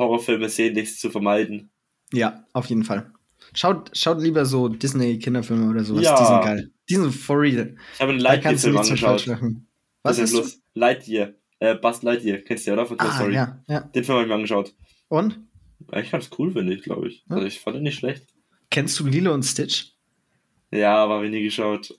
Horrorfilme 0.00 0.48
sehnlichst 0.48 1.00
zu 1.00 1.10
vermeiden. 1.10 1.70
Ja, 2.12 2.44
auf 2.52 2.66
jeden 2.66 2.82
Fall. 2.84 3.12
Schaut, 3.54 3.96
schaut 3.96 4.20
lieber 4.20 4.44
so 4.44 4.68
Disney-Kinderfilme 4.68 5.70
oder 5.70 5.84
sowas. 5.84 6.02
Ja. 6.04 6.18
Die 6.18 6.24
sind 6.26 6.42
geil. 6.44 6.70
Die 6.88 6.94
sind 6.96 7.12
for 7.14 7.40
real. 7.40 7.76
Ich 7.94 8.00
habe 8.00 8.10
einen 8.12 8.20
Lightyear-Film 8.20 8.76
angeschaut. 8.76 9.26
Was 10.02 10.18
ist 10.18 10.32
los. 10.32 10.60
Lightyear. 10.74 11.30
Äh, 11.60 11.74
Buzz 11.76 12.02
Lightyear. 12.02 12.38
Kennst 12.38 12.66
du 12.66 12.70
ja, 12.70 12.74
oder? 12.74 12.86
Von 12.86 12.98
Ah, 13.00 13.14
Story. 13.14 13.34
ja, 13.34 13.62
ja. 13.68 13.80
Den 13.80 14.02
Film 14.04 14.16
habe 14.16 14.22
ich 14.24 14.28
mir 14.28 14.34
angeschaut. 14.34 14.74
Und? 15.08 15.38
Ich 15.94 16.10
fand's 16.10 16.30
cool, 16.38 16.52
finde 16.52 16.74
ich, 16.74 16.82
glaube 16.82 17.08
ich. 17.08 17.24
Ja. 17.28 17.36
Also 17.36 17.46
ich 17.46 17.60
fand 17.60 17.76
ihn 17.76 17.82
nicht 17.82 17.98
schlecht. 17.98 18.24
Kennst 18.70 18.98
du 19.00 19.06
Lilo 19.06 19.32
und 19.34 19.42
Stitch? 19.44 19.92
Ja, 20.70 20.96
aber 20.96 21.14
habe 21.16 21.26
ich 21.26 21.32
nie 21.32 21.42
geschaut. 21.42 21.98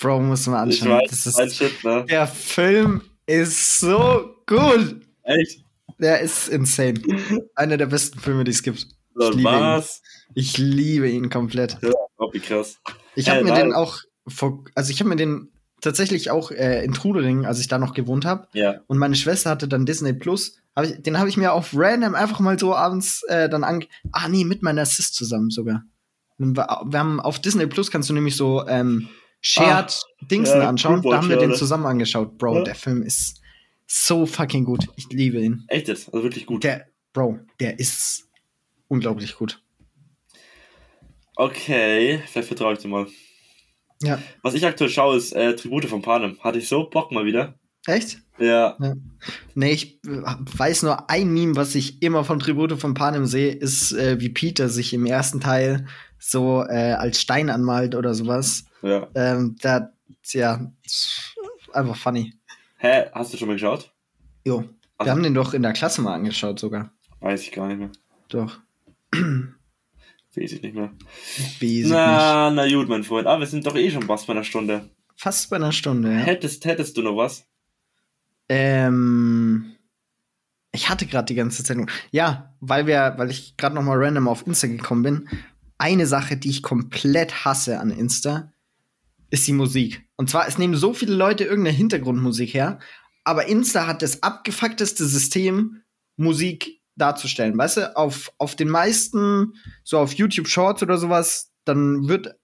Bro, 0.00 0.20
musst 0.20 0.46
du 0.46 0.50
mal 0.50 0.68
Ich 0.68 0.80
anschauen. 0.82 0.98
weiß, 1.00 1.10
Das 1.10 1.26
ist 1.52 1.56
Shit, 1.56 1.84
ne? 1.84 2.04
der 2.08 2.26
Film 2.26 3.02
ist 3.26 3.80
so 3.80 4.36
gut. 4.46 5.00
Echt? 5.22 5.64
Der 5.98 6.20
ist 6.20 6.48
insane. 6.48 7.00
Einer 7.54 7.76
der 7.76 7.86
besten 7.86 8.18
Filme, 8.18 8.44
die 8.44 8.50
es 8.50 8.62
gibt. 8.62 8.86
Ich 9.20 9.34
liebe 9.34 9.44
Was? 9.50 10.02
Ich 10.34 10.58
liebe 10.58 11.08
ihn 11.08 11.28
komplett. 11.30 11.78
Oh, 12.18 12.30
wie 12.32 12.40
krass. 12.40 12.76
Ich 13.16 13.28
habe 13.28 13.40
Äh, 13.40 13.44
mir 13.44 13.50
nein. 13.50 13.66
den 13.66 13.72
auch 13.72 13.98
vor, 14.28 14.64
also 14.74 14.90
ich 14.92 15.00
habe 15.00 15.08
mir 15.08 15.16
den 15.16 15.50
tatsächlich 15.80 16.30
auch 16.30 16.50
äh, 16.50 16.84
in 16.84 16.92
Trudering, 16.92 17.46
als 17.46 17.58
ich 17.60 17.68
da 17.68 17.78
noch 17.78 17.94
gewohnt 17.94 18.24
habe, 18.24 18.46
Ja. 18.52 18.80
und 18.86 18.98
meine 18.98 19.14
Schwester 19.16 19.50
hatte 19.50 19.66
dann 19.68 19.86
Disney 19.86 20.12
Plus, 20.12 20.56
hab 20.76 20.84
ich, 20.84 21.02
den 21.02 21.18
habe 21.18 21.28
ich 21.28 21.36
mir 21.36 21.52
auf 21.52 21.70
random 21.74 22.14
einfach 22.14 22.40
mal 22.40 22.58
so 22.58 22.74
abends 22.74 23.22
äh, 23.28 23.48
dann 23.48 23.64
ange... 23.64 23.86
Ah 24.12 24.28
nee, 24.28 24.44
mit 24.44 24.62
meiner 24.62 24.84
Sis 24.86 25.12
zusammen 25.12 25.50
sogar. 25.50 25.82
Wir, 26.36 26.54
wir 26.54 26.98
haben 26.98 27.18
auf 27.20 27.40
Disney 27.40 27.66
Plus 27.66 27.90
kannst 27.90 28.08
du 28.10 28.12
nämlich 28.14 28.36
so 28.36 28.66
ähm, 28.68 29.08
Shared 29.40 30.00
Dingsen 30.30 30.60
ja, 30.60 30.68
anschauen. 30.68 31.02
Da 31.02 31.16
haben 31.16 31.28
wir 31.28 31.36
den 31.38 31.50
ja, 31.50 31.56
zusammen 31.56 31.86
angeschaut. 31.86 32.38
Bro, 32.38 32.58
Ja. 32.58 32.64
der 32.64 32.74
Film 32.74 33.02
ist 33.02 33.40
so 33.88 34.26
fucking 34.26 34.64
gut. 34.64 34.86
Ich 34.96 35.08
liebe 35.10 35.40
ihn. 35.40 35.64
Echt 35.66 35.88
jetzt? 35.88 36.12
Also 36.12 36.22
wirklich 36.22 36.46
gut. 36.46 36.62
Der, 36.62 36.86
Bro, 37.12 37.40
der 37.58 37.78
ist 37.80 38.28
unglaublich 38.86 39.34
gut. 39.34 39.62
Okay, 41.34 42.22
vielleicht 42.26 42.48
vertraue 42.48 42.74
ich 42.74 42.80
dir 42.80 42.88
mal. 42.88 43.06
Ja. 44.02 44.20
Was 44.42 44.54
ich 44.54 44.64
aktuell 44.64 44.90
schaue, 44.90 45.16
ist 45.16 45.32
äh, 45.32 45.56
Tribute 45.56 45.86
von 45.86 46.02
Panem. 46.02 46.38
Hatte 46.40 46.58
ich 46.58 46.68
so 46.68 46.88
Bock 46.88 47.10
mal 47.10 47.24
wieder. 47.24 47.58
Echt? 47.86 48.18
Ja. 48.38 48.76
Nee, 49.54 49.72
ich 49.72 50.04
äh, 50.04 50.22
weiß 50.56 50.82
nur 50.82 51.10
ein 51.10 51.32
Meme, 51.32 51.56
was 51.56 51.74
ich 51.74 52.02
immer 52.02 52.24
von 52.24 52.38
Tribute 52.38 52.78
von 52.78 52.94
Panem 52.94 53.26
sehe, 53.26 53.52
ist, 53.52 53.92
äh, 53.92 54.20
wie 54.20 54.28
Peter 54.28 54.68
sich 54.68 54.92
im 54.92 55.06
ersten 55.06 55.40
Teil 55.40 55.86
so 56.18 56.62
äh, 56.62 56.92
als 56.92 57.20
Stein 57.20 57.50
anmalt 57.50 57.94
oder 57.94 58.14
sowas. 58.14 58.64
Ja. 58.82 59.08
Ähm, 59.14 59.56
da, 59.60 59.92
ja, 60.32 60.70
einfach 61.72 61.96
funny. 61.96 62.34
Hä? 62.78 63.06
Hast 63.12 63.32
du 63.32 63.36
schon 63.36 63.48
mal 63.48 63.54
geschaut? 63.54 63.92
Jo. 64.44 64.60
Wir 64.62 64.68
Ach. 64.98 65.06
haben 65.08 65.22
den 65.22 65.34
doch 65.34 65.54
in 65.54 65.62
der 65.62 65.72
Klasse 65.72 66.00
mal 66.02 66.14
angeschaut 66.14 66.58
sogar. 66.58 66.90
Weiß 67.20 67.42
ich 67.42 67.52
gar 67.52 67.68
nicht 67.68 67.78
mehr. 67.78 67.90
Doch. 68.28 68.58
Weiß 69.12 70.52
ich 70.52 70.62
nicht 70.62 70.74
mehr. 70.74 70.92
Basic 71.60 71.84
nicht. 71.84 71.90
Na, 71.90 72.50
na 72.50 72.68
gut, 72.68 72.88
mein 72.88 73.02
Freund. 73.04 73.26
Ah, 73.26 73.38
wir 73.40 73.46
sind 73.46 73.66
doch 73.66 73.74
eh 73.76 73.90
schon 73.90 74.02
fast 74.04 74.26
bei 74.26 74.32
einer 74.32 74.44
Stunde. 74.44 74.88
Fast 75.16 75.50
bei 75.50 75.56
einer 75.56 75.72
Stunde, 75.72 76.12
ja. 76.12 76.18
Hättest, 76.18 76.64
hättest 76.64 76.96
du 76.96 77.02
noch 77.02 77.16
was? 77.16 77.44
Ähm, 78.48 79.72
ich 80.72 80.88
hatte 80.88 81.06
gerade 81.06 81.26
die 81.26 81.34
ganze 81.34 81.64
Zeit. 81.64 81.76
nur- 81.76 81.86
Ja, 82.12 82.54
weil 82.60 82.86
wir, 82.86 83.14
weil 83.16 83.30
ich 83.30 83.56
gerade 83.56 83.74
noch 83.74 83.82
mal 83.82 83.96
random 84.02 84.28
auf 84.28 84.46
Insta 84.46 84.68
gekommen 84.68 85.02
bin. 85.02 85.28
Eine 85.78 86.06
Sache, 86.06 86.36
die 86.36 86.50
ich 86.50 86.62
komplett 86.62 87.44
hasse 87.44 87.80
an 87.80 87.90
Insta, 87.90 88.52
ist 89.30 89.46
die 89.46 89.52
Musik. 89.52 90.07
Und 90.18 90.28
zwar, 90.28 90.46
es 90.48 90.58
nehmen 90.58 90.74
so 90.74 90.92
viele 90.92 91.14
Leute 91.14 91.44
irgendeine 91.44 91.76
Hintergrundmusik 91.76 92.52
her, 92.52 92.80
aber 93.24 93.46
Insta 93.46 93.86
hat 93.86 94.02
das 94.02 94.22
abgefuckteste 94.22 95.06
System, 95.06 95.82
Musik 96.16 96.82
darzustellen. 96.96 97.56
Weißt 97.56 97.76
du, 97.76 97.96
auf, 97.96 98.32
auf 98.38 98.56
den 98.56 98.68
meisten, 98.68 99.54
so 99.84 99.98
auf 99.98 100.12
YouTube 100.12 100.48
Shorts 100.48 100.82
oder 100.82 100.98
sowas, 100.98 101.52
dann 101.64 102.08
wird, 102.08 102.34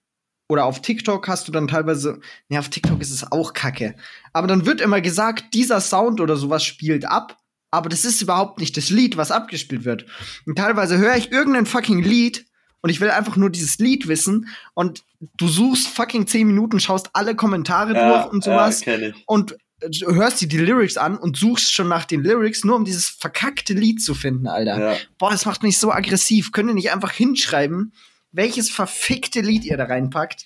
oder 0.47 0.65
auf 0.65 0.81
TikTok 0.81 1.27
hast 1.27 1.47
du 1.47 1.51
dann 1.51 1.67
teilweise, 1.67 2.21
ja, 2.47 2.59
auf 2.59 2.69
TikTok 2.69 3.01
ist 3.01 3.11
es 3.11 3.29
auch 3.29 3.53
kacke. 3.53 3.95
Aber 4.31 4.47
dann 4.47 4.65
wird 4.65 4.79
immer 4.79 5.01
gesagt, 5.01 5.53
dieser 5.53 5.81
Sound 5.81 6.21
oder 6.21 6.37
sowas 6.37 6.63
spielt 6.63 7.03
ab, 7.05 7.37
aber 7.71 7.89
das 7.89 8.05
ist 8.05 8.21
überhaupt 8.21 8.59
nicht 8.59 8.77
das 8.77 8.89
Lied, 8.89 9.17
was 9.17 9.31
abgespielt 9.31 9.83
wird. 9.83 10.05
Und 10.45 10.57
teilweise 10.57 10.97
höre 10.97 11.17
ich 11.17 11.31
irgendein 11.31 11.65
fucking 11.65 12.01
Lied 12.01 12.45
und 12.85 12.91
ich 12.91 13.01
will 13.01 13.09
einfach 13.09 13.35
nur 13.35 13.49
dieses 13.49 13.79
Lied 13.79 14.07
wissen 14.07 14.47
und 14.75 15.03
du 15.37 15.47
suchst 15.47 15.87
fucking 15.87 16.27
10 16.27 16.45
Minuten, 16.45 16.79
schaust 16.79 17.09
alle 17.13 17.35
Kommentare 17.35 17.95
durch 17.95 18.31
und 18.31 18.43
sowas 18.43 18.85
Ja, 18.85 19.11
und 19.25 19.53
äh, 19.81 19.89
hörst 20.05 20.39
dir 20.41 20.47
die 20.47 20.59
Lyrics 20.59 20.95
an 20.95 21.17
und 21.17 21.35
suchst 21.35 21.73
schon 21.73 21.87
nach 21.87 22.05
den 22.05 22.21
Lyrics, 22.21 22.63
nur 22.63 22.75
um 22.75 22.85
dieses 22.85 23.09
verkackte 23.09 23.73
Lied 23.73 24.03
zu 24.03 24.13
finden, 24.13 24.45
Alter. 24.45 24.79
Ja. 24.79 24.97
Boah, 25.17 25.31
das 25.31 25.47
macht 25.47 25.63
mich 25.63 25.79
so 25.79 25.91
aggressiv. 25.91 26.51
Könnt 26.51 26.69
ihr 26.69 26.75
nicht 26.75 26.91
einfach 26.91 27.11
hinschreiben, 27.11 27.91
welches 28.31 28.69
verfickte 28.69 29.41
Lied 29.41 29.65
ihr 29.65 29.77
da 29.77 29.85
reinpackt? 29.85 30.45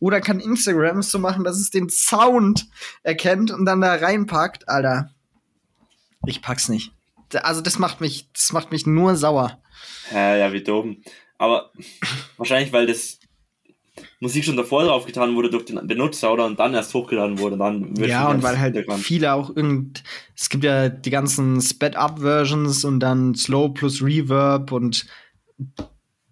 Oder 0.00 0.22
kann 0.22 0.40
Instagram 0.40 1.00
es 1.00 1.10
so 1.10 1.18
machen, 1.18 1.44
dass 1.44 1.58
es 1.58 1.68
den 1.68 1.90
Sound 1.90 2.66
erkennt 3.02 3.50
und 3.50 3.66
dann 3.66 3.82
da 3.82 3.94
reinpackt? 3.94 4.70
Alter, 4.70 5.10
ich 6.24 6.40
pack's 6.40 6.70
nicht. 6.70 6.92
Also 7.42 7.60
das 7.60 7.78
macht 7.78 8.00
mich, 8.00 8.30
das 8.32 8.54
macht 8.54 8.72
mich 8.72 8.86
nur 8.86 9.16
sauer. 9.16 9.60
Ja, 10.10 10.34
ja, 10.34 10.52
wie 10.54 10.62
dumm. 10.62 11.02
Aber 11.44 11.70
wahrscheinlich, 12.36 12.72
weil 12.72 12.86
das. 12.86 13.18
Musik 14.18 14.44
schon 14.44 14.56
davor 14.56 14.84
drauf 14.84 15.04
getan 15.06 15.36
wurde 15.36 15.50
durch 15.50 15.66
den 15.66 15.86
Benutzer 15.86 16.32
oder 16.32 16.46
und 16.46 16.58
dann 16.58 16.74
erst 16.74 16.92
hochgeladen 16.94 17.38
wurde. 17.38 17.56
Dann 17.56 17.96
wird 17.96 18.10
Ja, 18.10 18.28
und 18.28 18.42
weil 18.42 18.58
halt 18.58 18.76
viele 19.00 19.34
auch 19.34 19.54
irgend. 19.54 20.02
Es 20.36 20.48
gibt 20.48 20.64
ja 20.64 20.88
die 20.88 21.10
ganzen 21.10 21.60
Sped-Up-Versions 21.60 22.84
und 22.84 22.98
dann 23.00 23.34
Slow 23.36 23.68
plus 23.72 24.02
Reverb 24.02 24.72
und 24.72 25.06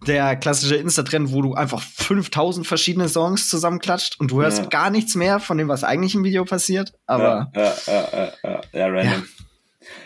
der 0.08 0.34
klassische 0.36 0.74
Insta-Trend, 0.74 1.32
wo 1.32 1.42
du 1.42 1.54
einfach 1.54 1.80
5000 1.80 2.66
verschiedene 2.66 3.08
Songs 3.08 3.48
zusammenklatscht 3.48 4.18
und 4.18 4.32
du 4.32 4.42
hörst 4.42 4.62
Ja. 4.62 4.68
gar 4.68 4.90
nichts 4.90 5.14
mehr 5.14 5.38
von 5.38 5.56
dem, 5.58 5.68
was 5.68 5.84
eigentlich 5.84 6.16
im 6.16 6.24
Video 6.24 6.44
passiert. 6.44 6.92
Aber 7.06 7.52
ja, 7.54 7.74
ja, 7.86 8.32
ja, 8.42 8.60
ja, 8.72 8.86
random. 8.88 9.24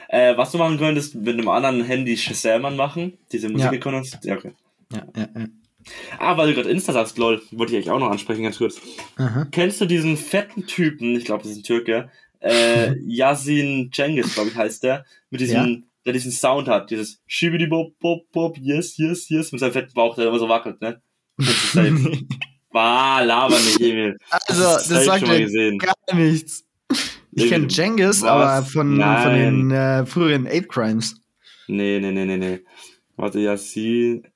Äh, 0.09 0.37
was 0.37 0.53
du 0.53 0.59
machen 0.59 0.79
könntest, 0.79 1.15
mit 1.15 1.39
einem 1.39 1.49
anderen 1.49 1.85
Handy 1.85 2.17
Shazam 2.17 2.65
anmachen, 2.65 3.15
diese 3.33 3.49
Musik 3.49 3.73
Ja. 3.73 3.79
konntest. 3.79 4.19
Ja, 4.25 4.37
okay. 4.37 4.53
Ja, 4.93 5.07
ja, 5.17 5.29
ja. 5.37 5.47
Ah, 6.19 6.37
weil 6.37 6.49
du 6.49 6.55
gerade 6.55 6.71
Insta 6.71 6.93
sagst, 6.93 7.17
lol, 7.19 7.41
wollte 7.53 7.73
ich 7.73 7.77
eigentlich 7.77 7.91
auch 7.91 8.01
noch 8.01 8.11
ansprechen, 8.11 8.43
ganz 8.43 8.59
kurz. 8.59 8.81
Aha. 9.17 9.47
Kennst 9.53 9.81
du 9.81 9.87
diesen 9.87 10.17
fetten 10.17 10.67
Typen, 10.67 11.15
ich 11.15 11.25
glaube, 11.25 11.43
das 11.43 11.53
ist 11.53 11.59
ein 11.59 11.63
Türke, 11.63 12.11
äh, 12.41 12.95
Yasin 13.07 13.91
Cengiz, 13.93 14.35
glaube 14.35 14.51
ich, 14.51 14.57
heißt 14.57 14.83
der, 14.83 15.05
mit 15.31 15.41
diesem, 15.41 15.85
der 16.05 16.13
diesen 16.13 16.33
Sound 16.33 16.69
hat, 16.69 16.91
dieses 16.91 17.23
Schibidi 17.27 17.67
Bob 17.67 17.99
Bob 18.01 18.31
Bob, 18.33 18.59
yes, 18.59 18.97
yes, 18.97 19.29
yes, 19.29 19.53
mit 19.53 19.61
seinem 19.61 19.73
fetten 19.73 19.93
Bauch, 19.95 20.17
der 20.17 20.27
immer 20.27 20.39
so 20.39 20.49
wackelt, 20.49 20.81
ne? 20.81 21.01
Bah, 22.73 23.21
laber 23.25 23.59
nicht, 23.59 23.81
Emil. 23.81 24.17
Also, 24.31 24.63
das 24.63 24.89
safe 24.89 25.05
sagt 25.05 25.21
schon 25.21 25.29
mal 25.29 25.39
mir 25.39 25.45
gesehen. 25.45 25.79
gar 25.79 25.95
nichts. 26.15 26.65
Ich 27.33 27.51
kenne 27.51 27.67
Jengis, 27.69 28.23
aber 28.25 28.65
von, 28.65 28.99
von 28.99 29.35
den 29.35 29.71
äh, 29.71 30.07
früheren 30.07 30.47
Ape 30.47 30.67
Crimes. 30.67 31.21
Nee, 31.69 32.01
nee, 32.01 32.13
nee, 32.13 32.25
nee, 32.25 32.39
nee. 32.39 32.61
Warte, 33.17 33.41
Yasin, 33.41 34.27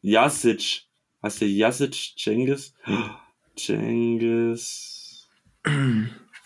Yasic, 0.00 0.82
heißt 1.22 1.40
der 1.40 1.48
Yasic 1.48 2.14
Cengiz? 2.16 2.72
Cengiz. 3.56 5.28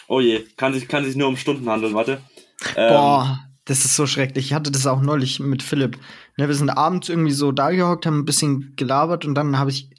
Oh 0.08 0.20
je, 0.20 0.44
kann 0.56 0.74
sich, 0.74 0.88
kann 0.88 1.04
sich 1.04 1.16
nur 1.16 1.28
um 1.28 1.36
Stunden 1.36 1.68
handeln, 1.68 1.94
warte. 1.94 2.20
Ähm, 2.76 2.88
Boah, 2.88 3.40
das 3.64 3.84
ist 3.84 3.96
so 3.96 4.06
schrecklich. 4.06 4.46
Ich 4.46 4.52
hatte 4.52 4.70
das 4.70 4.86
auch 4.86 5.00
neulich 5.00 5.40
mit 5.40 5.62
Philipp. 5.62 5.98
Ne, 6.36 6.48
wir 6.48 6.54
sind 6.54 6.70
abends 6.70 7.08
irgendwie 7.08 7.32
so 7.32 7.52
da 7.52 7.70
gehockt, 7.70 8.06
haben 8.06 8.20
ein 8.20 8.24
bisschen 8.24 8.74
gelabert 8.76 9.24
und 9.24 9.34
dann 9.34 9.58
habe 9.58 9.70
ich. 9.70 9.90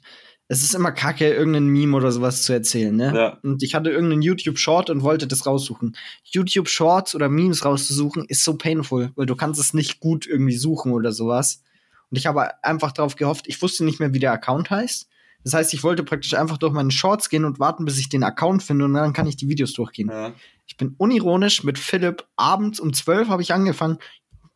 Es 0.46 0.62
ist 0.62 0.74
immer 0.74 0.92
kacke, 0.92 1.32
irgendein 1.32 1.68
Meme 1.68 1.96
oder 1.96 2.12
sowas 2.12 2.42
zu 2.42 2.52
erzählen, 2.52 2.94
ne? 2.94 3.12
Ja. 3.16 3.38
Und 3.42 3.62
ich 3.62 3.74
hatte 3.74 3.88
irgendeinen 3.88 4.20
YouTube-Short 4.20 4.90
und 4.90 5.02
wollte 5.02 5.26
das 5.26 5.46
raussuchen. 5.46 5.96
YouTube-Shorts 6.24 7.14
oder 7.14 7.30
Memes 7.30 7.64
rauszusuchen 7.64 8.26
ist 8.26 8.44
so 8.44 8.58
painful, 8.58 9.10
weil 9.16 9.24
du 9.24 9.36
kannst 9.36 9.58
es 9.58 9.72
nicht 9.72 10.00
gut 10.00 10.26
irgendwie 10.26 10.56
suchen 10.56 10.92
oder 10.92 11.12
sowas. 11.12 11.62
Und 12.10 12.16
ich 12.18 12.26
habe 12.26 12.62
einfach 12.64 12.92
darauf 12.92 13.16
gehofft, 13.16 13.46
ich 13.48 13.60
wusste 13.62 13.84
nicht 13.84 14.00
mehr, 14.00 14.12
wie 14.14 14.18
der 14.18 14.32
Account 14.32 14.70
heißt. 14.70 15.08
Das 15.44 15.52
heißt, 15.52 15.74
ich 15.74 15.82
wollte 15.82 16.04
praktisch 16.04 16.32
einfach 16.34 16.56
durch 16.56 16.72
meine 16.72 16.90
Shorts 16.90 17.28
gehen 17.28 17.44
und 17.44 17.58
warten, 17.58 17.84
bis 17.84 17.98
ich 17.98 18.08
den 18.08 18.22
Account 18.22 18.62
finde 18.62 18.86
und 18.86 18.94
dann 18.94 19.12
kann 19.12 19.26
ich 19.26 19.36
die 19.36 19.48
Videos 19.48 19.74
durchgehen. 19.74 20.08
Ja. 20.10 20.32
Ich 20.66 20.76
bin 20.78 20.94
unironisch 20.96 21.64
mit 21.64 21.78
Philipp 21.78 22.24
abends 22.36 22.80
um 22.80 22.92
12 22.94 23.28
habe 23.28 23.42
ich 23.42 23.52
angefangen. 23.52 23.98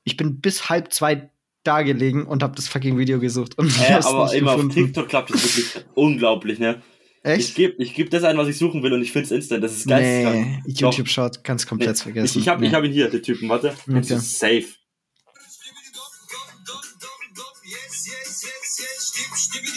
Ich 0.05 0.17
bin 0.17 0.41
bis 0.41 0.71
halb 0.71 0.93
zwei 0.93 1.29
da 1.65 1.83
gelegen 1.83 2.25
und 2.25 2.43
habe 2.43 2.57
das 2.57 2.69
fucking 2.69 2.97
Video 2.97 3.19
gesucht. 3.19 3.59
Und 3.59 3.71
hab's 3.91 4.07
aber 4.07 4.33
eben 4.33 4.49
auf. 4.49 4.67
TikTok 4.69 5.09
klappt 5.09 5.31
das 5.35 5.43
wirklich 5.45 5.85
unglaublich, 5.95 6.59
ne? 6.59 6.81
Ich 7.25 7.31
Echt? 7.31 7.55
gebe 7.57 7.83
ich 7.83 7.95
geb 7.95 8.11
das 8.11 8.23
ein, 8.25 8.39
was 8.39 8.49
ich 8.49 8.57
suchen 8.57 8.83
will 8.83 8.93
und 8.95 9.03
ich 9.03 9.13
finde 9.13 9.27
es 9.27 9.33
instant. 9.33 9.63
Das 9.63 9.77
ist 9.77 9.87
geisteskrank. 9.89 10.47
Nee, 10.65 10.73
Doch. 10.75 10.93
YouTube-Short 10.95 11.45
kannst 11.45 11.67
komplett 11.67 11.97
Nee, 11.97 12.03
vergessen. 12.03 12.39
Ich, 12.39 12.45
ich 12.45 12.49
habe 12.49 12.61
nee. 12.63 12.69
ich 12.69 12.75
hab 12.75 12.85
ihn 12.85 12.93
hier, 12.93 13.11
den 13.11 13.23
Typen, 13.23 13.49
warte. 13.51 13.75
Das 13.87 14.07
Okay. 14.07 14.15
ist 14.15 14.39
safe. 14.39 14.65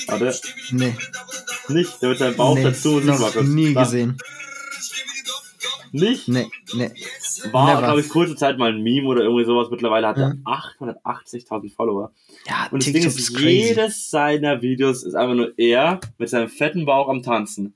Warte, 0.08 0.34
nee, 0.72 0.96
nicht, 1.70 2.02
der 2.02 2.10
mit 2.10 2.18
seinem 2.20 2.36
Bauch 2.36 2.56
nee, 2.56 2.64
dazu 2.64 2.90
Musik 3.04 3.36
noch 3.36 3.42
nie 3.44 3.74
Da. 3.74 3.84
gesehen. 3.84 4.18
Nicht? 5.94 6.28
Nee, 6.30 6.50
nee. 6.74 6.92
War, 7.52 7.80
glaube 7.82 8.00
ich, 8.02 8.08
kurze 8.10 8.36
Zeit 8.36 8.58
mal 8.58 8.72
ein 8.72 8.82
Meme 8.82 9.08
oder 9.08 9.24
irgendwie 9.24 9.44
sowas. 9.46 9.68
Mittlerweile 9.72 10.08
hat 10.08 10.18
er 10.18 10.36
Ja. 10.46 10.62
880.000 10.80 11.74
Follower. 11.76 12.12
Ja, 12.48 12.68
Und 12.72 12.82
das 12.82 12.86
TikTok 12.86 13.02
Ding 13.02 13.10
ist 13.10 13.20
ist, 13.20 13.40
jedes 13.40 14.10
seiner 14.10 14.62
Videos 14.62 15.04
ist 15.04 15.16
einfach 15.16 15.36
nur 15.36 15.52
er 15.58 16.00
mit 16.18 16.30
seinem 16.30 16.48
fetten 16.50 16.86
Bauch 16.86 17.10
am 17.10 17.24
Tanzen. 17.24 17.74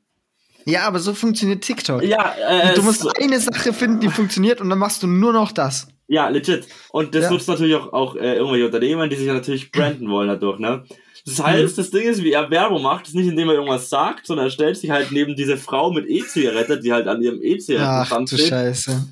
Ja, 0.66 0.84
aber 0.88 1.00
so 1.00 1.14
funktioniert 1.14 1.64
TikTok. 1.64 2.04
Ja, 2.04 2.34
äh, 2.48 2.74
du 2.74 2.84
musst 2.84 3.02
so- 3.02 3.12
eine 3.22 3.40
Sache 3.40 3.74
finden, 3.74 4.00
die 4.00 4.10
funktioniert 4.10 4.62
und 4.62 4.70
dann 4.70 4.80
machst 4.80 5.04
du 5.04 5.08
nur 5.08 5.34
noch 5.34 5.52
das. 5.52 5.88
Ja, 6.08 6.30
legit. 6.30 6.68
Und 6.92 7.16
das 7.16 7.24
Ja. 7.26 7.32
nutzt 7.32 7.48
natürlich 7.48 7.76
auch, 7.76 7.92
auch 7.94 8.16
äh, 8.16 8.36
irgendwelche 8.36 8.66
Unternehmen, 8.68 9.10
die 9.10 9.16
sich 9.18 9.28
natürlich 9.28 9.72
branden 9.74 10.10
wollen 10.10 10.28
dadurch, 10.30 10.60
ne? 10.60 10.86
Das 11.26 11.42
heißt, 11.44 11.78
das 11.78 11.90
Ding 11.90 12.04
ist, 12.04 12.24
wie 12.24 12.34
er 12.34 12.50
Werbung 12.52 12.84
macht, 12.84 13.08
ist 13.08 13.16
nicht 13.16 13.28
indem 13.28 13.50
er 13.50 13.56
irgendwas 13.56 13.90
sagt, 13.90 14.28
sondern 14.28 14.46
er 14.48 14.52
stellt 14.52 14.78
sich 14.78 14.92
halt 14.92 15.12
neben 15.12 15.36
diese 15.36 15.58
Frau 15.58 15.92
mit 15.92 16.08
E-Zigarette, 16.08 16.80
die 16.80 16.94
halt 16.94 17.08
an 17.08 17.22
ihrem 17.24 17.42
E-Zigarettenstand 17.42 18.30
steht. 18.30 18.48
Scheiße. 18.50 19.08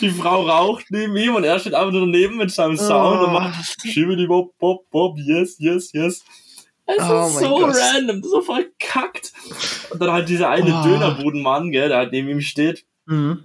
Die 0.00 0.08
Frau 0.10 0.46
raucht 0.46 0.86
neben 0.90 1.14
ihm 1.16 1.34
und 1.34 1.44
er 1.44 1.58
steht 1.58 1.74
einfach 1.74 1.92
nur 1.92 2.02
daneben 2.02 2.36
mit 2.38 2.50
seinem 2.50 2.76
Sound 2.76 3.20
Oh. 3.20 3.24
und 3.26 3.32
macht 3.32 3.82
Schibbidi 3.86 4.26
Bob 4.26 4.56
Bob 4.58 4.88
Bob, 4.90 5.18
yes, 5.18 5.56
yes, 5.58 5.92
yes. 5.92 6.24
Es 6.86 6.96
Oh 7.02 7.26
ist 7.26 7.38
so 7.40 7.48
Gott. 7.58 7.74
random, 7.76 8.22
so 8.22 8.40
verkackt. 8.40 9.32
Und 9.90 10.00
dann 10.00 10.10
halt 10.12 10.28
dieser 10.28 10.48
eine 10.48 10.74
Oh. 10.80 10.82
Dönerbudenmann, 10.88 11.70
gell, 11.70 11.88
der 11.88 11.98
halt 11.98 12.12
neben 12.12 12.28
ihm 12.30 12.40
steht. 12.40 12.86
Mhm. 13.04 13.44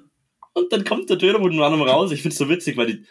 Und 0.54 0.72
dann 0.72 0.86
kommt 0.86 1.10
der 1.10 1.18
Dönerbudenmann 1.18 1.82
raus. 1.82 2.12
Ich 2.14 2.22
find's 2.22 2.38
so 2.38 2.48
witzig, 2.48 2.78
weil 2.78 2.88
die, 2.88 3.06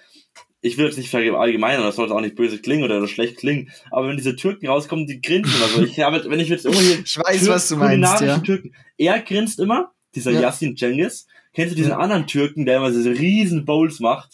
ich 0.63 0.79
will 0.79 0.87
jetzt 0.87 0.97
nicht 0.97 1.11
verallgemeinern, 1.11 1.83
das 1.83 1.97
sollte 1.97 2.15
auch 2.15 2.21
nicht 2.21 2.37
böse 2.37 2.59
klingen 2.59 2.85
oder 2.85 3.07
schlecht 3.09 3.37
klingen, 3.37 3.71
aber 3.91 4.09
wenn 4.09 4.17
diese 4.17 4.37
Türken 4.37 4.69
rauskommen, 4.69 5.07
die 5.07 5.21
grinsen 5.21 5.53
immer 5.57 5.67
so. 5.69 5.83
Ich 5.83 6.01
habe, 6.01 6.25
wenn 6.29 6.41
ich 6.41 6.49
jetzt 6.49 6.65
irgendwo 6.65 6.83
hier 6.83 7.01
Ich 7.05 7.19
weiß, 7.19 7.41
Tür- 7.41 7.49
was 7.55 7.69
du 7.69 7.77
meinst, 7.77 8.21
ja. 8.23 8.39
Türken, 8.39 8.73
er 8.97 9.21
grinst 9.21 9.59
immer, 9.61 9.91
dieser 10.15 10.31
Ja. 10.31 10.41
Yassin 10.43 10.77
Cengiz. 10.77 11.27
Kennst 11.55 11.73
du 11.73 11.77
diesen 11.77 11.91
Ja. 11.91 11.99
anderen 11.99 12.27
Türken, 12.27 12.65
der 12.65 12.79
immer 12.79 12.91
diese 12.91 13.11
riesen 13.11 13.65
Bowls 13.67 14.01
macht? 14.01 14.31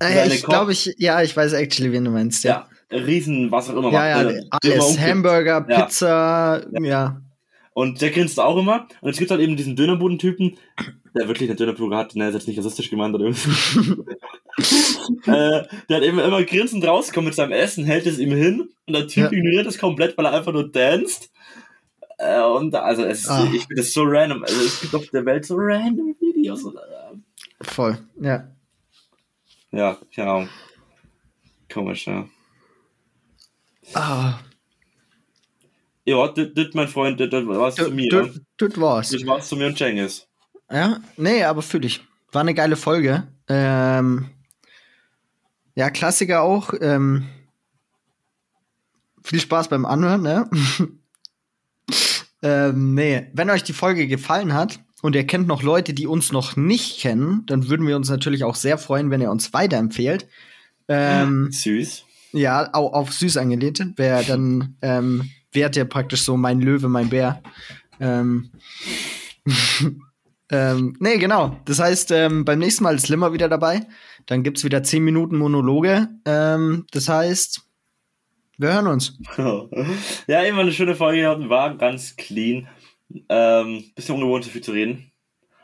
Äh, 0.00 0.14
Seine 0.14 0.34
ich 0.34 0.42
glaube, 0.42 0.72
ich, 0.72 0.94
ja, 0.98 1.22
ich 1.22 1.36
weiß 1.36 1.52
actually, 1.54 1.92
wen 1.92 2.04
du 2.04 2.10
meinst, 2.10 2.44
ja. 2.44 2.66
Ja, 2.90 2.98
riesen, 2.98 3.50
was 3.52 3.70
auch 3.70 3.76
immer 3.76 3.92
Ja, 3.92 4.08
ja, 4.08 4.24
macht. 4.24 4.64
der 4.64 4.74
immer 4.74 4.84
alles. 4.84 4.98
Hamburger, 5.00 5.66
Ja. 5.68 5.82
Pizza, 5.82 6.66
ja. 6.82 7.22
Und 7.72 8.00
der 8.02 8.10
grinst 8.10 8.40
auch 8.40 8.56
immer. 8.58 8.88
Und 9.00 9.10
es 9.10 9.18
gibt 9.18 9.30
halt 9.30 9.40
eben 9.40 9.56
diesen 9.56 9.76
Dönerbudentypen, 9.76 10.58
der 11.16 11.28
wirklich 11.28 11.48
eine 11.48 11.56
Dönerbude 11.56 11.96
hat, 11.96 12.14
ne, 12.16 12.28
ist 12.28 12.34
jetzt 12.34 12.48
nicht 12.48 12.58
rassistisch 12.58 12.90
gemeint 12.90 13.14
oder 13.14 13.26
irgendwie. 13.26 14.02
äh, 15.26 15.64
der 15.88 15.96
hat 15.96 16.02
eben 16.02 16.18
immer 16.18 16.42
grinsend 16.44 16.84
rauskommt 16.84 17.26
mit 17.26 17.34
seinem 17.34 17.52
Essen, 17.52 17.84
hält 17.84 18.06
es 18.06 18.18
ihm 18.18 18.32
hin 18.34 18.70
und 18.86 18.92
der 18.94 19.06
Typ 19.08 19.24
Ja. 19.32 19.38
ignoriert 19.38 19.66
es 19.66 19.78
komplett, 19.78 20.16
weil 20.18 20.26
er 20.26 20.32
einfach 20.34 20.52
nur 20.52 20.70
danst. 20.70 21.30
Äh, 22.18 22.40
und 22.42 22.74
also 22.74 23.02
es, 23.04 23.28
Ah. 23.28 23.44
ich 23.44 23.62
finde 23.66 23.76
das 23.82 23.92
so 23.92 24.02
random. 24.04 24.42
Also 24.42 24.60
es 24.60 24.80
gibt 24.80 24.94
auf 24.94 25.06
der 25.08 25.24
Welt 25.24 25.44
so 25.46 25.56
random 25.58 26.14
Videos. 26.20 26.62
Und, 26.64 26.76
äh, 26.76 26.80
Voll, 27.62 27.98
ja. 28.20 28.46
ja, 29.72 29.96
keine 30.14 30.30
Ahnung. 30.30 30.48
Komisch, 31.72 32.06
ja. 32.06 32.26
Ah, 33.94 34.38
Ja, 36.04 36.28
das, 36.28 36.68
mein 36.74 36.88
Freund, 36.88 37.20
das, 37.20 37.30
war's 37.32 37.74
zu 37.76 37.90
mir. 37.90 38.10
das 38.58 38.76
war's. 38.80 39.10
Das 39.10 39.26
war's 39.26 39.48
zu 39.48 39.56
mir 39.56 39.66
und 39.68 39.78
Cengiz. 39.78 40.26
Ja, 40.70 41.00
nee, 41.16 41.44
aber 41.44 41.62
fühl 41.62 41.84
ich. 41.84 42.00
War 42.32 42.40
eine 42.42 42.54
geile 42.54 42.76
Folge. 42.76 43.26
Ähm, 43.48 44.26
ja, 45.74 45.90
Klassiker 45.90 46.42
auch. 46.42 46.72
Ähm, 46.80 47.24
viel 49.22 49.40
Spaß 49.40 49.68
beim 49.68 49.84
Anhören, 49.84 50.22
ne? 50.22 50.48
ähm, 52.42 52.94
nee, 52.94 53.28
wenn 53.34 53.50
euch 53.50 53.62
die 53.62 53.72
Folge 53.72 54.06
gefallen 54.06 54.54
hat 54.54 54.80
und 55.02 55.14
ihr 55.14 55.26
kennt 55.26 55.46
noch 55.46 55.62
Leute, 55.62 55.92
die 55.94 56.06
uns 56.06 56.32
noch 56.32 56.56
nicht 56.56 57.00
kennen, 57.00 57.44
dann 57.46 57.68
würden 57.68 57.86
wir 57.86 57.96
uns 57.96 58.08
natürlich 58.08 58.44
auch 58.44 58.54
sehr 58.54 58.78
freuen, 58.78 59.10
wenn 59.10 59.20
ihr 59.20 59.30
uns 59.30 59.52
weiterempfehlt. 59.52 60.26
Ähm, 60.88 61.50
Süß. 61.52 62.04
ja, 62.32 62.68
au- 62.74 62.92
auf 62.92 63.12
süß 63.12 63.36
angelehnt. 63.36 63.80
Wer 63.96 64.22
dann 64.22 64.76
ähm, 64.82 65.30
wärt 65.52 65.76
ja 65.76 65.84
praktisch 65.84 66.22
so 66.22 66.36
mein 66.36 66.60
Löwe, 66.60 66.88
mein 66.88 67.08
Bär. 67.10 67.42
Ähm, 68.00 68.50
ähm, 70.50 70.96
nee, 71.00 71.18
genau. 71.18 71.56
Das 71.66 71.78
heißt, 71.78 72.10
ähm, 72.10 72.44
beim 72.44 72.58
nächsten 72.58 72.84
Mal 72.84 72.96
ist 72.96 73.08
Limmer 73.08 73.32
wieder 73.32 73.48
dabei. 73.48 73.86
Dann 74.30 74.44
gibt's 74.44 74.62
wieder 74.62 74.80
10 74.84 75.02
Minuten 75.02 75.38
Monologe. 75.38 76.06
Ähm, 76.24 76.86
das 76.92 77.08
heißt, 77.08 77.62
wir 78.58 78.72
hören 78.72 78.86
uns. 78.86 79.18
ja, 80.28 80.42
immer 80.42 80.60
eine 80.60 80.70
schöne 80.70 80.94
Folge 80.94 81.22
gehabt, 81.22 81.48
war 81.48 81.76
ganz 81.76 82.14
clean. 82.14 82.68
Ähm, 83.28 83.90
bisschen 83.96 84.14
ungewohnt, 84.14 84.44
so 84.44 84.50
viel 84.50 84.60
zu 84.60 84.70
reden. 84.70 85.10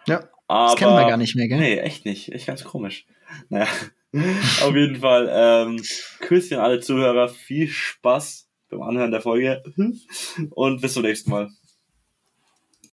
Ja, 0.09 0.25
Aber, 0.49 0.71
das 0.71 0.75
kennen 0.75 0.97
wir 0.97 1.07
gar 1.07 1.17
nicht 1.17 1.37
mehr, 1.37 1.47
gell? 1.47 1.61
Nee, 1.61 1.79
echt 1.79 2.07
nicht. 2.07 2.33
Echt 2.33 2.49
ganz 2.49 2.65
komisch. 2.65 3.07
Naja, 3.51 3.69
auf 4.13 4.75
jeden 4.75 4.97
Fall. 4.97 5.31
Ähm, 5.31 5.81
Küsschen 6.19 6.59
alle 6.59 6.81
Zuhörer. 6.81 7.29
Viel 7.29 7.69
Spaß 7.69 8.49
beim 8.69 8.83
Anhören 8.83 9.13
der 9.13 9.21
Folge. 9.21 9.63
Und 10.51 10.81
bis 10.81 10.95
zum 10.95 11.05
nächsten 11.05 11.31
Mal. 11.31 11.51